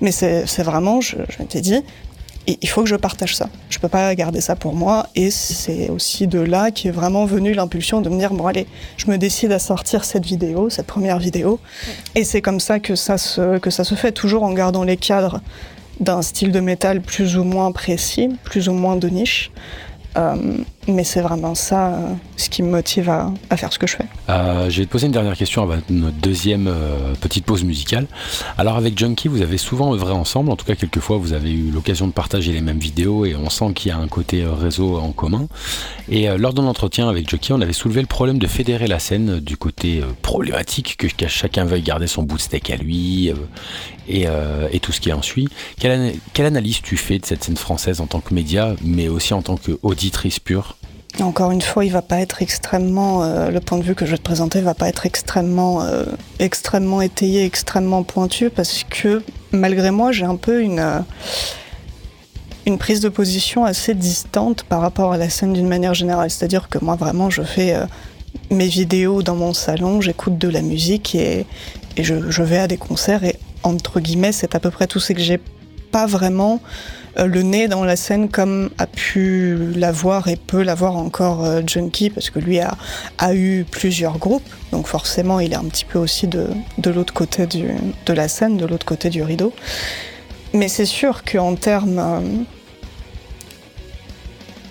Mais 0.00 0.12
c'est 0.12 0.62
vraiment, 0.62 1.00
je, 1.00 1.16
je 1.28 1.42
t'ai 1.42 1.60
dit, 1.60 1.82
et 2.48 2.58
il 2.62 2.68
faut 2.68 2.82
que 2.82 2.88
je 2.88 2.96
partage 2.96 3.34
ça. 3.34 3.48
Je 3.70 3.78
peux 3.78 3.88
pas 3.88 4.14
garder 4.14 4.40
ça 4.40 4.54
pour 4.54 4.74
moi. 4.74 5.08
Et 5.14 5.30
c'est 5.30 5.88
aussi 5.90 6.26
de 6.26 6.38
là 6.38 6.70
qu'est 6.70 6.90
vraiment 6.90 7.24
venue 7.24 7.52
l'impulsion 7.52 8.00
de 8.00 8.08
me 8.08 8.18
dire 8.18 8.32
bon 8.32 8.46
allez, 8.46 8.66
je 8.96 9.10
me 9.10 9.18
décide 9.18 9.50
à 9.52 9.58
sortir 9.58 10.04
cette 10.04 10.24
vidéo, 10.24 10.70
cette 10.70 10.86
première 10.86 11.18
vidéo. 11.18 11.58
Et 12.14 12.24
c'est 12.24 12.42
comme 12.42 12.60
ça 12.60 12.78
que 12.78 12.94
ça 12.94 13.18
se 13.18 13.58
que 13.58 13.70
ça 13.70 13.84
se 13.84 13.94
fait, 13.94 14.12
toujours 14.12 14.44
en 14.44 14.52
gardant 14.52 14.84
les 14.84 14.96
cadres 14.96 15.40
d'un 15.98 16.22
style 16.22 16.52
de 16.52 16.60
métal 16.60 17.00
plus 17.00 17.36
ou 17.36 17.44
moins 17.44 17.72
précis, 17.72 18.28
plus 18.44 18.68
ou 18.68 18.72
moins 18.72 18.96
de 18.96 19.08
niche. 19.08 19.50
Euh, 20.16 20.64
mais 20.88 21.04
c'est 21.04 21.20
vraiment 21.20 21.54
ça 21.54 21.88
euh, 21.88 22.14
ce 22.36 22.50
qui 22.50 22.62
me 22.62 22.70
motive 22.70 23.08
à, 23.08 23.56
faire 23.56 23.72
ce 23.72 23.78
que 23.78 23.86
je 23.86 23.96
fais. 23.96 24.04
Euh, 24.28 24.68
je 24.68 24.80
vais 24.80 24.86
te 24.86 24.90
poser 24.90 25.06
une 25.06 25.12
dernière 25.12 25.36
question 25.36 25.62
avant 25.62 25.76
notre 25.88 26.16
deuxième 26.16 26.66
euh, 26.68 27.14
petite 27.20 27.44
pause 27.44 27.64
musicale. 27.64 28.06
Alors 28.58 28.76
avec 28.76 28.98
Junkie, 28.98 29.28
vous 29.28 29.42
avez 29.42 29.58
souvent 29.58 29.94
œuvré 29.94 30.12
ensemble, 30.12 30.50
en 30.50 30.56
tout 30.56 30.66
cas 30.66 30.74
quelquefois 30.74 31.16
vous 31.16 31.32
avez 31.32 31.50
eu 31.50 31.70
l'occasion 31.70 32.06
de 32.06 32.12
partager 32.12 32.52
les 32.52 32.60
mêmes 32.60 32.78
vidéos 32.78 33.24
et 33.24 33.34
on 33.34 33.48
sent 33.48 33.72
qu'il 33.74 33.90
y 33.90 33.92
a 33.92 33.98
un 33.98 34.08
côté 34.08 34.42
euh, 34.42 34.52
réseau 34.52 34.98
en 34.98 35.12
commun. 35.12 35.48
Et 36.08 36.28
lors 36.38 36.54
de 36.54 36.62
l'entretien 36.62 37.08
avec 37.08 37.28
Junkie, 37.28 37.52
on 37.52 37.60
avait 37.60 37.72
soulevé 37.72 38.00
le 38.00 38.06
problème 38.06 38.38
de 38.38 38.46
fédérer 38.46 38.86
la 38.86 39.00
scène 39.00 39.40
du 39.40 39.56
côté 39.56 40.02
problématique 40.22 40.96
que, 40.96 41.26
chacun 41.26 41.64
veuille 41.64 41.82
garder 41.82 42.06
son 42.06 42.22
bout 42.22 42.36
de 42.36 42.42
steak 42.42 42.70
à 42.70 42.76
lui 42.76 43.32
et, 44.08 44.26
et, 44.72 44.80
tout 44.80 44.92
ce 44.92 45.00
qui 45.00 45.12
en 45.12 45.22
suit. 45.22 45.48
Quelle, 45.80 46.14
quelle 46.32 46.46
analyse 46.46 46.80
tu 46.80 46.96
fais 46.96 47.18
de 47.18 47.26
cette 47.26 47.42
scène 47.42 47.56
française 47.56 48.00
en 48.00 48.06
tant 48.06 48.20
que 48.20 48.32
média, 48.32 48.76
mais 48.84 49.08
aussi 49.08 49.34
en 49.34 49.42
tant 49.42 49.56
qu'auditrice 49.56 50.38
pure? 50.38 50.75
Encore 51.22 51.50
une 51.50 51.62
fois, 51.62 51.84
il 51.84 51.92
va 51.92 52.02
pas 52.02 52.20
être 52.20 52.42
extrêmement. 52.42 53.24
Euh, 53.24 53.50
le 53.50 53.60
point 53.60 53.78
de 53.78 53.82
vue 53.82 53.94
que 53.94 54.04
je 54.04 54.12
vais 54.12 54.18
te 54.18 54.22
présenter 54.22 54.60
va 54.60 54.74
pas 54.74 54.88
être 54.88 55.06
extrêmement, 55.06 55.82
euh, 55.82 56.04
extrêmement 56.38 57.00
étayé, 57.00 57.44
extrêmement 57.44 58.02
pointu, 58.02 58.50
parce 58.50 58.84
que 58.84 59.22
malgré 59.52 59.90
moi, 59.90 60.12
j'ai 60.12 60.24
un 60.24 60.36
peu 60.36 60.62
une 60.62 60.78
euh, 60.78 61.00
une 62.66 62.78
prise 62.78 63.00
de 63.00 63.08
position 63.08 63.64
assez 63.64 63.94
distante 63.94 64.64
par 64.64 64.80
rapport 64.80 65.12
à 65.12 65.16
la 65.16 65.30
scène 65.30 65.52
d'une 65.52 65.68
manière 65.68 65.94
générale. 65.94 66.30
C'est-à-dire 66.30 66.68
que 66.68 66.78
moi, 66.82 66.96
vraiment, 66.96 67.30
je 67.30 67.42
fais 67.42 67.76
mes 68.50 68.66
vidéos 68.66 69.22
dans 69.22 69.36
mon 69.36 69.54
salon, 69.54 70.00
j'écoute 70.00 70.36
de 70.36 70.48
la 70.48 70.62
musique 70.62 71.14
et, 71.14 71.46
et 71.96 72.02
je, 72.02 72.28
je 72.28 72.42
vais 72.42 72.58
à 72.58 72.66
des 72.66 72.76
concerts 72.76 73.22
et 73.22 73.36
entre 73.62 74.00
guillemets, 74.00 74.32
c'est 74.32 74.56
à 74.56 74.58
peu 74.58 74.72
près 74.72 74.88
tout 74.88 74.98
ce 74.98 75.12
que 75.12 75.20
j'ai 75.20 75.38
pas 75.92 76.06
vraiment 76.06 76.60
le 77.24 77.42
nez 77.42 77.68
dans 77.68 77.84
la 77.84 77.96
scène 77.96 78.28
comme 78.28 78.70
a 78.78 78.86
pu 78.86 79.56
l'avoir 79.74 80.28
et 80.28 80.36
peut 80.36 80.62
l'avoir 80.62 80.96
encore 80.96 81.44
euh, 81.44 81.62
Junkie 81.66 82.10
parce 82.10 82.30
que 82.30 82.38
lui 82.38 82.60
a, 82.60 82.76
a 83.18 83.34
eu 83.34 83.64
plusieurs 83.70 84.18
groupes 84.18 84.48
donc 84.72 84.86
forcément 84.86 85.40
il 85.40 85.52
est 85.52 85.56
un 85.56 85.64
petit 85.64 85.86
peu 85.86 85.98
aussi 85.98 86.26
de, 86.26 86.48
de 86.78 86.90
l'autre 86.90 87.14
côté 87.14 87.46
du, 87.46 87.68
de 88.04 88.12
la 88.12 88.28
scène 88.28 88.56
de 88.56 88.66
l'autre 88.66 88.86
côté 88.86 89.08
du 89.08 89.22
rideau. 89.22 89.52
Mais 90.52 90.68
c'est 90.68 90.86
sûr 90.86 91.24
qu'en 91.24 91.54
termes 91.54 91.98
euh, 91.98 92.20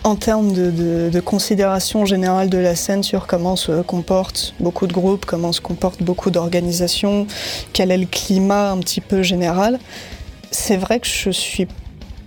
en 0.04 0.16
termes 0.16 0.54
de, 0.54 0.70
de, 0.70 1.10
de 1.12 1.20
considération 1.20 2.06
générale 2.06 2.50
de 2.52 2.60
la 2.60 2.76
scène 2.76 3.02
sur 3.02 3.26
comment 3.26 3.56
se 3.56 3.82
comportent 3.82 4.54
beaucoup 4.60 4.86
de 4.86 4.93
groupes, 4.93 5.26
comment 5.26 5.52
se 5.52 5.62
comportent 5.62 6.04
beaucoup 6.04 6.30
d'organisations, 6.30 7.26
quel 7.74 7.89
est 7.89 7.98
le 7.98 8.06
climat 8.06 8.70
un 8.70 8.78
petit 8.78 9.02
peu 9.02 9.24
général, 9.24 9.80
c'est 10.52 10.78
vrai 10.78 11.00
que 11.00 11.08
je 11.08 11.32
suis 11.32 11.68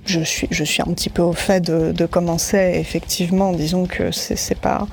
je 0.09 0.21
suis, 0.21 0.49
je 0.51 0.65
suis 0.65 0.83
un 0.83 0.93
petit 0.93 1.11
peu 1.11 1.23
au 1.23 1.33
fait 1.33 1.61
de, 1.61 1.93
de 1.93 2.07
commencer 2.07 2.73
effectivement. 2.77 3.53
Disons 3.53 3.87
que 3.87 4.11
c'est 4.11 4.59
pas 4.59 4.87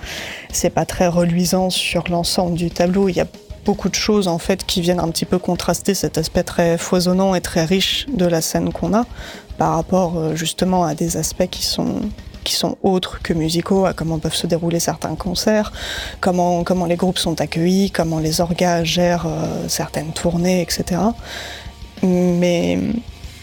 c'est 0.52 0.70
pas 0.70 0.86
très 0.86 1.08
reluisant 1.08 1.70
sur 1.70 2.04
l'ensemble 2.10 2.56
du 2.56 2.70
tableau. 2.70 3.10
Il 3.10 3.16
ya 3.16 3.26
beaucoup 3.66 3.90
de 3.90 3.96
choses 3.96 4.28
en 4.28 4.38
fait 4.38 4.64
qui 4.64 4.80
viennent 4.80 5.00
un 5.00 5.10
petit 5.10 5.26
peu 5.26 5.40
contraster 5.40 5.96
cet 5.96 6.18
aspect 6.18 6.44
très 6.44 6.78
foisonnant 6.78 7.34
et 7.34 7.42
très 7.42 7.66
riche 7.66 8.06
de 8.14 8.26
la 8.26 8.40
scène 8.40 8.72
qu'on 8.72 8.94
a 8.94 9.06
par 9.58 9.74
rapport 9.76 10.18
euh, 10.18 10.36
justement 10.36 10.86
à 10.86 10.94
des 10.94 11.18
aspects 11.18 11.50
qui 11.50 11.66
sont 11.66 12.02
qui 12.44 12.54
sont 12.54 12.78
autres 12.84 13.24
que 13.24 13.34
musicaux 13.34 13.88
à 13.88 13.94
comment 13.94 14.20
peuvent 14.20 14.36
se 14.36 14.46
dérouler 14.46 14.80
certains 14.80 15.16
concerts 15.16 15.74
comment 16.22 16.64
comment 16.64 16.86
les 16.86 16.96
groupes 16.96 17.18
sont 17.18 17.42
accueillis 17.42 17.90
comment 17.90 18.20
les 18.20 18.40
orgas 18.40 18.84
gèrent 18.84 19.26
euh, 19.26 19.68
certaines 19.68 20.14
tournées 20.14 20.62
etc 20.62 21.02
mais 22.04 22.78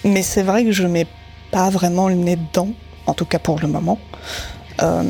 mais 0.04 0.22
c'est 0.22 0.42
vrai 0.42 0.64
que 0.64 0.70
je 0.72 0.86
mets 0.86 1.08
pas 1.52 1.70
vraiment 1.70 2.08
le 2.08 2.16
nez 2.16 2.36
dedans, 2.36 2.70
en 3.06 3.14
tout 3.14 3.26
cas 3.26 3.38
pour 3.38 3.60
le 3.60 3.68
moment. 3.68 3.98
Euh, 4.82 5.04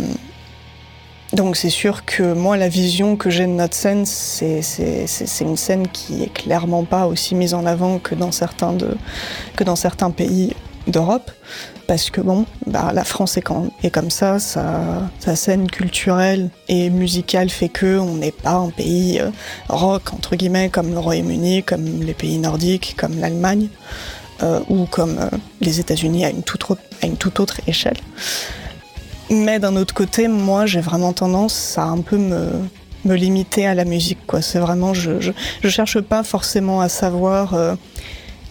donc 1.32 1.56
c'est 1.56 1.70
sûr 1.70 2.04
que 2.04 2.34
moi 2.34 2.58
la 2.58 2.68
vision 2.68 3.16
que 3.16 3.30
j'ai 3.30 3.46
de 3.46 3.52
notre 3.52 3.74
scène, 3.74 4.04
c'est 4.04 4.60
une 5.40 5.56
scène 5.56 5.88
qui 5.88 6.24
est 6.24 6.32
clairement 6.32 6.84
pas 6.84 7.06
aussi 7.06 7.34
mise 7.34 7.54
en 7.54 7.64
avant 7.64 7.98
que 7.98 8.14
dans 8.14 8.32
certains, 8.32 8.74
pays 10.10 10.52
d'Europe. 10.86 11.30
Parce 11.86 12.10
que 12.10 12.20
bon, 12.20 12.46
bah, 12.66 12.92
la 12.94 13.04
France 13.04 13.36
est, 13.36 13.42
quand, 13.42 13.68
est 13.82 13.90
comme 13.90 14.10
ça, 14.10 14.38
sa, 14.38 15.10
scène 15.34 15.68
culturelle 15.70 16.50
et 16.68 16.90
musicale 16.90 17.50
fait 17.50 17.68
que 17.68 17.98
on 17.98 18.14
n'est 18.14 18.30
pas 18.30 18.52
un 18.52 18.70
pays 18.70 19.18
euh, 19.20 19.30
rock 19.68 20.12
entre 20.12 20.36
guillemets 20.36 20.68
comme 20.68 20.92
le 20.92 20.98
Royaume-Uni, 20.98 21.64
comme 21.64 22.02
les 22.02 22.14
pays 22.14 22.38
nordiques, 22.38 22.94
comme 22.96 23.18
l'Allemagne. 23.18 23.68
Euh, 24.42 24.60
ou 24.68 24.86
comme 24.86 25.18
euh, 25.18 25.28
les 25.60 25.78
États-Unis 25.78 26.24
à 26.24 26.30
une 26.30 26.42
toute 26.42 27.40
autre, 27.40 27.60
échelle. 27.68 27.96
Mais 29.30 29.60
d'un 29.60 29.76
autre 29.76 29.94
côté, 29.94 30.26
moi 30.26 30.66
j'ai 30.66 30.80
vraiment 30.80 31.12
tendance 31.12 31.78
à 31.78 31.84
un 31.84 32.00
peu 32.00 32.16
me, 32.18 32.50
limiter 33.04 33.66
à 33.66 33.74
la 33.74 33.84
musique 33.84 34.18
c'est 34.40 34.58
vraiment 34.58 34.94
je, 34.94 35.20
je, 35.20 35.68
cherche 35.68 36.00
pas 36.00 36.22
forcément 36.22 36.80
à 36.80 36.88
savoir 36.88 37.54
euh, 37.54 37.74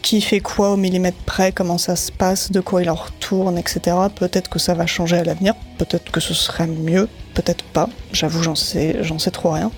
qui 0.01 0.21
fait 0.21 0.39
quoi 0.39 0.71
au 0.71 0.77
millimètre 0.77 1.17
près 1.25 1.51
comment 1.51 1.77
ça 1.77 1.95
se 1.95 2.11
passe 2.11 2.51
de 2.51 2.59
quoi 2.59 2.81
il 2.81 2.89
en 2.89 2.95
retourne 2.95 3.57
etc 3.57 3.95
peut-être 4.13 4.49
que 4.49 4.59
ça 4.59 4.73
va 4.73 4.85
changer 4.85 5.17
à 5.17 5.23
l'avenir. 5.23 5.55
Peut-être 5.77 6.11
que 6.11 6.19
ce 6.19 6.33
serait 6.33 6.67
mieux. 6.67 7.09
Peut-être 7.33 7.63
pas. 7.63 7.89
J'avoue 8.13 8.43
j'en 8.43 8.55
sais 8.55 9.31
trop 9.31 9.51
rien. 9.51 9.71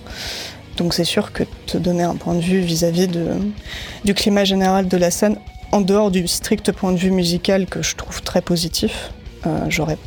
Donc 0.78 0.94
c'est 0.94 1.06
sûr 1.06 1.32
que 1.34 1.44
te 1.66 1.78
donner 1.78 2.04
un 2.04 2.16
point 2.16 2.36
de 2.36 2.42
vue 2.42 2.60
vis-à-vis 2.60 3.08
du 4.06 4.14
climat 4.14 4.44
général 4.44 4.88
de 4.88 4.98
la 4.98 5.12
scène 5.12 5.38
en 5.74 5.82
dehors 5.82 6.12
du 6.12 6.28
strict 6.28 6.72
point 6.72 6.92
de 6.92 6.98
vue 6.98 7.10
musical 7.10 7.66
que 7.66 7.82
je 7.82 7.96
trouve 7.96 8.22
très 8.22 8.42
positif, 8.42 9.12
euh, 9.48 9.66
j'aurais 9.70 9.98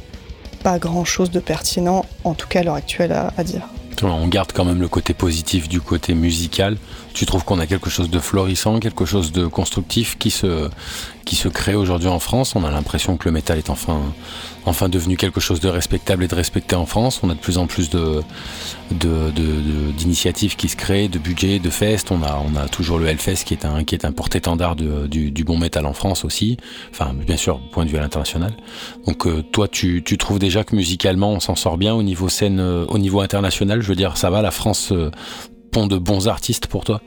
pas 0.62 0.78
grand 0.78 1.04
chose 1.04 1.32
de 1.32 1.40
pertinent, 1.40 2.04
en 2.22 2.34
tout 2.34 2.46
cas 2.46 2.60
à 2.60 2.62
l'heure 2.62 2.74
actuelle 2.76 3.10
à, 3.10 3.32
à 3.36 3.42
dire. 3.42 3.68
On 4.02 4.28
garde 4.28 4.52
quand 4.52 4.64
même 4.64 4.80
le 4.80 4.88
côté 4.88 5.14
positif 5.14 5.68
du 5.68 5.80
côté 5.80 6.14
musical. 6.14 6.76
Tu 7.14 7.24
trouves 7.24 7.44
qu'on 7.44 7.58
a 7.58 7.66
quelque 7.66 7.88
chose 7.88 8.10
de 8.10 8.18
florissant, 8.18 8.78
quelque 8.78 9.06
chose 9.06 9.32
de 9.32 9.46
constructif 9.46 10.18
qui 10.18 10.30
se, 10.30 10.68
qui 11.24 11.34
se 11.34 11.48
crée 11.48 11.74
aujourd'hui 11.74 12.08
en 12.08 12.18
France? 12.18 12.54
On 12.54 12.64
a 12.64 12.70
l'impression 12.70 13.16
que 13.16 13.24
le 13.26 13.32
métal 13.32 13.56
est 13.56 13.70
enfin, 13.70 14.02
enfin 14.66 14.90
devenu 14.90 15.16
quelque 15.16 15.40
chose 15.40 15.60
de 15.60 15.68
respectable 15.68 16.24
et 16.24 16.28
de 16.28 16.34
respecté 16.34 16.76
en 16.76 16.84
France. 16.84 17.20
On 17.22 17.30
a 17.30 17.34
de 17.34 17.38
plus 17.38 17.56
en 17.56 17.66
plus 17.66 17.88
d'initiatives 18.90 20.56
qui 20.56 20.68
se 20.68 20.76
créent, 20.76 21.08
de 21.08 21.18
budget, 21.18 21.58
de 21.58 21.70
fest. 21.70 22.10
On 22.10 22.22
a, 22.22 22.38
on 22.46 22.54
a 22.54 22.68
toujours 22.68 22.98
le 22.98 23.06
Hellfest 23.06 23.44
qui 23.46 23.54
est 23.54 23.64
un, 23.64 23.82
qui 23.84 23.94
est 23.94 24.04
un 24.04 24.12
porte-étendard 24.12 24.76
du, 24.76 25.30
du 25.30 25.44
bon 25.44 25.56
métal 25.56 25.86
en 25.86 25.94
France 25.94 26.22
aussi. 26.26 26.58
Enfin, 26.90 27.14
bien 27.14 27.38
sûr, 27.38 27.60
point 27.70 27.86
de 27.86 27.90
vue 27.90 27.96
à 27.96 28.02
l'international. 28.02 28.54
Donc, 29.06 29.26
euh, 29.26 29.42
toi, 29.42 29.68
tu, 29.68 30.02
tu 30.04 30.18
trouves 30.18 30.38
déjà 30.38 30.64
que 30.64 30.76
musicalement, 30.76 31.32
on 31.32 31.40
s'en 31.40 31.54
sort 31.54 31.78
bien 31.78 31.94
au 31.94 32.02
niveau 32.02 32.28
scène, 32.28 32.60
au 32.60 32.98
niveau 32.98 33.22
international? 33.22 33.80
Je 33.86 33.92
veux 33.92 33.96
dire, 33.96 34.16
ça 34.16 34.30
va, 34.30 34.42
la 34.42 34.50
France 34.50 34.90
euh, 34.90 35.12
pond 35.70 35.86
de 35.86 35.96
bons 35.96 36.26
artistes 36.26 36.66
pour 36.66 36.82
toi? 36.82 37.00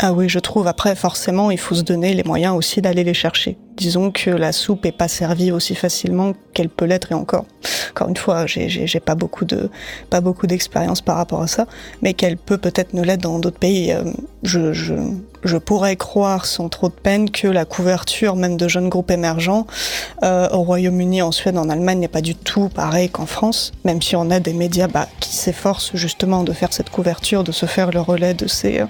Ah 0.00 0.12
oui, 0.12 0.28
je 0.28 0.38
trouve. 0.38 0.66
Après, 0.66 0.94
forcément, 0.94 1.50
il 1.50 1.56
faut 1.56 1.74
se 1.74 1.80
donner 1.80 2.12
les 2.12 2.24
moyens 2.24 2.54
aussi 2.54 2.82
d'aller 2.82 3.04
les 3.04 3.14
chercher. 3.14 3.56
Disons 3.76 4.10
que 4.10 4.30
la 4.30 4.52
soupe 4.52 4.86
est 4.86 4.92
pas 4.92 5.08
servie 5.08 5.52
aussi 5.52 5.74
facilement 5.74 6.32
qu'elle 6.52 6.68
peut 6.68 6.84
l'être 6.84 7.12
et 7.12 7.14
encore. 7.14 7.46
Encore 7.90 8.08
une 8.08 8.16
fois, 8.16 8.46
j'ai, 8.46 9.00
pas 9.00 9.14
beaucoup 9.14 9.44
de 9.44 9.70
pas 10.10 10.20
beaucoup 10.20 10.46
d'expérience 10.46 11.00
par 11.00 11.16
rapport 11.16 11.42
à 11.42 11.46
ça, 11.46 11.66
mais 12.02 12.14
qu'elle 12.14 12.36
peut 12.36 12.58
peut-être 12.58 12.94
ne 12.94 13.02
l'être 13.02 13.22
dans 13.22 13.38
d'autres 13.38 13.58
pays. 13.58 13.92
Euh, 13.92 14.04
je, 14.42 14.72
je, 14.72 15.56
pourrais 15.56 15.96
croire 15.96 16.46
sans 16.46 16.68
trop 16.68 16.88
de 16.88 16.94
peine 16.94 17.30
que 17.30 17.48
la 17.48 17.64
couverture 17.64 18.36
même 18.36 18.56
de 18.56 18.68
jeunes 18.68 18.88
groupes 18.88 19.10
émergents 19.10 19.66
euh, 20.22 20.48
au 20.50 20.62
Royaume-Uni, 20.62 21.22
en 21.22 21.32
Suède, 21.32 21.56
en 21.56 21.68
Allemagne 21.68 21.98
n'est 22.00 22.08
pas 22.08 22.20
du 22.20 22.34
tout 22.34 22.68
pareil 22.68 23.08
qu'en 23.08 23.26
France, 23.26 23.72
même 23.84 24.02
si 24.02 24.16
on 24.16 24.30
a 24.30 24.40
des 24.40 24.52
médias 24.52 24.88
bah, 24.88 25.08
qui 25.20 25.34
s'efforcent 25.34 25.92
justement 25.94 26.42
de 26.42 26.52
faire 26.52 26.72
cette 26.72 26.90
couverture, 26.90 27.44
de 27.44 27.52
se 27.52 27.66
faire 27.66 27.90
le 27.90 28.00
relais 28.00 28.34
de 28.34 28.46
ces 28.46 28.82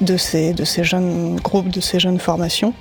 de 0.00 0.16
ces 0.16 0.52
de 0.52 0.64
ces 0.64 0.84
jeunes 0.84 1.36
groupes, 1.36 1.68
de 1.68 1.80
ces 1.80 1.98
jeunes 2.00 2.18
formations. 2.18 2.74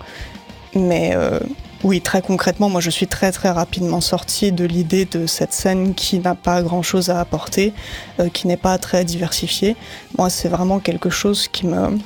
Mais 0.76 1.14
euh, 1.16 1.40
oui, 1.84 2.02
très 2.02 2.22
concrètement, 2.22 2.70
moi 2.70 2.82
je 2.82 2.90
suis 2.90 3.08
très 3.08 3.32
très 3.32 3.50
rapidement 3.50 4.02
sortie 4.02 4.52
de 4.52 4.66
l'idée 4.66 5.06
de 5.06 5.26
cette 5.26 5.54
scène 5.54 5.94
qui 5.94 6.20
n'a 6.20 6.36
pas 6.36 6.62
grand 6.62 6.82
chose 6.82 7.10
à 7.10 7.20
apporter, 7.20 7.74
euh, 8.20 8.30
qui 8.30 8.48
n'est 8.48 8.58
pas 8.58 8.78
très 8.78 9.04
diversifiée. 9.04 9.76
Moi, 10.18 10.30
c'est 10.30 10.50
vraiment 10.50 10.80
quelque 10.80 11.10
chose 11.10 11.48
qui 11.48 11.66
me, 11.66 11.98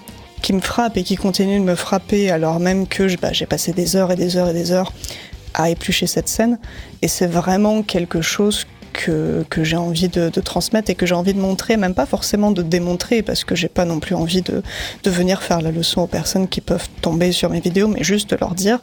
qui 0.41 0.53
me 0.53 0.61
frappe 0.61 0.97
et 0.97 1.03
qui 1.03 1.15
continue 1.15 1.59
de 1.59 1.63
me 1.63 1.76
frapper 1.76 2.30
alors 2.32 2.59
même 2.59 2.88
que 2.88 3.15
bah, 3.22 3.34
j'ai 3.34 3.45
passé 3.45 3.72
des 3.72 3.95
heures 3.95 4.11
et 4.11 4.15
des 4.15 4.36
heures 4.36 4.49
et 4.49 4.53
des 4.53 4.72
heures 4.72 4.91
à 5.53 5.70
éplucher 5.70 6.07
cette 6.07 6.28
scène. 6.28 6.57
Et 7.01 7.07
c'est 7.07 7.28
vraiment 7.28 7.84
quelque 7.84 8.22
chose 8.22 8.65
que, 8.94 9.46
j'ai 9.64 9.78
envie 9.78 10.10
de, 10.10 10.30
transmettre 10.42 10.90
et 10.90 10.96
que 10.96 11.06
j'ai 11.06 11.16
envie 11.16 11.34
de 11.34 11.40
montrer, 11.40 11.78
même 11.78 11.94
pas 11.94 12.06
forcément 12.06 12.52
de 12.52 12.62
démontrer, 12.62 13.22
parce 13.22 13.44
que 13.44 13.56
j'ai 13.56 13.68
pas 13.68 13.86
non 13.86 14.00
plus 14.00 14.16
envie 14.16 14.42
de, 14.42 14.62
venir 15.06 15.42
faire 15.42 15.62
la 15.62 15.72
leçon 15.72 16.02
aux 16.02 16.08
personnes 16.08 16.48
qui 16.48 16.62
peuvent 16.62 16.90
tomber 17.02 17.32
sur 17.32 17.50
mes 17.50 17.60
vidéos, 17.60 17.88
mais 17.88 18.04
juste 18.04 18.30
de 18.32 18.36
leur 18.36 18.56
dire, 18.56 18.80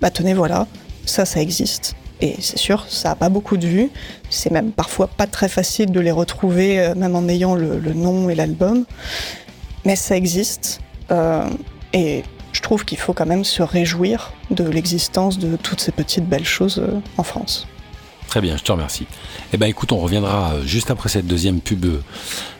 bah 0.00 0.10
tenez 0.10 0.34
voilà, 0.34 0.66
ça 1.04 1.24
ça 1.24 1.40
existe. 1.40 1.94
Et 2.20 2.34
c'est 2.40 2.58
sûr, 2.58 2.84
ça 2.88 3.12
a 3.12 3.14
pas 3.14 3.28
beaucoup 3.28 3.56
de 3.56 3.66
vues, 3.66 3.90
c'est 4.28 4.50
même 4.50 4.72
parfois 4.72 5.06
pas 5.06 5.28
très 5.28 5.48
facile 5.48 5.92
de 5.92 6.00
les 6.00 6.10
retrouver, 6.10 6.80
euh, 6.80 6.94
même 6.96 7.14
en 7.14 7.28
ayant 7.28 7.54
le, 7.54 7.78
le 7.78 7.94
nom 7.94 8.28
et 8.28 8.34
l'album, 8.34 8.84
mais 9.84 9.94
ça 9.94 10.16
existe. 10.16 10.80
Euh, 11.12 11.48
et 11.92 12.24
je 12.52 12.60
trouve 12.60 12.84
qu'il 12.84 12.98
faut 12.98 13.12
quand 13.12 13.26
même 13.26 13.44
se 13.44 13.62
réjouir 13.62 14.32
de 14.50 14.64
l'existence 14.64 15.38
de 15.38 15.56
toutes 15.56 15.80
ces 15.80 15.92
petites 15.92 16.28
belles 16.28 16.44
choses 16.44 16.78
euh, 16.78 17.00
en 17.16 17.22
France. 17.22 17.68
Très 18.28 18.42
bien, 18.42 18.58
je 18.58 18.62
te 18.62 18.70
remercie. 18.70 19.06
Eh 19.54 19.56
ben 19.56 19.66
écoute, 19.66 19.90
on 19.90 19.98
reviendra 19.98 20.52
euh, 20.52 20.62
juste 20.62 20.90
après 20.90 21.08
cette 21.08 21.26
deuxième 21.26 21.60
pub, 21.60 21.86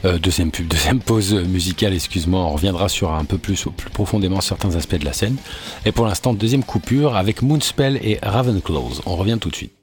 euh, 0.05 0.19
deuxième 0.19 0.51
pub, 0.51 0.67
deuxième 0.69 1.01
pause 1.01 1.35
musicale, 1.35 1.93
excuse-moi, 1.93 2.41
on 2.41 2.51
reviendra 2.51 2.89
sur 2.89 3.13
un 3.13 3.25
peu 3.25 3.37
plus, 3.37 3.67
plus 3.77 3.91
profondément 3.91 4.41
certains 4.41 4.75
aspects 4.77 4.97
de 4.97 5.05
la 5.05 5.13
scène. 5.13 5.37
Et 5.85 5.93
pour 5.93 6.07
l'instant, 6.07 6.33
deuxième 6.33 6.65
coupure 6.65 7.17
avec 7.17 7.43
Moonspell 7.43 7.97
et 8.03 8.19
Ravenclaws. 8.23 9.03
On 9.05 9.17
revient 9.17 9.37
tout 9.39 9.51
de 9.51 9.57
suite. 9.57 9.78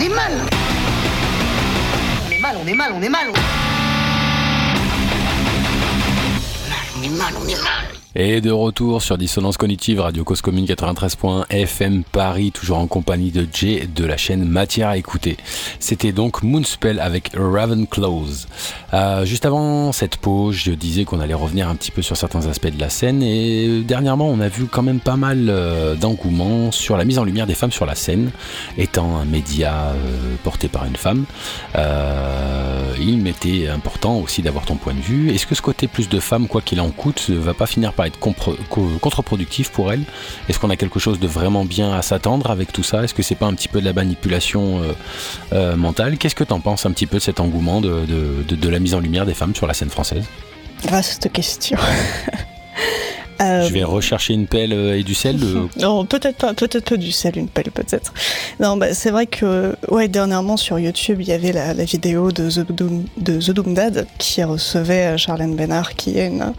On 0.00 0.02
est 0.02 0.08
mal, 0.08 0.32
on 2.26 2.30
est 2.32 2.40
mal. 2.40 2.56
On 2.56 2.66
est 2.66 2.74
mal, 2.74 2.92
on 2.94 3.02
est 3.02 3.08
mal, 3.08 3.32
on 6.96 7.02
est 7.02 7.08
mal. 7.08 7.34
On 7.36 7.48
est 7.48 7.62
mal. 7.62 7.89
Et 8.16 8.40
de 8.40 8.50
retour 8.50 9.02
sur 9.02 9.16
Dissonance 9.16 9.56
Cognitive, 9.56 10.00
Radio 10.00 10.24
Cause 10.24 10.40
Commune 10.42 10.64
93.1 10.64 11.44
FM 11.48 12.02
Paris, 12.02 12.50
toujours 12.50 12.78
en 12.78 12.88
compagnie 12.88 13.30
de 13.30 13.46
Jay 13.52 13.86
de 13.86 14.04
la 14.04 14.16
chaîne 14.16 14.44
Matière 14.44 14.88
à 14.88 14.96
écouter. 14.96 15.36
C'était 15.78 16.10
donc 16.10 16.42
Moonspell 16.42 16.98
avec 16.98 17.30
Ravenclaws. 17.36 18.48
Euh, 18.94 19.24
juste 19.24 19.46
avant 19.46 19.92
cette 19.92 20.16
pause, 20.16 20.56
je 20.56 20.72
disais 20.72 21.04
qu'on 21.04 21.20
allait 21.20 21.34
revenir 21.34 21.68
un 21.68 21.76
petit 21.76 21.92
peu 21.92 22.02
sur 22.02 22.16
certains 22.16 22.48
aspects 22.48 22.74
de 22.74 22.80
la 22.80 22.90
scène 22.90 23.22
et 23.22 23.82
dernièrement 23.82 24.28
on 24.28 24.40
a 24.40 24.48
vu 24.48 24.66
quand 24.66 24.82
même 24.82 24.98
pas 24.98 25.16
mal 25.16 25.46
euh, 25.48 25.94
d'engouement 25.94 26.72
sur 26.72 26.96
la 26.96 27.04
mise 27.04 27.20
en 27.20 27.24
lumière 27.24 27.46
des 27.46 27.54
femmes 27.54 27.70
sur 27.70 27.86
la 27.86 27.94
scène, 27.94 28.32
étant 28.76 29.18
un 29.18 29.24
média 29.24 29.84
euh, 29.84 30.34
porté 30.42 30.66
par 30.66 30.84
une 30.84 30.96
femme. 30.96 31.26
Il 33.02 33.18
m'était 33.18 33.68
important 33.68 34.18
aussi 34.18 34.42
d'avoir 34.42 34.66
ton 34.66 34.74
point 34.74 34.94
de 34.94 35.00
vue. 35.00 35.30
Est-ce 35.30 35.46
que 35.46 35.54
ce 35.54 35.62
côté 35.62 35.86
plus 35.86 36.08
de 36.08 36.20
femmes, 36.20 36.48
quoi 36.48 36.60
qu'il 36.60 36.80
en 36.80 36.90
coûte, 36.90 37.30
va 37.30 37.54
pas 37.54 37.66
finir 37.66 37.92
par 37.92 37.99
co- 38.08 38.88
contre-productif 39.00 39.70
pour 39.70 39.92
elle 39.92 40.02
Est-ce 40.48 40.58
qu'on 40.58 40.70
a 40.70 40.76
quelque 40.76 40.98
chose 40.98 41.20
de 41.20 41.26
vraiment 41.26 41.64
bien 41.66 41.92
à 41.92 42.00
s'attendre 42.02 42.50
avec 42.50 42.72
tout 42.72 42.82
ça? 42.82 43.04
Est-ce 43.04 43.12
que 43.12 43.22
c'est 43.22 43.34
pas 43.34 43.46
un 43.46 43.54
petit 43.54 43.68
peu 43.68 43.80
de 43.80 43.84
la 43.84 43.92
manipulation 43.92 44.82
euh, 44.82 44.92
euh, 45.52 45.76
mentale? 45.76 46.16
Qu'est-ce 46.16 46.34
que 46.34 46.44
t'en 46.44 46.60
penses 46.60 46.86
un 46.86 46.92
petit 46.92 47.06
peu 47.06 47.18
de 47.18 47.22
cet 47.22 47.40
engouement 47.40 47.80
de, 47.82 48.06
de- 48.06 48.42
de- 48.48 48.56
de 48.56 48.68
la 48.68 48.78
mise 48.78 48.94
en 48.94 49.00
lumière 49.00 49.26
des 49.26 49.34
femmes 49.34 49.54
sur 49.54 49.66
la 49.66 49.74
scène 49.74 49.90
française? 49.90 50.24
Vaste 50.88 51.30
question. 51.32 51.76
Euh, 53.42 53.66
Je 53.66 53.72
vais 53.72 53.84
rechercher 53.84 54.34
une 54.34 54.46
pelle 54.46 54.74
et 54.74 55.02
du 55.02 55.14
sel. 55.14 55.38
Non, 55.80 56.04
peut-être 56.04 56.36
pas, 56.36 56.52
peut-être 56.52 56.90
pas 56.90 56.96
du 56.98 57.10
sel, 57.10 57.38
une 57.38 57.48
pelle 57.48 57.70
peut-être. 57.70 58.12
Non, 58.60 58.76
bah, 58.76 58.92
c'est 58.92 59.10
vrai 59.10 59.24
que 59.26 59.74
ouais, 59.88 60.08
dernièrement 60.08 60.58
sur 60.58 60.78
YouTube, 60.78 61.22
il 61.22 61.28
y 61.28 61.32
avait 61.32 61.52
la, 61.52 61.72
la 61.72 61.84
vidéo 61.84 62.32
de 62.32 62.50
The, 62.50 62.70
Doom, 62.70 63.04
de 63.16 63.38
The 63.40 63.50
Doom 63.52 63.72
Dad 63.72 64.06
qui 64.18 64.44
recevait 64.44 65.16
Charlène 65.16 65.56
Bénard, 65.56 65.94
qui 65.94 66.18
est 66.18 66.26
une, 66.26 66.52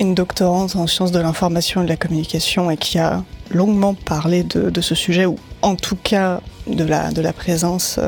une 0.00 0.14
doctorante 0.14 0.76
en 0.76 0.86
sciences 0.86 1.12
de 1.12 1.20
l'information 1.20 1.82
et 1.82 1.84
de 1.84 1.88
la 1.88 1.96
communication 1.96 2.70
et 2.70 2.76
qui 2.76 2.98
a 2.98 3.22
longuement 3.50 3.94
parlé 3.94 4.42
de, 4.42 4.80
ce 4.80 4.94
sujet, 4.94 5.26
ou 5.26 5.36
en 5.62 5.76
tout 5.76 5.96
cas 5.96 6.40
de 6.66 6.84
la, 6.84 7.10
de 7.10 7.22
présence 7.30 8.00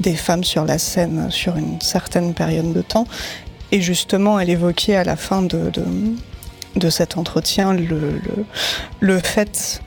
des 0.00 0.14
femmes 0.14 0.44
sur 0.44 0.64
la 0.64 0.78
scène 0.78 1.30
sur 1.30 1.56
une 1.56 1.80
certaine 1.80 2.34
période 2.34 2.72
de 2.72 2.82
temps. 2.82 3.06
Et 3.72 3.80
justement, 3.80 4.38
elle 4.40 4.50
évoquait 4.50 4.96
à 4.96 5.04
la 5.04 5.16
fin 5.16 5.42
de, 5.42 5.70
de, 5.70 5.84
de 6.76 6.90
cet 6.90 7.16
entretien 7.16 7.76
le 9.00 9.18
fait 9.20 9.82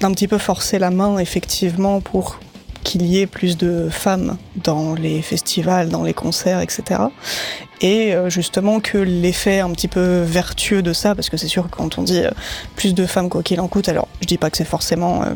d'un 0.00 0.12
petit 0.12 0.28
peu 0.28 0.38
forcer 0.38 0.78
la 0.78 0.90
main, 0.90 1.18
effectivement, 1.18 2.00
pour 2.00 2.38
qu'il 2.84 3.02
y 3.06 3.20
ait 3.20 3.26
plus 3.26 3.56
de 3.56 3.88
femmes 3.90 4.36
dans 4.62 4.94
les 4.94 5.22
festivals, 5.22 5.88
dans 5.88 6.02
les 6.02 6.14
concerts, 6.14 6.60
etc. 6.60 7.00
Et 7.80 8.14
euh, 8.14 8.30
justement 8.30 8.80
que 8.80 8.98
l'effet 8.98 9.60
un 9.60 9.70
petit 9.70 9.88
peu 9.88 10.20
vertueux 10.20 10.82
de 10.82 10.92
ça, 10.92 11.14
parce 11.14 11.30
que 11.30 11.36
c'est 11.36 11.48
sûr 11.48 11.68
que 11.68 11.76
quand 11.76 11.98
on 11.98 12.02
dit 12.02 12.20
euh, 12.20 12.30
plus 12.76 12.94
de 12.94 13.06
femmes 13.06 13.28
quoi 13.28 13.42
qu'il 13.42 13.60
en 13.60 13.68
coûte, 13.68 13.88
alors 13.88 14.06
je 14.20 14.26
dis 14.26 14.38
pas 14.38 14.50
que 14.50 14.56
c'est 14.56 14.64
forcément 14.64 15.22
euh, 15.22 15.34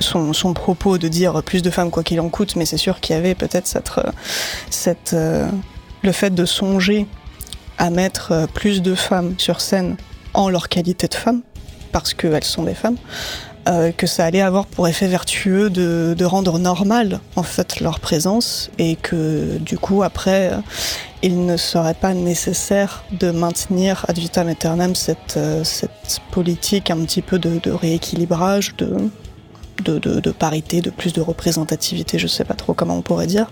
son, 0.00 0.32
son 0.32 0.54
propos 0.54 0.98
de 0.98 1.08
dire 1.08 1.42
plus 1.44 1.62
de 1.62 1.70
femmes 1.70 1.90
quoi 1.90 2.02
qu'il 2.02 2.20
en 2.20 2.28
coûte, 2.28 2.56
mais 2.56 2.66
c'est 2.66 2.76
sûr 2.76 3.00
qu'il 3.00 3.14
y 3.14 3.18
avait 3.18 3.34
peut-être 3.34 3.66
cette, 3.66 3.92
cette, 4.70 5.16
le 6.02 6.12
fait 6.12 6.34
de 6.34 6.44
songer 6.44 7.06
à 7.78 7.90
mettre 7.90 8.46
plus 8.52 8.82
de 8.82 8.94
femmes 8.94 9.34
sur 9.38 9.60
scène 9.60 9.96
en 10.34 10.50
leur 10.50 10.68
qualité 10.68 11.08
de 11.08 11.14
femmes, 11.14 11.42
parce 11.92 12.12
qu'elles 12.12 12.44
sont 12.44 12.64
des 12.64 12.74
femmes, 12.74 12.96
euh, 13.68 13.90
que 13.90 14.06
ça 14.06 14.24
allait 14.24 14.42
avoir 14.42 14.64
pour 14.66 14.86
effet 14.86 15.08
vertueux 15.08 15.70
de, 15.70 16.24
rendre 16.24 16.60
normal 16.60 17.18
en 17.34 17.42
fait 17.42 17.80
leur 17.80 17.98
présence 17.98 18.70
et 18.78 18.94
que 18.94 19.58
du 19.58 19.76
coup 19.76 20.04
après 20.04 20.52
euh, 20.52 20.58
il 21.22 21.46
ne 21.46 21.56
serait 21.56 21.94
pas 21.94 22.14
nécessaire 22.14 23.04
de 23.10 23.32
maintenir 23.32 24.04
ad 24.06 24.18
vitam 24.18 24.46
aeternam 24.46 24.94
cette, 24.94 25.36
euh, 25.36 25.64
cette 25.64 26.20
politique 26.30 26.92
un 26.92 26.98
petit 26.98 27.22
peu 27.22 27.40
de, 27.40 27.70
rééquilibrage, 27.72 28.76
de, 28.76 29.10
de, 29.82 30.30
parité, 30.30 30.80
de 30.80 30.90
plus 30.90 31.12
de 31.12 31.20
représentativité, 31.20 32.20
je 32.20 32.28
sais 32.28 32.44
pas 32.44 32.54
trop 32.54 32.72
comment 32.72 32.96
on 32.96 33.02
pourrait 33.02 33.26
dire, 33.26 33.50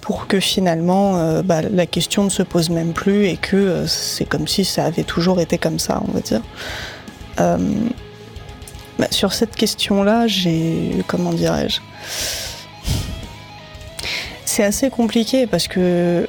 pour 0.00 0.26
que 0.26 0.40
finalement 0.40 1.42
bah, 1.42 1.60
la 1.60 1.84
question 1.84 2.24
ne 2.24 2.30
se 2.30 2.42
pose 2.42 2.70
même 2.70 2.94
plus 2.94 3.26
et 3.26 3.36
que 3.36 3.84
c'est 3.86 4.24
comme 4.24 4.48
si 4.48 4.64
ça 4.64 4.86
avait 4.86 5.04
toujours 5.04 5.38
été 5.38 5.58
comme 5.58 5.78
ça, 5.78 6.02
on 6.08 6.12
va 6.12 6.20
dire. 6.20 6.40
Bah, 9.04 9.08
sur 9.10 9.34
cette 9.34 9.54
question-là, 9.54 10.26
j'ai. 10.26 11.04
Comment 11.06 11.32
dirais-je? 11.32 11.80
C'est 14.46 14.64
assez 14.64 14.88
compliqué 14.88 15.46
parce 15.46 15.68
que. 15.68 16.28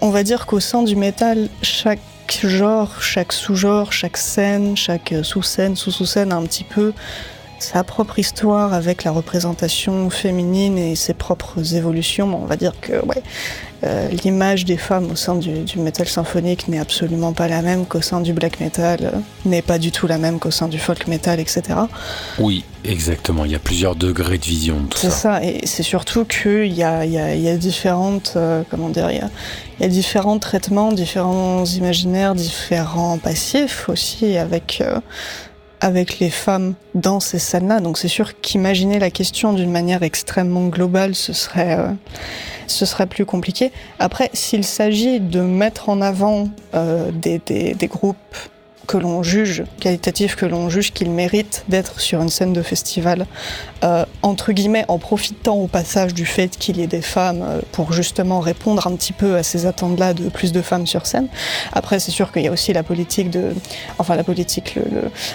On 0.00 0.10
va 0.10 0.22
dire 0.24 0.44
qu'au 0.46 0.60
sein 0.60 0.82
du 0.82 0.94
métal, 0.94 1.48
chaque 1.62 2.00
genre, 2.42 3.00
chaque 3.00 3.32
sous-genre, 3.32 3.92
chaque 3.92 4.16
scène, 4.16 4.76
chaque 4.76 5.14
sous-scène, 5.22 5.74
sous-sous-scène 5.74 6.32
un 6.32 6.42
petit 6.42 6.64
peu 6.64 6.92
sa 7.58 7.84
propre 7.84 8.18
histoire 8.18 8.74
avec 8.74 9.04
la 9.04 9.10
représentation 9.10 10.10
féminine 10.10 10.78
et 10.78 10.94
ses 10.96 11.14
propres 11.14 11.74
évolutions. 11.74 12.38
On 12.42 12.46
va 12.46 12.56
dire 12.56 12.72
que 12.80 12.92
ouais, 13.06 13.22
euh, 13.84 14.08
l'image 14.24 14.64
des 14.64 14.76
femmes 14.76 15.10
au 15.10 15.16
sein 15.16 15.34
du, 15.34 15.60
du 15.60 15.78
metal 15.78 16.08
symphonique 16.08 16.68
n'est 16.68 16.78
absolument 16.78 17.32
pas 17.32 17.48
la 17.48 17.62
même 17.62 17.86
qu'au 17.86 18.00
sein 18.00 18.20
du 18.20 18.32
black 18.32 18.60
metal, 18.60 18.98
euh, 19.02 19.18
n'est 19.44 19.62
pas 19.62 19.78
du 19.78 19.92
tout 19.92 20.06
la 20.06 20.18
même 20.18 20.38
qu'au 20.38 20.50
sein 20.50 20.68
du 20.68 20.78
folk 20.78 21.06
metal, 21.08 21.40
etc. 21.40 21.62
Oui, 22.38 22.64
exactement. 22.84 23.44
Il 23.44 23.52
y 23.52 23.54
a 23.54 23.58
plusieurs 23.58 23.96
degrés 23.96 24.38
de 24.38 24.44
vision 24.44 24.80
de 24.80 24.86
tout 24.88 24.98
C'est 24.98 25.10
ça. 25.10 25.16
ça, 25.16 25.44
et 25.44 25.66
c'est 25.66 25.82
surtout 25.82 26.24
qu'il 26.24 26.72
y 26.72 26.82
a, 26.82 27.04
il 27.04 27.12
y, 27.12 27.18
a, 27.18 27.34
il 27.34 27.42
y 27.42 27.48
a 27.48 27.56
différentes, 27.56 28.34
euh, 28.36 28.62
comment 28.70 28.88
dire, 28.88 29.10
il 29.10 29.18
y 29.18 29.20
a, 29.20 29.30
il 29.78 29.82
y 29.82 29.86
a 29.86 29.88
différents 29.88 30.38
traitements, 30.38 30.92
différents 30.92 31.64
imaginaires, 31.64 32.34
différents 32.34 33.18
passifs 33.18 33.88
aussi 33.88 34.38
avec, 34.38 34.82
avec 35.80 36.18
les 36.18 36.30
femmes 36.30 36.74
dans 36.94 37.20
ces 37.20 37.38
scènes-là. 37.38 37.80
Donc 37.80 37.98
c'est 37.98 38.08
sûr 38.08 38.40
qu'imaginer 38.40 38.98
la 38.98 39.10
question 39.10 39.52
d'une 39.52 39.70
manière 39.70 40.02
extrêmement 40.02 40.66
globale, 40.68 41.14
ce 41.14 41.32
serait, 41.32 41.78
euh, 41.78 41.88
ce 42.66 42.86
serait 42.86 43.06
plus 43.06 43.26
compliqué. 43.26 43.72
Après, 43.98 44.30
s'il 44.32 44.64
s'agit 44.64 45.20
de 45.20 45.40
mettre 45.40 45.88
en 45.88 46.00
avant 46.00 46.48
euh, 46.74 47.10
des, 47.12 47.40
des, 47.44 47.74
des 47.74 47.86
groupes 47.86 48.16
que 48.86 48.96
l'on 48.96 49.22
juge 49.22 49.64
qualitatifs, 49.80 50.36
que 50.36 50.46
l'on 50.46 50.70
juge 50.70 50.92
qu'ils 50.92 51.10
méritent 51.10 51.64
d'être 51.68 52.00
sur 52.00 52.22
une 52.22 52.28
scène 52.28 52.52
de 52.52 52.62
festival, 52.62 53.26
euh, 53.84 54.04
entre 54.22 54.52
guillemets, 54.52 54.84
en 54.88 54.98
profitant 54.98 55.56
au 55.56 55.66
passage 55.66 56.14
du 56.14 56.26
fait 56.26 56.56
qu'il 56.56 56.78
y 56.78 56.82
ait 56.82 56.86
des 56.86 57.02
femmes 57.02 57.42
euh, 57.42 57.60
pour 57.72 57.92
justement 57.92 58.40
répondre 58.40 58.86
un 58.86 58.94
petit 58.96 59.12
peu 59.12 59.36
à 59.36 59.42
ces 59.42 59.66
attentes-là 59.66 60.14
de 60.14 60.28
plus 60.28 60.52
de 60.52 60.62
femmes 60.62 60.86
sur 60.86 61.06
scène. 61.06 61.28
Après, 61.72 61.98
c'est 61.98 62.10
sûr 62.10 62.32
qu'il 62.32 62.42
y 62.42 62.48
a 62.48 62.52
aussi 62.52 62.72
la 62.72 62.82
politique 62.82 63.30
de, 63.30 63.52
enfin 63.98 64.16
la 64.16 64.24
politique, 64.24 64.78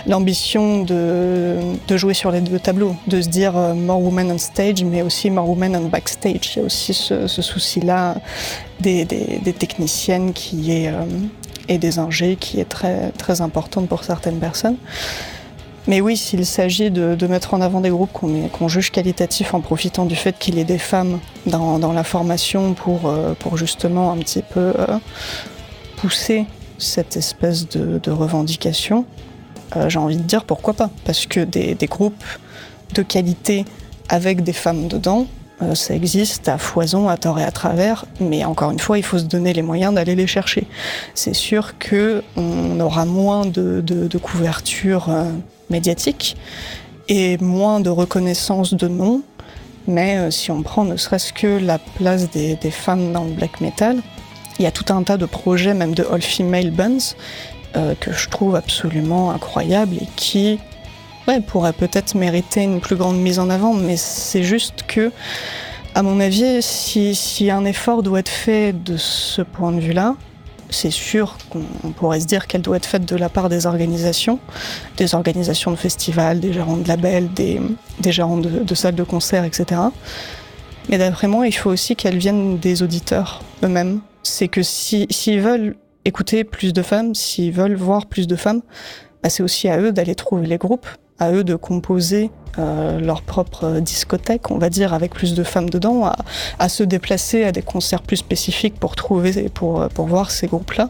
l'ambition 0.07 0.83
de, 0.83 1.57
de 1.87 1.97
jouer 1.97 2.13
sur 2.13 2.31
les 2.31 2.41
deux 2.41 2.59
tableaux, 2.59 2.95
de 3.07 3.21
se 3.21 3.29
dire 3.29 3.57
euh, 3.57 3.73
more 3.73 4.01
women 4.01 4.31
on 4.31 4.37
stage, 4.37 4.83
mais 4.83 5.01
aussi 5.01 5.29
more 5.29 5.49
women 5.49 5.75
on 5.75 5.87
backstage. 5.87 6.55
Il 6.55 6.59
y 6.59 6.61
a 6.61 6.65
aussi 6.65 6.93
ce, 6.93 7.27
ce 7.27 7.41
souci-là 7.41 8.15
des, 8.79 9.05
des, 9.05 9.39
des 9.43 9.53
techniciennes 9.53 10.33
qui 10.33 10.71
est 10.71 10.91
et 11.68 11.78
des 11.78 11.99
ingés 11.99 12.36
qui 12.36 12.59
est 12.59 12.70
très, 12.70 13.12
très 13.12 13.41
importante 13.41 13.88
pour 13.88 14.03
certaines 14.03 14.39
personnes. 14.39 14.78
Mais 15.88 15.99
oui, 15.99 16.16
s'il 16.16 16.45
s'agit 16.45 16.91
de, 16.91 17.28
mettre 17.28 17.53
en 17.53 17.62
avant 17.62 17.82
des 17.82 17.89
groupes 17.89 18.12
qu'on 18.12 18.68
juge 18.68 18.91
qualitatifs 18.91 19.53
en 19.53 19.62
profitant 19.62 20.05
du 20.05 20.16
fait 20.16 20.38
qu'il 20.38 20.55
y 20.55 20.59
ait 20.59 20.66
des 20.66 20.78
femmes 20.78 21.20
dans, 21.47 21.93
la 21.93 22.03
formation 22.03 22.74
pour, 22.74 23.07
euh, 23.07 23.34
pour 23.39 23.57
justement 23.57 24.12
un 24.12 24.18
petit 24.18 24.43
peu 24.43 24.74
euh, 24.78 24.99
pousser 25.97 26.45
cette 26.78 27.18
espèce 27.18 27.68
de, 27.68 28.12
revendication, 28.12 29.05
euh, 29.76 29.89
j'ai 29.89 29.99
envie 29.99 30.18
de 30.18 30.24
dire 30.24 30.43
pourquoi 30.43 30.74
pas. 30.74 30.89
Parce 31.03 31.26
que 31.26 31.39
des, 31.39 31.76
groupes 31.88 32.24
de 32.93 33.01
qualité 33.01 33.66
avec 34.09 34.43
des 34.43 34.53
femmes 34.53 34.88
dedans, 34.88 35.26
ça 35.76 35.93
existe 35.93 36.49
à 36.49 36.57
foison, 36.57 37.07
à 37.07 37.18
tort 37.18 37.39
et 37.39 37.43
à 37.43 37.51
travers, 37.51 38.05
mais 38.20 38.43
encore 38.45 38.72
une 38.72 38.80
fois, 38.80 38.97
il 38.97 39.03
faut 39.03 39.20
se 39.20 39.26
donner 39.26 39.53
les 39.53 39.62
moyens 39.62 39.93
d'aller 39.93 40.16
les 40.16 40.28
chercher. 40.28 40.68
C'est 41.14 41.36
sûr 41.36 41.78
que 41.78 42.24
on 42.36 42.80
aura 42.80 43.05
moins 43.05 43.45
de, 43.45 43.82
couverture 44.22 45.09
euh, 45.09 45.26
médiatique 45.70 46.36
et 47.07 47.38
moins 47.38 47.80
de 47.80 47.89
reconnaissance 47.89 48.74
de 48.74 48.88
nom, 48.88 49.22
mais 49.88 50.18
euh, 50.18 50.32
si 50.32 50.51
on 50.51 50.62
prend 50.64 50.84
ne 50.84 50.97
serait-ce 50.97 51.34
que 51.34 51.59
la 51.59 51.80
place 51.80 52.30
des, 52.30 52.57
femmes 52.72 53.12
dans 53.12 53.24
le 53.24 53.32
black 53.32 53.62
metal, 53.62 54.01
il 54.59 54.64
y 54.64 54.68
a 54.68 54.72
tout 54.72 54.93
un 54.93 55.03
tas 55.03 55.18
de 55.18 55.26
projets, 55.26 55.74
même 55.74 55.93
de 55.93 56.03
all-female 56.03 56.72
bands, 56.72 57.16
euh, 57.76 57.95
que 57.99 58.12
je 58.12 58.30
trouve 58.30 58.55
absolument 58.55 59.32
incroyables 59.32 59.95
et 59.95 60.07
qui 60.16 60.59
ouais, 61.28 61.41
pourraient 61.41 61.74
peut-être 61.74 62.15
mériter 62.15 62.61
une 62.63 62.80
plus 62.82 62.95
grande 62.95 63.17
mise 63.19 63.39
en 63.39 63.49
avant, 63.49 63.74
mais 63.74 63.97
c'est 63.97 64.43
juste 64.43 64.84
que, 64.88 65.11
à 65.95 66.03
mon 66.03 66.19
avis, 66.19 66.61
si, 66.61 67.15
si 67.15 67.49
un 67.51 67.65
effort 67.65 68.03
doit 68.03 68.19
être 68.19 68.30
fait 68.30 68.74
de 68.74 68.97
ce 68.97 69.41
point 69.41 69.72
de 69.72 69.80
vue-là, 69.80 70.15
c'est 70.69 70.91
sûr 70.91 71.38
qu'on 71.49 71.63
on 71.84 71.89
pourrait 71.89 72.22
se 72.22 72.26
dire 72.28 72.47
qu'elle 72.47 72.61
doit 72.61 72.78
être 72.78 72.86
faite 72.86 73.03
de 73.03 73.17
la 73.17 73.28
part 73.28 73.49
des 73.49 73.65
organisations, 73.65 74.39
des 74.95 75.13
organisations 75.15 75.69
de 75.72 75.76
festivals, 75.76 76.39
des 76.39 76.53
gérants 76.53 76.78
de 76.78 76.88
labels, 76.88 77.30
des, 77.34 77.59
des 77.99 78.11
gérants 78.13 78.38
de, 78.38 78.74
salles 78.74 78.95
de 78.95 79.03
concert, 79.03 79.43
etc. 79.43 79.82
Mais 80.89 80.97
d'après 80.97 81.28
moi, 81.28 81.45
il 81.45 81.51
faut 81.51 81.69
aussi 81.69 81.97
qu'elles 81.97 82.17
viennent 82.17 82.57
des 82.57 82.84
auditeurs 82.84 83.41
eux-mêmes. 83.63 83.99
C'est 84.24 84.47
que 84.47 84.63
si- 84.63 85.07
s'ils 85.09 85.41
veulent 85.41 85.76
écouter 86.05 86.45
plus 86.45 86.72
de 86.72 86.82
femmes, 86.82 87.13
s'ils 87.15 87.51
veulent 87.51 87.76
voir 87.76 88.05
plus 88.05 88.26
de 88.26 88.38
femmes, 88.38 88.61
bah, 89.22 89.30
c'est 89.30 89.43
aussi 89.43 89.67
à 89.67 89.78
eux 89.78 89.91
d'aller 89.91 90.15
trouver 90.15 90.47
les 90.47 90.57
groupes, 90.57 90.88
à 91.22 91.32
eux 91.32 91.43
de 91.43 91.55
composer 91.55 92.32
euh, 92.57 92.99
leur 92.99 93.22
propre 93.22 93.80
discothèque, 93.80 94.49
on 94.49 94.57
va 94.57 94.69
dire, 94.69 94.93
avec 94.93 95.13
plus 95.13 95.36
de 95.36 95.43
femmes 95.43 95.69
dedans, 95.69 96.11
à, 96.59 96.67
se 96.67 96.84
déplacer 96.84 97.43
à 97.43 97.51
des 97.51 97.61
concerts 97.61 98.01
plus 98.01 98.17
spécifiques 98.17 98.80
pour 98.80 98.95
trouver, 98.95 99.49
pour, 99.49 99.88
pour 99.89 100.07
voir 100.07 100.32
ces 100.32 100.47
groupes-là. 100.47 100.89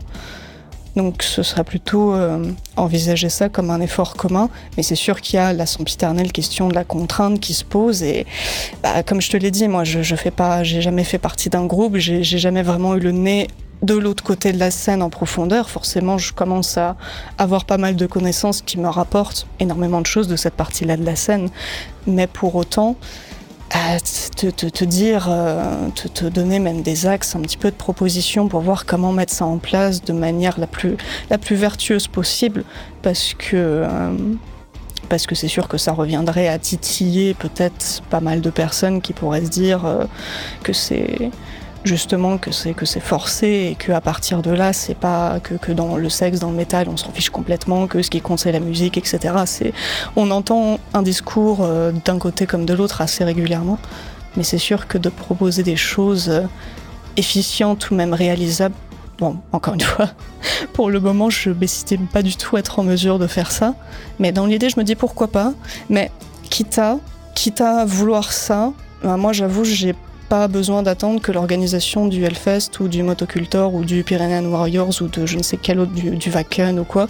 Donc 0.96 1.24
ce 1.24 1.44
serait 1.44 1.64
plutôt 1.64 2.14
euh, 2.14 2.46
envisager 2.78 3.30
ça 3.30 3.50
comme 3.50 3.70
un 3.70 3.82
effort 3.82 4.16
commun, 4.16 4.50
mais 4.76 4.84
c'est 4.84 4.96
sûr 4.96 5.22
qu'il 5.22 5.36
y 5.36 5.40
a 5.40 5.54
la 5.54 5.66
sempiternelle 5.66 6.32
question 6.32 6.68
de 6.68 6.74
la 6.74 6.84
contrainte 6.84 7.40
qui 7.40 7.54
se 7.54 7.64
pose 7.64 8.04
et 8.04 8.26
bah, 8.84 9.04
comme 9.04 9.22
je 9.22 9.30
te 9.30 9.38
l'ai 9.38 9.52
dit, 9.52 9.68
moi 9.70 9.86
je, 9.86 10.02
je 10.02 10.16
fais 10.16 10.32
pas, 10.32 10.64
j'ai 10.64 10.82
jamais 10.82 11.06
fait 11.06 11.18
partie 11.18 11.50
d'un 11.50 11.66
groupe, 11.66 11.96
j'ai 11.98 12.24
jamais 12.24 12.62
vraiment 12.62 12.96
eu 12.96 13.00
le 13.00 13.12
nez 13.12 13.48
de 13.82 13.96
l'autre 13.96 14.24
côté 14.24 14.54
de 14.54 14.60
la 14.60 14.72
scène 14.72 15.02
en 15.02 15.10
profondeur. 15.10 15.70
Forcément, 15.70 16.18
je 16.18 16.34
commence 16.34 16.78
à 16.78 16.96
avoir 17.38 17.66
pas 17.66 17.78
mal 17.78 17.96
de 17.96 18.06
connaissances 18.06 18.62
qui 18.62 18.80
me 18.80 18.88
rapportent 18.88 19.48
énormément 19.60 20.02
de 20.02 20.06
choses 20.06 20.28
de 20.28 20.36
cette 20.36 20.54
partie-là 20.54 20.98
de 20.98 21.06
la 21.06 21.16
scène, 21.16 21.50
mais 22.08 22.28
pour 22.28 22.56
autant 22.56 22.96
à 23.74 24.00
te, 24.00 24.48
te, 24.48 24.84
dire, 24.84 25.28
euh, 25.30 25.88
te, 25.96 26.08
te 26.08 26.26
donner 26.26 26.60
même 26.60 26.82
des 26.82 27.06
axes, 27.06 27.36
un 27.36 27.42
petit 27.42 27.58
peu 27.58 27.72
de 27.72 27.76
propositions 27.76 28.48
pour 28.50 28.60
voir 28.60 28.86
comment 28.86 29.14
mettre 29.14 29.34
ça 29.34 29.46
en 29.46 29.60
place 29.60 30.04
de 30.04 30.12
manière 30.14 30.60
la 30.60 30.68
plus, 30.68 30.98
vertueuse 31.56 32.08
possible, 32.08 32.64
parce 33.02 33.34
que 33.34 33.56
euh, 33.56 34.12
parce 35.10 35.26
que 35.26 35.36
c'est 35.36 35.48
sûr 35.48 35.68
que 35.68 35.78
ça 35.78 35.92
reviendrait 35.92 36.48
à 36.48 36.58
titiller 36.58 37.34
peut-être 37.34 38.02
pas 38.10 38.22
mal 38.22 38.40
de 38.40 38.50
personnes 38.50 39.02
qui 39.02 39.14
pourraient 39.14 39.44
se 39.44 39.50
dire 39.50 39.86
euh, 39.86 40.06
que 40.64 40.74
c'est 40.74 41.32
justement 41.84 42.38
que 42.38 42.52
c'est 42.52 42.74
que 42.74 42.86
c'est 42.86 43.00
forcé 43.00 43.70
et 43.72 43.76
que 43.76 43.92
à 43.92 44.02
partir 44.02 44.42
de 44.42 44.52
là 44.52 44.74
c'est 44.74 44.96
pas 44.96 45.40
que, 45.42 45.56
que 45.56 45.72
dans 45.72 45.98
le 45.98 46.10
sexe 46.10 46.40
dans 46.40 46.52
le 46.52 46.56
métal 46.56 46.88
on 46.90 46.98
s'en 46.98 47.12
fiche 47.12 47.30
complètement 47.30 47.88
que 47.88 48.02
ce 48.02 48.10
qui 48.10 48.22
compte 48.22 48.40
c'est 48.40 48.52
la 48.52 48.60
musique 48.60 48.98
etc 48.98 49.34
c'est 49.46 49.74
on 50.16 50.30
entend 50.32 50.80
un 50.94 51.02
discours 51.02 51.60
euh, 51.62 51.92
d'un 52.06 52.20
côté 52.20 52.46
comme 52.46 52.66
de 52.66 52.74
l'autre 52.74 53.02
assez 53.02 53.24
régulièrement 53.24 53.80
mais 54.38 54.44
c'est 54.44 54.58
sûr 54.60 54.88
que 54.88 54.98
de 54.98 55.10
proposer 55.10 55.64
des 55.64 55.76
choses 55.76 56.30
euh, 56.30 56.44
efficientes 57.18 57.90
ou 57.90 57.96
même 57.96 58.14
réalisables 58.14 58.76
bon 59.18 59.38
encore 59.52 59.74
une 59.74 59.82
fois 59.82 60.10
pour 60.74 60.90
le 60.90 61.00
moment 61.00 61.30
je 61.30 61.50
m'estime 61.50 62.08
pas 62.08 62.22
du 62.22 62.36
tout 62.36 62.58
être 62.58 62.80
en 62.80 62.84
mesure 62.84 63.20
de 63.20 63.28
faire 63.28 63.52
ça. 63.52 63.76
Mais 64.20 64.32
dans 64.32 64.46
l'idée 64.46 64.70
je 64.70 64.80
me 64.80 64.84
dis 64.84 64.96
pourquoi 64.96 65.28
pas. 65.28 65.54
Mais 65.90 66.12
quitte 66.50 66.78
à 66.78 66.98
quitte 67.36 67.62
à 67.62 67.86
vouloir 67.86 68.32
ça 68.32 68.74
ben, 69.04 69.18
moi 69.18 69.34
j'avoue 69.34 69.64
j'ai 69.64 69.96
pas 70.32 70.48
besoin 70.48 70.82
d'attendre 70.82 71.20
que 71.20 71.34
l'organisation 71.34 72.08
du 72.08 72.24
Hellfest 72.24 72.80
ou 72.80 72.88
du 72.88 73.04
Motocultor 73.04 73.74
ou 73.74 73.84
du 73.84 74.02
Pyrenean 74.06 74.46
Warriors 74.46 75.02
ou 75.02 75.10
de 75.10 75.26
je 75.26 75.36
ne 75.36 75.44
sais 75.44 75.58
quel 75.58 75.78
autre 75.78 75.92
du, 75.92 76.12
du 76.12 76.32
ou 76.32 76.84
quoi 76.86 77.10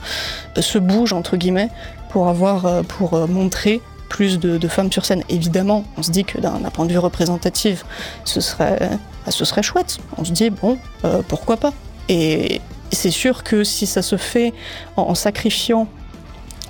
euh, 0.57 0.61
se 0.63 0.79
bouge 0.79 1.13
entre 1.13 1.37
guillemets 1.37 1.69
pour 2.09 2.29
avoir 2.29 2.65
euh, 2.65 2.81
pour 2.81 3.13
euh, 3.13 3.27
montrer 3.27 3.79
plus 4.09 4.39
de, 4.39 4.67
femmes 4.67 4.91
sur 4.91 5.05
scène. 5.05 5.23
Évidemment, 5.29 5.85
on 5.97 6.01
se 6.01 6.09
dit 6.09 6.25
que 6.25 6.39
d'un 6.39 6.57
point 6.73 6.87
de 6.87 6.91
vue 6.91 6.97
représentatif, 6.97 7.85
ce 8.25 8.41
serait 8.41 8.89
ce 9.29 9.45
serait 9.45 9.61
chouette. 9.61 9.99
On 10.17 10.25
se 10.25 10.31
dit 10.31 10.49
bon 10.49 10.79
pourquoi 11.27 11.57
pas? 11.57 11.73
Et 12.09 12.59
c'est 12.91 13.11
sûr 13.11 13.43
que 13.43 13.63
si 13.63 13.85
ça 13.85 14.01
se 14.01 14.17
fait 14.17 14.51
en 14.97 15.13
sacrifiant 15.13 15.87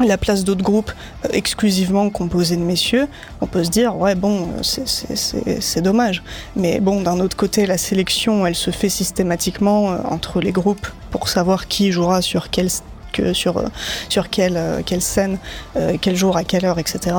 la 0.08 0.18
place 0.18 0.44
d'autres 0.44 0.64
groupes 0.64 0.92
euh, 1.26 1.30
exclusivement 1.34 2.10
composés 2.10 2.56
de 2.58 2.62
messieurs, 2.62 3.08
on 3.42 3.48
peut 3.48 3.64
se 3.64 3.70
dire 3.70 3.98
ouais 3.98 4.16
bon 4.16 4.44
euh, 4.44 4.64
c'est- 4.64 5.82
dommage. 5.82 6.24
Mais 6.56 6.80
bon 6.80 7.02
d'un 7.02 7.20
autre 7.20 7.36
côté 7.38 7.66
la 7.66 7.78
sélection 7.78 8.46
elle 8.46 8.56
se 8.56 8.72
fait 8.72 8.90
systématiquement 8.90 9.92
euh, 9.92 9.98
entre 10.10 10.42
les 10.42 10.52
groupes 10.52 10.88
pour 11.12 11.28
savoir 11.30 11.68
qui 11.68 11.92
jouera 11.92 12.22
sur 12.22 12.48
sur 13.34 13.64
sur 14.10 14.30
quelle 14.30 14.60
quelle 14.86 15.02
scène, 15.02 15.38
quel 16.02 16.16
jour 16.16 16.38
à 16.38 16.44
quelle 16.46 16.66
heure 16.66 16.80
etc. 16.80 17.16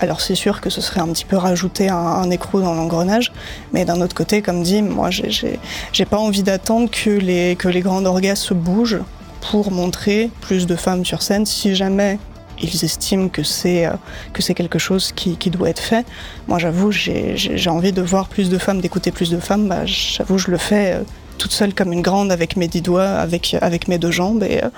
Alors 0.00 0.20
c'est 0.20 0.36
sûr 0.36 0.60
que 0.60 0.70
ce 0.70 0.80
serait 0.80 1.00
un 1.00 1.08
petit 1.08 1.24
peu 1.24 1.36
rajouter 1.36 1.88
un, 1.88 1.96
un 1.96 2.30
écrou 2.30 2.60
dans 2.60 2.72
l'engrenage, 2.74 3.32
mais 3.72 3.84
d'un 3.84 4.00
autre 4.00 4.14
côté, 4.14 4.42
comme 4.42 4.62
dit, 4.62 4.80
moi 4.80 5.10
j'ai- 5.10 5.58
pas 6.06 6.18
envie 6.18 6.44
d'attendre 6.44 6.88
que 6.90 7.10
les 7.10 7.56
que 7.56 7.66
les 7.68 7.80
grandes 7.80 8.06
orgas 8.06 8.36
se 8.36 8.54
bougent 8.54 9.00
pour 9.40 9.70
montrer 9.70 10.30
plus 10.40 10.66
de 10.66 10.76
femmes 10.76 11.04
sur 11.04 11.22
scène 11.22 11.46
si 11.46 11.74
jamais 11.74 12.18
ils 12.60 12.84
estiment 12.84 13.28
que 13.28 13.42
c'est 13.42 13.86
euh, 13.86 13.92
que 14.32 14.42
quelque 14.52 14.78
chose 14.78 15.12
qui, 15.12 15.36
qui 15.36 15.50
doit 15.50 15.70
être 15.70 15.82
fait. 15.82 16.06
Moi 16.46 16.58
j'avoue 16.58 16.90
j'ai 16.90 17.68
envie 17.68 17.92
de 17.92 18.02
voir 18.02 18.28
plus 18.28 18.50
de 18.50 18.58
femmes, 18.58 18.80
d'écouter 18.80 19.10
plus 19.10 19.30
de 19.30 19.38
femmes, 19.38 19.68
bah, 19.68 19.86
j'avoue 19.86 20.38
je 20.38 20.50
le 20.50 20.58
fais 20.58 20.94
euh, 20.94 21.02
toute 21.38 21.52
seule 21.52 21.74
comme 21.74 21.92
une 21.92 22.02
grande 22.02 22.32
avec 22.32 22.56
mes 22.56 22.68
dix 22.68 22.82
doigts, 22.82 23.08
avec, 23.08 23.56
avec 23.60 23.88
mes 23.88 23.98
deux 23.98 24.10
jambes 24.10 24.42
et, 24.42 24.64
euh, 24.64 24.70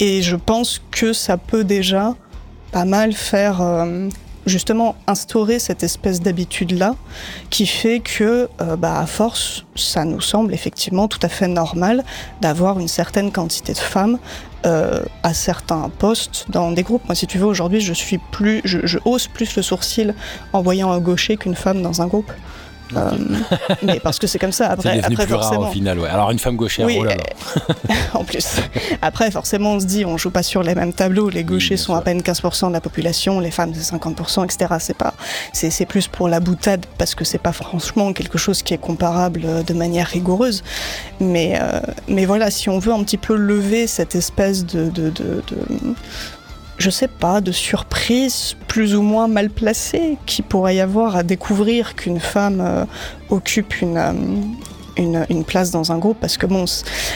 et 0.00 0.22
je 0.22 0.36
pense 0.36 0.80
que 0.90 1.12
ça 1.12 1.36
peut 1.36 1.64
déjà 1.64 2.14
pas 2.72 2.84
mal 2.84 3.12
faire 3.12 3.60
justement 4.48 4.96
instaurer 5.06 5.58
cette 5.58 5.82
espèce 5.82 6.20
d'habitude 6.20 6.72
là 6.72 6.94
qui 7.50 7.66
fait 7.66 8.00
que 8.00 8.48
euh, 8.60 8.76
bah, 8.76 8.98
à 8.98 9.06
force 9.06 9.64
ça 9.76 10.04
nous 10.04 10.20
semble 10.20 10.54
effectivement 10.54 11.08
tout 11.08 11.20
à 11.22 11.28
fait 11.28 11.48
normal 11.48 12.04
d'avoir 12.40 12.78
une 12.78 12.88
certaine 12.88 13.30
quantité 13.32 13.72
de 13.72 13.78
femmes 13.78 14.18
euh, 14.66 15.02
à 15.22 15.34
certains 15.34 15.88
postes 15.88 16.46
dans 16.48 16.72
des 16.72 16.82
groupes. 16.82 17.04
Moi, 17.06 17.14
si 17.14 17.28
tu 17.28 17.38
veux, 17.38 17.46
aujourd'hui, 17.46 17.80
je 17.80 17.92
suis 17.92 18.18
plus, 18.18 18.60
je 18.64 18.98
hausse 19.04 19.28
plus 19.28 19.54
le 19.54 19.62
sourcil 19.62 20.16
en 20.52 20.62
voyant 20.62 20.90
un 20.90 20.98
gaucher 20.98 21.36
qu'une 21.36 21.54
femme 21.54 21.80
dans 21.80 22.02
un 22.02 22.08
groupe. 22.08 22.32
Euh, 22.96 23.10
mais 23.82 24.00
parce 24.00 24.18
que 24.18 24.26
c'est 24.26 24.38
comme 24.38 24.52
ça. 24.52 24.68
Après, 24.70 24.98
après 24.98 25.26
plus 25.26 25.34
rare 25.34 25.44
forcément. 25.44 25.68
au 25.68 25.72
final, 25.72 25.98
ouais. 25.98 26.08
Alors 26.08 26.30
une 26.30 26.38
femme 26.38 26.56
gauchère, 26.56 26.86
Oui, 26.86 26.98
oh 27.00 27.04
là 27.04 27.16
là. 27.16 27.94
en 28.14 28.24
plus. 28.24 28.56
Après, 29.02 29.30
forcément, 29.30 29.72
on 29.72 29.80
se 29.80 29.86
dit, 29.86 30.04
on 30.04 30.16
joue 30.16 30.30
pas 30.30 30.42
sur 30.42 30.62
les 30.62 30.74
mêmes 30.74 30.92
tableaux. 30.92 31.28
Les 31.28 31.44
gauchers 31.44 31.76
sont 31.76 31.94
à 31.94 32.00
peine 32.00 32.20
15% 32.20 32.68
de 32.68 32.72
la 32.72 32.80
population, 32.80 33.40
les 33.40 33.50
femmes 33.50 33.72
c'est 33.74 33.94
50%, 33.94 34.44
etc. 34.44 34.74
C'est 34.80 34.96
pas, 34.96 35.14
c'est, 35.52 35.86
plus 35.86 36.08
pour 36.08 36.28
la 36.28 36.40
boutade 36.40 36.84
parce 36.98 37.14
que 37.14 37.24
c'est 37.24 37.38
pas 37.38 37.52
franchement 37.52 38.12
quelque 38.12 38.36
chose 38.36 38.62
qui 38.62 38.74
est 38.74 38.78
comparable 38.78 39.42
euh, 39.44 39.62
de 39.62 39.74
manière 39.74 40.06
rigoureuse. 40.06 40.62
Mais, 41.20 41.58
euh, 41.60 41.80
mais 42.08 42.26
voilà, 42.26 42.50
si 42.50 42.68
on 42.68 42.78
veut 42.78 42.92
un 42.92 43.02
petit 43.02 43.16
peu 43.16 43.36
lever 43.36 43.86
cette 43.86 44.14
espèce 44.14 44.66
de, 44.66 44.90
de, 44.90 45.10
de, 45.10 45.42
de 45.46 45.94
je 46.78 46.90
sais 46.90 47.08
pas, 47.08 47.40
de 47.40 47.52
surprise 47.52 48.56
plus 48.68 48.94
ou 48.94 49.02
moins 49.02 49.28
mal 49.28 49.50
placée 49.50 50.16
qui 50.26 50.42
pourrait 50.42 50.76
y 50.76 50.80
avoir 50.80 51.16
à 51.16 51.22
découvrir 51.24 51.96
qu'une 51.96 52.20
femme 52.20 52.60
euh, 52.60 52.84
occupe 53.30 53.80
une, 53.82 53.96
euh, 53.96 55.24
une, 55.28 55.44
place 55.44 55.70
dans 55.70 55.90
un 55.90 55.98
groupe 55.98 56.18
parce 56.20 56.36
que 56.36 56.46
bon, 56.46 56.64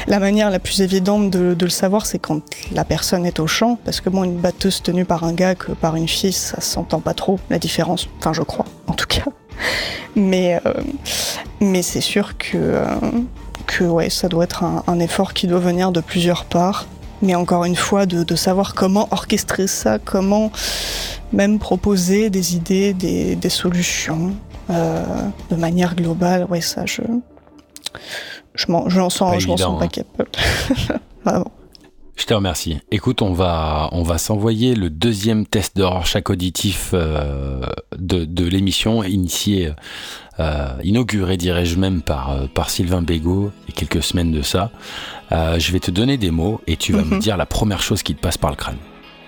la 0.08 0.18
manière 0.18 0.50
la 0.50 0.58
plus 0.58 0.82
évidente 0.82 1.30
de, 1.30 1.56
le 1.60 1.70
savoir, 1.70 2.06
c'est 2.06 2.18
quand 2.18 2.42
la 2.72 2.84
personne 2.84 3.24
est 3.24 3.38
au 3.38 3.46
chant, 3.46 3.78
parce 3.84 4.00
que 4.00 4.10
bon, 4.10 4.24
une 4.24 4.36
batteuse 4.36 4.82
tenue 4.82 5.04
par 5.04 5.24
un 5.24 5.32
gars 5.32 5.54
que 5.54 5.72
par 5.72 5.96
une 5.96 6.08
fille, 6.08 6.32
ça 6.32 6.60
s'entend 6.60 7.00
pas 7.00 7.14
trop 7.14 7.38
la 7.50 7.58
différence. 7.58 8.08
Enfin, 8.18 8.32
je 8.32 8.42
crois, 8.42 8.66
en 8.88 8.94
tout 8.94 9.06
cas. 9.06 9.24
Mais, 10.16 10.60
euh, 10.66 10.74
mais 11.60 11.82
c'est 11.82 12.00
sûr 12.00 12.36
que, 12.36 12.82
que 13.66 13.84
ouais, 13.84 14.10
ça 14.10 14.28
doit 14.28 14.44
être 14.44 14.64
un 14.64 14.98
effort 14.98 15.34
qui 15.34 15.46
doit 15.46 15.60
venir 15.60 15.92
de 15.92 16.00
plusieurs 16.00 16.44
parts. 16.44 16.86
Mais 17.22 17.34
encore 17.34 17.64
une 17.64 17.76
fois, 17.76 18.04
de, 18.04 18.24
de 18.24 18.34
savoir 18.34 18.74
comment 18.74 19.08
orchestrer 19.10 19.66
ça, 19.66 19.98
comment 19.98 20.50
même 21.32 21.58
proposer 21.58 22.30
des 22.30 22.56
idées, 22.56 22.92
des, 22.92 23.36
des 23.36 23.48
solutions 23.48 24.34
euh, 24.70 25.04
de 25.50 25.56
manière 25.56 25.94
globale. 25.94 26.46
Ouais, 26.50 26.60
ça, 26.60 26.84
je, 26.86 27.02
je 28.54 28.66
m'en 28.70 28.84
Pas 28.84 28.90
sens, 28.90 29.40
je 29.40 29.46
m'en 29.48 29.54
évident, 29.54 29.56
sens 29.56 29.78
pas 29.78 29.84
hein. 29.84 29.88
capable. 29.88 30.30
Vraiment. 31.24 31.50
Je 32.16 32.24
te 32.26 32.34
remercie. 32.34 32.78
Écoute, 32.90 33.22
on 33.22 33.32
va, 33.32 33.88
on 33.92 34.02
va 34.02 34.18
s'envoyer 34.18 34.74
le 34.74 34.90
deuxième 34.90 35.46
test 35.46 35.76
de 35.76 35.82
Rorschach 35.82 36.28
auditif 36.28 36.90
euh, 36.92 37.62
de, 37.98 38.24
de 38.24 38.44
l'émission, 38.46 39.02
initié, 39.02 39.72
euh, 40.38 40.68
inauguré, 40.84 41.36
dirais-je 41.36 41.78
même, 41.78 42.02
par, 42.02 42.30
euh, 42.30 42.46
par 42.52 42.70
Sylvain 42.70 43.02
Bégaud, 43.02 43.50
il 43.66 43.74
y 43.74 43.76
a 43.76 43.80
quelques 43.80 44.02
semaines 44.04 44.30
de 44.30 44.42
ça. 44.42 44.70
Euh, 45.32 45.58
je 45.58 45.72
vais 45.72 45.80
te 45.80 45.90
donner 45.90 46.16
des 46.18 46.30
mots 46.30 46.60
et 46.66 46.76
tu 46.76 46.92
vas 46.92 47.02
Mhm. 47.02 47.14
me 47.16 47.18
dire 47.18 47.36
la 47.36 47.46
première 47.46 47.80
chose 47.82 48.02
qui 48.02 48.14
te 48.14 48.20
passe 48.20 48.36
par 48.38 48.50
le 48.50 48.56
crâne. 48.56 48.76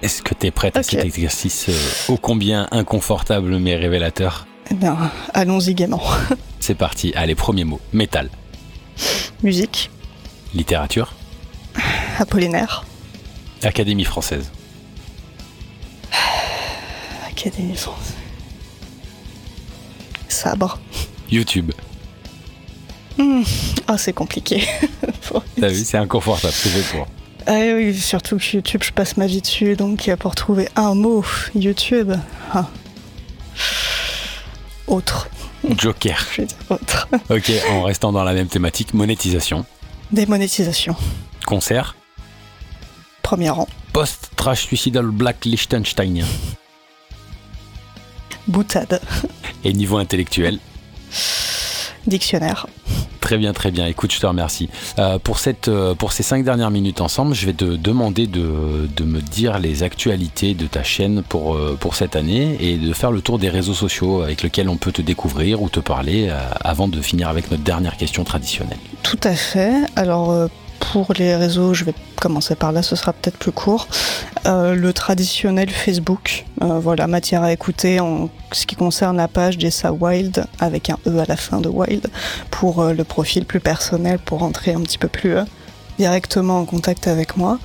Est-ce 0.03 0.21
que 0.23 0.35
tu 0.35 0.47
es 0.47 0.51
prête 0.51 0.77
à 0.77 0.83
cet 0.83 1.05
exercice 1.05 1.67
euh, 1.71 2.13
ô 2.13 2.19
combien 2.19 2.69
inconfortable 2.71 3.57
mais 3.59 3.77
révélateur? 3.77 4.47
Eh 4.71 4.75
bien, 4.75 4.97
allons-y 5.33 5.75
gaiement. 5.75 6.03
C'est 6.61 6.75
parti. 6.75 7.13
Allez, 7.17 7.35
premier 7.35 7.65
mot. 7.65 7.81
Métal. 7.93 8.29
Musique, 9.43 9.91
Littérature. 10.55 11.13
Apollinaire, 12.19 12.85
Académie 13.63 14.05
française. 14.05 14.51
Académie 17.29 17.77
française. 17.77 18.15
Sabre. 20.29 20.79
YouTube. 21.31 21.73
Ah, 23.87 23.99
c'est 23.99 24.13
compliqué. 24.13 24.67
T'as 25.61 25.69
vu, 25.69 25.85
c'est 25.85 25.99
inconfortable. 25.99 26.53
C'est 26.55 26.69
fait 26.69 26.97
pour. 26.97 27.07
Ah 27.47 27.59
oui, 27.75 27.95
surtout 27.95 28.39
que 28.39 28.57
YouTube, 28.57 28.83
je 28.83 28.93
passe 28.93 29.17
ma 29.17 29.27
vie 29.27 29.43
dessus, 29.43 29.77
donc 29.77 30.09
euh, 30.09 30.17
pour 30.17 30.35
trouver 30.35 30.69
un 30.77 30.95
mot, 30.95 31.25
YouTube. 31.55 32.13
Ah. 32.53 32.69
Autre, 34.87 35.29
Joker. 35.77 36.19
je 36.33 36.43
vais 36.43 36.47
dire 36.47 36.57
autre. 36.71 37.09
Ok, 37.31 37.53
en 37.71 37.83
restant 37.83 38.13
dans 38.13 38.25
la 38.25 38.33
même 38.33 38.49
thématique, 38.49 38.95
monétisation. 38.95 39.67
Démonétisation. 40.13 40.97
Concert. 41.45 41.97
Premier 43.23 43.51
rang. 43.51 43.69
Post-trash 43.93 44.63
suicidal 44.63 45.07
black 45.07 45.45
Liechtensteinien. 45.45 46.27
Boutade. 48.47 49.01
Et 49.65 49.73
niveau 49.73 49.97
intellectuel 49.97 50.59
Dictionnaire. 52.07 52.67
Très 53.21 53.39
bien, 53.39 53.55
très 53.55 53.71
bien. 53.71 53.87
Écoute, 53.87 54.13
je 54.13 54.21
te 54.21 54.27
remercie. 54.27 54.69
Euh, 54.99 55.19
pour, 55.19 55.39
cette, 55.39 55.69
euh, 55.69 55.95
pour 55.95 56.13
ces 56.13 56.23
cinq 56.23 56.45
dernières 56.45 56.71
minutes 56.71 57.01
ensemble, 57.01 57.35
je 57.35 57.47
vais 57.47 57.55
te 57.55 57.65
demander 57.65 58.27
de, 58.27 58.87
de 58.95 59.05
me 59.05 59.23
dire 59.23 59.59
les 59.59 59.83
actualités 59.83 60.53
de 60.53 60.67
ta 60.67 60.83
chaîne 60.83 61.23
pour, 61.23 61.55
euh, 61.55 61.79
pour 61.81 61.95
cette 61.95 62.17
année 62.17 62.59
et 62.61 62.77
de 62.77 62.93
faire 62.93 63.11
le 63.11 63.23
tour 63.23 63.39
des 63.39 63.49
réseaux 63.49 63.73
sociaux 63.73 64.21
avec 64.21 64.43
lesquels 64.43 64.69
on 64.69 64.77
peut 64.77 64.93
te 64.93 65.01
découvrir 65.01 65.63
ou 65.63 65.71
te 65.71 65.81
parler 65.81 66.31
avant 66.63 66.87
de 66.87 67.01
finir 67.01 67.31
avec 67.31 67.51
notre 67.51 67.63
dernière 67.63 67.97
question 67.97 68.25
traditionnelle. 68.25 68.77
Tout 69.03 69.21
à 69.23 69.35
fait. 69.35 69.73
Alors, 69.97 70.51
pour 70.81 71.13
les 71.19 71.37
réseaux, 71.37 71.75
je 71.75 71.85
vais 71.85 71.95
commencer 72.21 72.55
par 72.55 72.73
là, 72.73 72.83
ce 72.83 72.97
sera 72.97 73.13
peut-être 73.13 73.37
plus 73.37 73.53
court. 73.53 73.89
Euh, 74.47 74.75
le 74.75 74.93
traditionnel 74.93 75.71
Facebook, 75.71 76.45
euh, 76.63 76.79
voilà, 76.79 77.07
matière 77.07 77.43
à 77.43 77.53
écouter 77.53 78.01
en 78.01 78.29
ce 78.53 78.67
qui 78.67 78.77
concerne 78.77 79.17
la 79.17 79.29
page 79.29 79.59
d'Essa 79.59 79.93
Wild, 79.93 80.47
avec 80.61 80.91
un 80.91 80.99
E 81.07 81.19
à 81.19 81.25
la 81.27 81.37
fin 81.37 81.61
de 81.61 81.69
Wild, 81.69 82.07
pour 82.51 82.81
euh, 82.81 82.93
le 82.93 83.05
profil 83.05 83.45
plus 83.45 83.61
personnel, 83.61 84.19
pour 84.19 84.43
entrer 84.43 84.73
un 84.73 84.81
petit 84.81 84.99
peu 84.99 85.09
plus 85.09 85.37
directement 85.99 86.59
en 86.61 86.65
contact 86.65 87.09
avec 87.09 87.37
moi. 87.37 87.59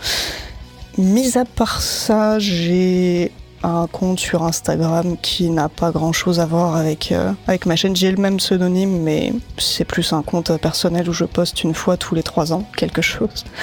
Mis 0.98 1.38
à 1.38 1.46
part 1.46 1.82
ça, 1.82 2.40
j'ai 2.40 3.32
un 3.64 3.88
compte 3.88 4.20
sur 4.20 4.44
Instagram 4.44 5.18
qui 5.22 5.50
n'a 5.50 5.70
pas 5.70 5.92
grand 5.92 6.14
chose 6.14 6.40
à 6.40 6.46
voir 6.46 6.76
avec, 6.76 7.12
euh, 7.12 7.32
avec 7.48 7.66
ma 7.66 7.76
chaîne. 7.76 7.96
J'ai 7.96 8.12
le 8.12 8.18
même 8.18 8.38
pseudonyme, 8.38 9.02
mais 9.02 9.34
c'est 9.58 9.86
plus 9.86 10.14
un 10.14 10.22
compte 10.22 10.56
personnel 10.58 11.10
où 11.10 11.14
je 11.14 11.26
poste 11.26 11.64
une 11.64 11.74
fois 11.74 11.98
tous 11.98 12.16
les 12.16 12.24
trois 12.24 12.54
ans 12.54 12.64
quelque 12.76 13.02
chose. 13.02 13.46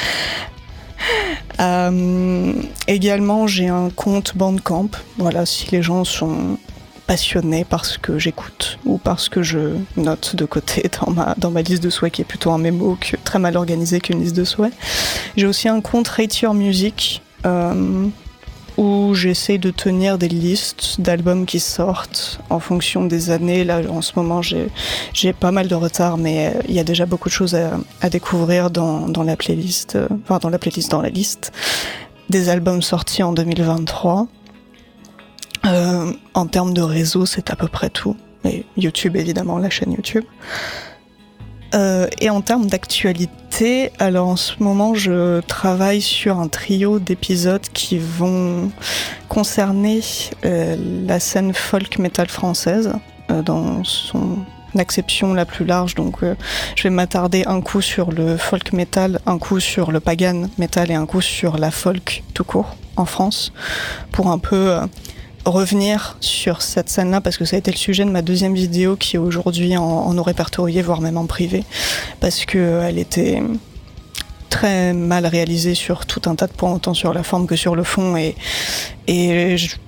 Euh, 1.59 2.53
également, 2.87 3.47
j'ai 3.47 3.69
un 3.69 3.89
compte 3.89 4.37
Bandcamp. 4.37 4.91
Voilà, 5.17 5.47
si 5.47 5.71
les 5.71 5.81
gens 5.81 6.05
sont 6.05 6.59
passionnés 7.07 7.65
par 7.65 7.85
ce 7.85 7.99
que 7.99 8.19
j'écoute 8.19 8.79
ou 8.85 8.99
parce 8.99 9.29
que 9.29 9.43
je 9.43 9.77
note 9.97 10.37
de 10.37 10.45
côté 10.45 10.91
dans 11.01 11.13
ma, 11.13 11.35
dans 11.39 11.51
ma 11.51 11.63
liste 11.63 11.83
de 11.83 11.91
souhaits 11.91 12.13
qui 12.13 12.23
est 12.23 12.27
plutôt 12.27 12.51
un 12.51 12.59
mémo 12.59 12.99
que, 13.01 13.17
très 13.17 13.39
mal 13.39 13.57
organisé 13.57 14.01
qu'une 14.01 14.21
liste 14.21 14.37
de 14.37 14.45
souhaits. 14.45 14.73
J'ai 15.37 15.47
aussi 15.47 15.69
un 15.69 15.81
compte 15.81 16.09
Rate 16.09 16.41
Your 16.41 16.53
Music. 16.53 17.23
euh, 17.47 18.09
où 18.77 19.15
j'essaie 19.15 19.59
de 19.59 19.71
tenir 19.71 20.19
des 20.19 20.29
listes 20.29 21.01
d'albums 21.01 21.47
qui 21.47 21.61
sortent 21.61 22.41
en 22.51 22.61
fonction 22.61 23.05
des 23.05 23.31
années. 23.31 23.65
Là, 23.65 23.81
en 23.89 24.03
ce 24.03 24.13
moment, 24.17 24.43
j'ai 24.43 25.33
pas 25.33 25.51
mal 25.51 25.69
de 25.69 25.75
retard, 25.75 26.19
mais 26.19 26.49
euh, 26.55 26.63
il 26.69 26.75
y 26.75 26.81
a 26.81 26.85
déjà 26.85 27.07
beaucoup 27.07 27.29
de 27.29 27.35
choses 27.35 27.55
à, 27.55 28.11
découvrir 28.11 28.71
dans, 28.71 29.09
dans 29.09 29.23
la 29.23 29.37
playlist, 29.37 29.97
euh, 29.97 30.09
enfin 30.25 30.39
dans 30.39 30.51
la 30.51 30.59
playlist, 30.59 30.91
dans 30.91 31.03
la 31.03 31.11
liste 31.11 31.53
des 32.29 32.49
albums 32.49 32.83
sortis 32.83 33.23
en 33.23 33.33
2023. 33.33 34.27
Euh, 35.67 36.13
en 36.35 36.47
termes 36.47 36.75
de 36.75 36.83
réseau, 36.83 37.27
c'est 37.27 37.51
à 37.51 37.57
peu 37.57 37.69
près 37.69 37.91
tout. 37.91 38.17
Et 38.45 38.65
YouTube, 38.77 39.17
évidemment, 39.17 39.59
la 39.59 39.71
chaîne 39.71 39.93
YouTube. 39.93 40.25
Euh, 41.75 42.07
et 42.21 42.31
en 42.31 42.41
termes 42.41 42.67
d'actualité, 42.67 43.91
alors 43.99 44.29
en 44.29 44.37
ce 44.37 44.63
moment, 44.63 44.95
je 44.95 45.41
travaille 45.41 46.01
sur 46.01 46.39
un 46.39 46.49
trio 46.49 46.99
d'épisodes 46.99 47.67
qui 47.73 47.99
vont 47.99 48.71
concerner 49.29 50.01
euh, 50.45 50.77
la 51.07 51.21
scène 51.21 51.53
folk 51.53 51.99
metal 51.99 52.29
française 52.29 52.93
euh, 53.31 53.43
dans 53.43 53.83
son 53.85 54.39
acception 54.79 55.33
la 55.35 55.47
plus 55.47 55.65
large. 55.65 55.95
Donc, 55.95 56.19
je 56.77 56.83
vais 56.83 56.91
m'attarder 56.91 57.45
un 57.47 57.63
coup 57.63 57.81
sur 57.81 58.13
le 58.13 58.37
folk 58.37 58.73
metal, 58.75 59.21
un 59.25 59.39
coup 59.39 59.59
sur 59.59 59.91
le 59.91 60.01
pagan 60.01 60.49
metal 60.59 60.91
et 60.91 60.95
un 60.95 61.07
coup 61.07 61.23
sur 61.23 61.57
la 61.57 61.71
folk 61.71 62.23
tout 62.35 62.45
court 62.45 62.77
en 62.97 63.07
France 63.07 63.53
pour 64.13 64.29
un 64.29 64.39
peu 64.39 64.79
revenir 65.47 66.17
sur 66.21 66.61
cette 66.61 66.89
scène-là 66.89 67.21
parce 67.21 67.37
que 67.37 67.45
ça 67.45 67.57
a 67.57 67.59
été 67.59 67.71
le 67.71 67.77
sujet 67.77 68.05
de 68.05 68.11
ma 68.11 68.23
deuxième 68.23 68.55
vidéo 68.55 68.97
qui 68.97 69.17
est 69.17 69.19
aujourd'hui 69.19 69.77
en, 69.77 69.83
en 69.83 70.23
répertorié, 70.23 70.83
voire 70.83 71.01
même 71.01 71.17
en 71.17 71.27
privé, 71.27 71.65
parce 72.21 72.45
que 72.45 72.59
euh, 72.59 72.89
était 72.89 73.43
très 74.51 74.93
mal 74.93 75.27
réalisée 75.27 75.75
sur 75.75 76.07
tout 76.07 76.23
un 76.27 76.35
tas 76.35 76.47
de 76.47 76.53
points, 76.53 76.73
autant 76.73 76.95
sur 76.95 77.13
la 77.13 77.23
forme 77.23 77.47
que 77.47 77.57
sur 77.57 77.77
le 77.77 77.85
fond. 77.85 78.17
Et, 78.17 78.35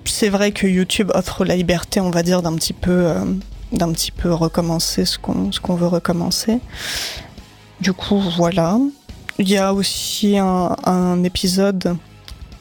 c'est 0.05 0.29
vrai 0.29 0.53
que 0.53 0.67
YouTube 0.67 1.11
offre 1.15 1.45
la 1.45 1.57
liberté, 1.57 2.01
on 2.01 2.11
va 2.11 2.23
dire, 2.23 2.43
d'un 2.43 2.55
petit 2.55 2.73
peu, 2.73 3.07
euh, 3.07 3.25
d'un 3.73 3.93
petit 3.93 4.11
peu 4.11 4.33
recommencer 4.33 5.05
ce 5.05 5.19
qu'on, 5.19 5.53
ce 5.53 5.61
qu'on 5.61 5.75
veut 5.75 5.87
recommencer. 5.87 6.59
Du 7.81 7.93
coup, 7.93 8.21
voilà. 8.37 8.79
Il 9.39 9.49
y 9.49 9.57
a 9.57 9.73
aussi 9.73 10.37
un 10.39 11.23
épisode 11.23 11.97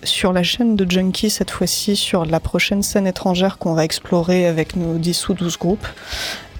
sur 0.04 0.34
la 0.34 0.44
chaîne 0.44 0.76
de 0.76 0.90
Junkie, 0.90 1.30
cette 1.30 1.52
fois-ci 1.52 1.96
sur 1.96 2.26
la 2.26 2.40
prochaine 2.40 2.84
scène 2.84 3.08
étrangère 3.08 3.58
qu'on 3.58 3.74
va 3.74 3.84
explorer 3.84 4.48
avec 4.48 4.76
nos 4.76 4.98
10 4.98 5.30
ou 5.30 5.34
12 5.34 5.58
groupes. 5.58 5.88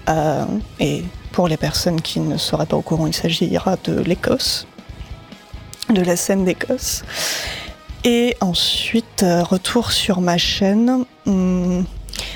Euh, 0.08 0.44
et 0.80 1.04
pour 1.32 1.48
les 1.48 1.56
personnes 1.56 2.00
qui 2.00 2.20
ne 2.20 2.36
seraient 2.36 2.66
pas 2.66 2.76
au 2.76 2.82
courant, 2.82 3.06
il 3.06 3.14
s'agira 3.14 3.76
de 3.84 4.00
l'Écosse, 4.00 4.66
de 5.90 6.02
la 6.02 6.16
scène 6.16 6.44
d'Écosse. 6.44 7.04
Et 8.04 8.36
ensuite, 8.40 9.22
euh, 9.22 9.42
retour 9.42 9.92
sur 9.92 10.20
ma 10.20 10.38
chaîne. 10.38 11.04
Hum, 11.26 11.84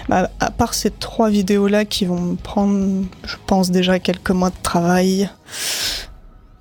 bah, 0.09 0.31
à 0.41 0.51
part 0.51 0.75
ces 0.75 0.91
trois 0.91 1.31
vidéos-là 1.31 1.85
qui 1.85 2.05
vont 2.05 2.21
me 2.21 2.37
prendre, 2.37 3.05
je 3.25 3.37
pense, 3.47 3.71
déjà 3.71 3.99
quelques 3.99 4.31
mois 4.31 4.51
de 4.51 4.63
travail, 4.63 5.31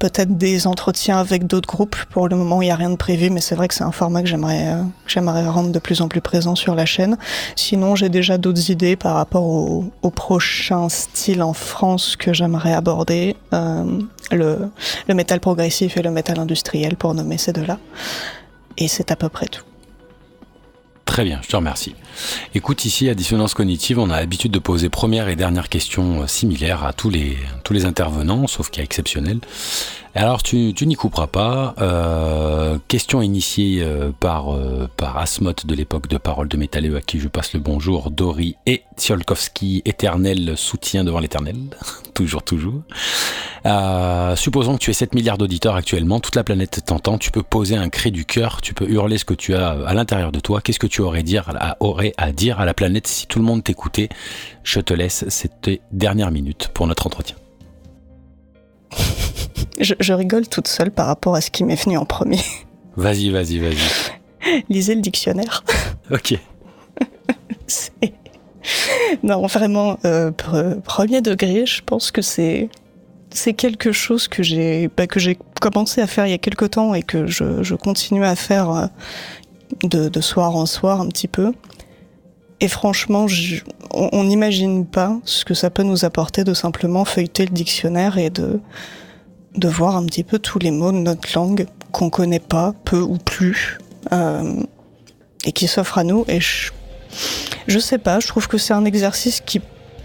peut-être 0.02 0.36
des 0.36 0.66
entretiens 0.66 1.20
avec 1.20 1.46
d'autres 1.46 1.70
groupes. 1.70 1.96
Pour 2.10 2.28
le 2.28 2.36
moment, 2.36 2.64
il 2.64 2.66
n'y 2.66 2.72
a 2.72 2.76
rien 2.76 2.90
de 2.90 2.96
prévu, 2.96 3.30
mais 3.30 3.40
c'est 3.40 3.54
vrai 3.54 3.68
que 3.68 3.76
c'est 3.76 3.84
un 3.84 3.92
format 3.92 4.24
que 4.24 4.28
j'aimerais 4.28 4.70
euh, 4.70 4.82
que 5.06 5.12
j'aimerais 5.12 5.48
rendre 5.48 5.72
de 5.72 5.78
plus 5.78 6.02
en 6.02 6.08
plus 6.08 6.22
présent 6.22 6.56
sur 6.56 6.74
la 6.74 6.88
chaîne. 6.88 7.18
Sinon, 7.56 7.96
j'ai 7.96 8.10
déjà 8.10 8.40
d'autres 8.40 8.72
idées 8.72 8.96
par 8.96 9.14
rapport 9.14 9.46
au, 9.46 9.86
au 10.02 10.10
prochain 10.10 10.90
style 10.90 11.44
en 11.44 11.54
France 11.54 12.16
que 12.16 12.34
j'aimerais 12.34 12.74
aborder. 12.74 13.36
Euh, 13.54 14.02
le, 14.32 14.70
le 15.08 15.14
métal 15.14 15.40
progressif 15.40 15.98
et 15.98 16.02
le 16.02 16.10
métal 16.10 16.40
industriel, 16.40 16.96
pour 16.96 17.14
nommer 17.14 17.38
ces 17.38 17.54
deux-là. 17.54 17.78
Et 18.78 18.88
c'est 18.88 19.12
à 19.12 19.16
peu 19.16 19.30
près 19.30 19.46
tout. 19.46 19.71
Très 21.12 21.26
bien, 21.26 21.42
je 21.44 21.50
te 21.50 21.58
remercie. 21.58 21.94
Écoute, 22.56 22.86
ici 22.86 23.10
à 23.10 23.16
Dissonance 23.16 23.54
Cognitive, 23.54 24.00
on 24.00 24.10
a 24.10 24.22
l'habitude 24.22 24.54
de 24.54 24.60
poser 24.60 24.88
première 24.88 25.28
et 25.28 25.36
dernière 25.36 25.68
question 25.68 26.22
euh, 26.22 26.26
similaires 26.26 26.86
à 26.86 26.94
tous 26.94 27.10
les, 27.10 27.38
tous 27.66 27.74
les 27.74 27.84
intervenants, 27.84 28.48
sauf 28.48 28.70
cas 28.70 28.82
exceptionnel. 28.82 29.40
Alors, 30.14 30.44
tu, 30.44 30.74
n'y 30.82 30.96
couperas 30.96 31.28
pas. 31.28 31.74
Euh, 31.80 32.78
question 32.90 33.22
initiée 33.22 33.82
euh, 33.82 34.12
par, 34.12 34.54
euh, 34.54 34.90
par 34.98 35.18
Asmoth 35.18 35.66
de 35.66 35.74
l'époque 35.74 36.10
de 36.10 36.18
Parole 36.18 36.50
de 36.50 36.58
Métalleux, 36.58 36.98
à 36.98 37.02
qui 37.02 37.20
je 37.20 37.30
passe 37.30 37.54
le 37.54 37.62
bonjour, 37.62 38.12
Dori 38.12 38.58
et 38.66 38.84
Tsiolkovski, 38.98 39.82
éternel 39.86 40.58
soutien 40.58 41.06
devant 41.06 41.20
l'éternel. 41.20 41.56
toujours, 42.14 42.44
toujours. 42.44 42.82
Supposons 44.36 44.74
que 44.74 44.80
tu 44.80 44.90
aies 44.90 44.94
7 44.94 45.16
milliards 45.16 45.38
d'auditeurs 45.38 45.76
actuellement, 45.76 46.20
toute 46.20 46.36
la 46.36 46.44
planète 46.44 46.82
t'entend, 46.86 47.18
tu 47.18 47.32
peux 47.32 47.44
poser 47.44 47.78
un 47.78 47.88
cri 47.88 48.12
du 48.12 48.26
cœur, 48.26 48.60
tu 48.62 48.74
peux 48.74 48.90
hurler 48.90 49.18
ce 49.18 49.24
que 49.24 49.34
tu 49.34 49.56
as 49.56 49.70
à 49.70 49.94
l'intérieur 49.94 50.34
de 50.34 50.42
toi. 50.42 50.60
Qu'est-ce 50.60 50.80
que 50.80 50.88
tu 50.88 51.02
aurais, 51.02 51.20
à, 51.20 52.32
dire 52.34 52.60
à 52.60 52.66
la 52.66 52.74
planète 52.74 53.08
si 53.08 53.28
tout 53.28 53.40
le 53.40 53.46
monde 53.46 53.64
t'écoutait? 53.64 54.10
Je 54.64 54.82
te 54.82 54.94
laisse, 54.94 55.24
c'est 55.30 55.62
tes 55.62 55.82
dernières 55.94 56.32
minutes 56.32 56.70
pour 56.74 56.86
notre 56.88 57.08
entretien. 57.08 57.38
Je, 59.80 59.94
je 60.00 60.14
rigole 60.14 60.48
toute 60.48 60.68
seule 60.68 60.92
par 60.92 61.08
rapport 61.08 61.36
à 61.36 61.42
ce 61.42 61.52
qui 61.52 61.64
m'est 61.64 61.82
venu 61.82 61.98
en 61.98 62.06
premier. 62.06 62.40
Vas-y, 62.98 63.30
vas-y, 63.30 63.58
vas-y. 63.60 64.64
Lisez 64.70 64.96
le 64.96 65.02
dictionnaire. 65.02 65.64
Ok. 66.12 66.34
C'est- 67.68 67.92
Non, 69.24 69.46
vraiment, 69.48 69.98
euh, 70.06 70.32
pre- 70.32 70.82
premier 70.82 71.22
degré, 71.22 71.66
je 71.66 71.82
pense 71.86 72.12
que 72.12 72.22
c'est 72.22 72.70
c'est 73.34 73.54
quelque 73.54 73.94
chose 73.94 74.28
que 74.28 74.44
j'ai 74.44 74.90
bah, 74.98 75.08
que 75.08 75.20
j'ai 75.22 75.38
commencé 75.62 76.02
à 76.02 76.08
faire 76.08 76.28
il 76.28 76.32
y 76.32 76.34
a 76.34 76.38
quelque 76.38 76.66
temps 76.66 76.94
et 76.94 77.02
que 77.02 77.28
je, 77.28 77.64
je 77.64 77.76
continue 77.76 78.26
à 78.26 78.36
faire 78.36 78.70
euh, 78.72 78.86
de, 79.84 80.10
de 80.10 80.22
soir 80.22 80.54
en 80.58 80.66
soir 80.66 81.00
un 81.00 81.08
petit 81.08 81.30
peu. 81.30 81.54
Et 82.60 82.68
franchement, 82.68 83.28
je- 83.30 83.62
on 83.92 84.24
n'imagine 84.26 84.86
pas 84.86 85.18
ce 85.24 85.46
que 85.46 85.54
ça 85.54 85.70
peut 85.70 85.84
nous 85.84 86.04
apporter 86.04 86.44
de 86.44 86.54
simplement 86.54 87.06
feuilleter 87.06 87.46
le 87.46 87.52
dictionnaire 87.54 88.18
et 88.18 88.30
de 88.30 88.60
de 89.56 89.68
voir 89.68 89.96
un 89.96 90.06
petit 90.06 90.24
peu 90.24 90.40
tous 90.40 90.60
les 90.60 90.72
mots 90.72 90.92
de 90.92 90.98
notre 90.98 91.30
langue 91.36 91.68
qu'on 91.92 92.10
connaît 92.10 92.40
pas, 92.40 92.74
peu 92.86 93.00
ou 93.00 93.18
plus, 93.18 93.80
euh, 94.12 94.64
et 95.46 95.52
qui 95.52 95.68
s'offrent 95.68 95.98
à 95.98 96.04
nous. 96.04 96.26
Et 96.28 96.40
je, 96.40 96.72
je 97.68 97.80
sais 97.80 97.98
pas, 97.98 98.20
je 98.20 98.28
trouve 98.28 98.48
que 98.48 98.58
c'est 98.58 98.74
un 98.74 98.86
exercice 98.86 99.42
qui, 99.42 99.62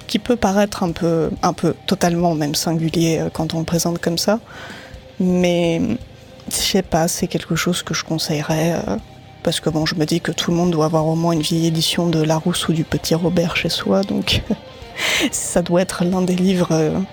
qui 0.07 0.19
peut 0.19 0.37
paraître 0.37 0.83
un 0.83 0.93
peu, 0.93 1.31
un 1.43 1.53
peu 1.53 1.75
totalement 1.87 2.35
même 2.35 2.55
singulier 2.55 3.19
euh, 3.21 3.29
quand 3.33 3.55
on 3.55 3.61
le 3.61 3.65
présente 3.65 4.01
comme 4.01 4.19
ça. 4.19 4.41
Mais 5.21 5.81
je 6.51 6.57
sais 6.57 6.83
pas, 6.83 7.09
c'est 7.09 7.27
quelque 7.27 7.55
chose 7.57 7.83
que 7.83 7.95
je 7.95 8.05
conseillerais. 8.05 8.75
euh, 8.89 8.97
parce 9.43 9.61
que 9.61 9.71
bon, 9.71 9.87
je 9.87 9.95
me 9.95 10.05
dis 10.07 10.21
que 10.21 10.33
tout 10.33 10.51
le 10.51 10.57
monde 10.57 10.73
doit 10.73 10.87
avoir 10.87 11.07
au 11.07 11.15
moins 11.15 11.33
une 11.33 11.41
vieille 11.41 11.69
édition 11.69 12.09
de 12.09 12.21
Larousse 12.21 12.67
ou 12.67 12.73
du 12.73 12.83
Petit 12.83 13.15
Robert 13.15 13.57
chez 13.57 13.69
soi, 13.69 14.03
donc 14.03 14.43
ça 15.31 15.63
doit 15.63 15.83
être 15.83 16.05
l'un 16.05 16.23
des 16.23 16.35
livres 16.35 17.05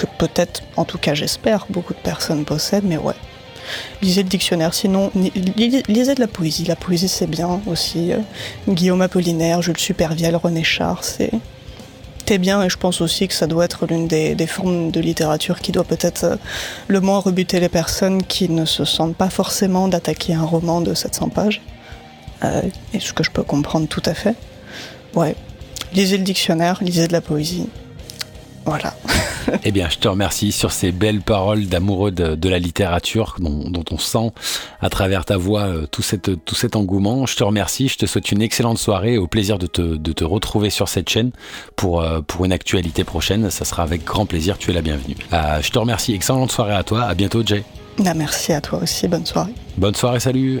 que 0.00 0.06
peut-être, 0.18 0.62
en 0.76 0.84
tout 0.84 0.98
cas 0.98 1.14
j'espère, 1.14 1.66
beaucoup 1.70 1.94
de 1.94 1.98
personnes 1.98 2.44
possèdent, 2.44 2.84
mais 2.84 2.96
ouais. 2.96 3.14
lisez 4.02 4.22
le 4.22 4.28
dictionnaire. 4.28 4.74
Sinon, 4.74 5.10
lisez 5.14 6.14
de 6.14 6.20
la 6.20 6.28
poésie. 6.28 6.64
La 6.64 6.76
poésie, 6.76 7.08
c'est 7.08 7.28
bien 7.28 7.60
aussi. 7.66 8.12
Guillaume 8.68 9.02
Apollinaire, 9.02 9.62
Jules 9.62 9.78
Supervielle, 9.78 10.36
René 10.36 10.64
Char, 10.64 11.04
c'est 11.04 11.30
bien 12.38 12.62
et 12.62 12.68
je 12.68 12.76
pense 12.76 13.00
aussi 13.00 13.26
que 13.28 13.34
ça 13.34 13.46
doit 13.46 13.64
être 13.64 13.86
l'une 13.86 14.06
des, 14.06 14.46
formes 14.46 14.90
de 14.90 15.00
littérature 15.00 15.60
qui 15.60 15.72
doit 15.72 15.84
peut-être 15.84 16.24
euh, 16.24 16.36
le 16.88 17.00
moins 17.00 17.18
rebuter 17.18 17.60
les 17.60 17.68
personnes 17.68 18.22
qui 18.22 18.48
ne 18.48 18.64
se 18.64 18.84
sentent 18.84 19.16
pas 19.16 19.30
forcément 19.30 19.88
d'attaquer 19.88 20.34
un 20.34 20.44
roman 20.44 20.80
de 20.80 20.94
700 20.94 21.30
pages. 21.30 21.60
Euh, 22.44 22.62
et 22.94 23.00
ce 23.00 23.12
que 23.12 23.24
je 23.24 23.30
peux 23.30 23.42
comprendre 23.42 23.88
tout 23.88 24.02
à 24.06 24.14
fait. 24.14 24.34
Ouais, 25.14 25.34
lisez 25.92 26.16
le 26.16 26.24
dictionnaire, 26.24 26.78
lisez 26.82 27.08
de 27.08 27.12
la 27.12 27.20
poésie. 27.20 27.68
Voilà. 28.64 28.94
eh 29.64 29.70
bien, 29.72 29.88
je 29.88 29.98
te 29.98 30.08
remercie 30.08 30.52
sur 30.52 30.72
ces 30.72 30.92
belles 30.92 31.20
paroles 31.20 31.66
d'amoureux 31.66 32.10
de, 32.10 32.48
la 32.48 32.58
littérature 32.58 33.36
dont, 33.38 33.84
on 33.90 33.98
sent 33.98 34.32
à 34.80 34.90
travers 34.90 35.24
ta 35.24 35.36
voix 35.36 35.62
euh, 35.62 35.86
tout, 35.86 36.02
cette, 36.02 36.44
tout 36.44 36.54
cet 36.54 36.76
engouement. 36.76 37.26
Je 37.26 37.36
te 37.36 37.44
remercie, 37.44 37.88
je 37.88 37.98
te 37.98 38.06
souhaite 38.06 38.32
une 38.32 38.42
excellente 38.42 38.78
soirée 38.78 39.14
et 39.14 39.18
au 39.18 39.26
plaisir 39.26 39.58
de 39.58 39.66
te, 39.66 39.82
de 39.82 40.12
te 40.12 40.24
retrouver 40.24 40.70
sur 40.70 40.88
cette 40.88 41.08
chaîne 41.08 41.30
pour, 41.76 42.02
euh, 42.02 42.20
pour 42.20 42.44
une 42.44 42.52
actualité 42.52 43.04
prochaine. 43.04 43.50
Ça 43.50 43.64
sera 43.64 43.82
avec 43.82 44.04
grand 44.04 44.26
plaisir, 44.26 44.58
tu 44.58 44.70
es 44.70 44.74
la 44.74 44.82
bienvenue. 44.82 45.16
Euh, 45.32 45.60
je 45.62 45.70
te 45.70 45.78
remercie, 45.78 46.14
excellente 46.14 46.50
soirée 46.50 46.74
à 46.74 46.82
toi, 46.82 47.02
à 47.02 47.14
bientôt 47.14 47.42
Jay. 47.44 47.64
Bah, 47.98 48.14
merci 48.14 48.52
à 48.52 48.60
toi 48.60 48.80
aussi, 48.82 49.08
bonne 49.08 49.26
soirée. 49.26 49.52
Bonne 49.76 49.94
soirée, 49.94 50.20
salut. 50.20 50.60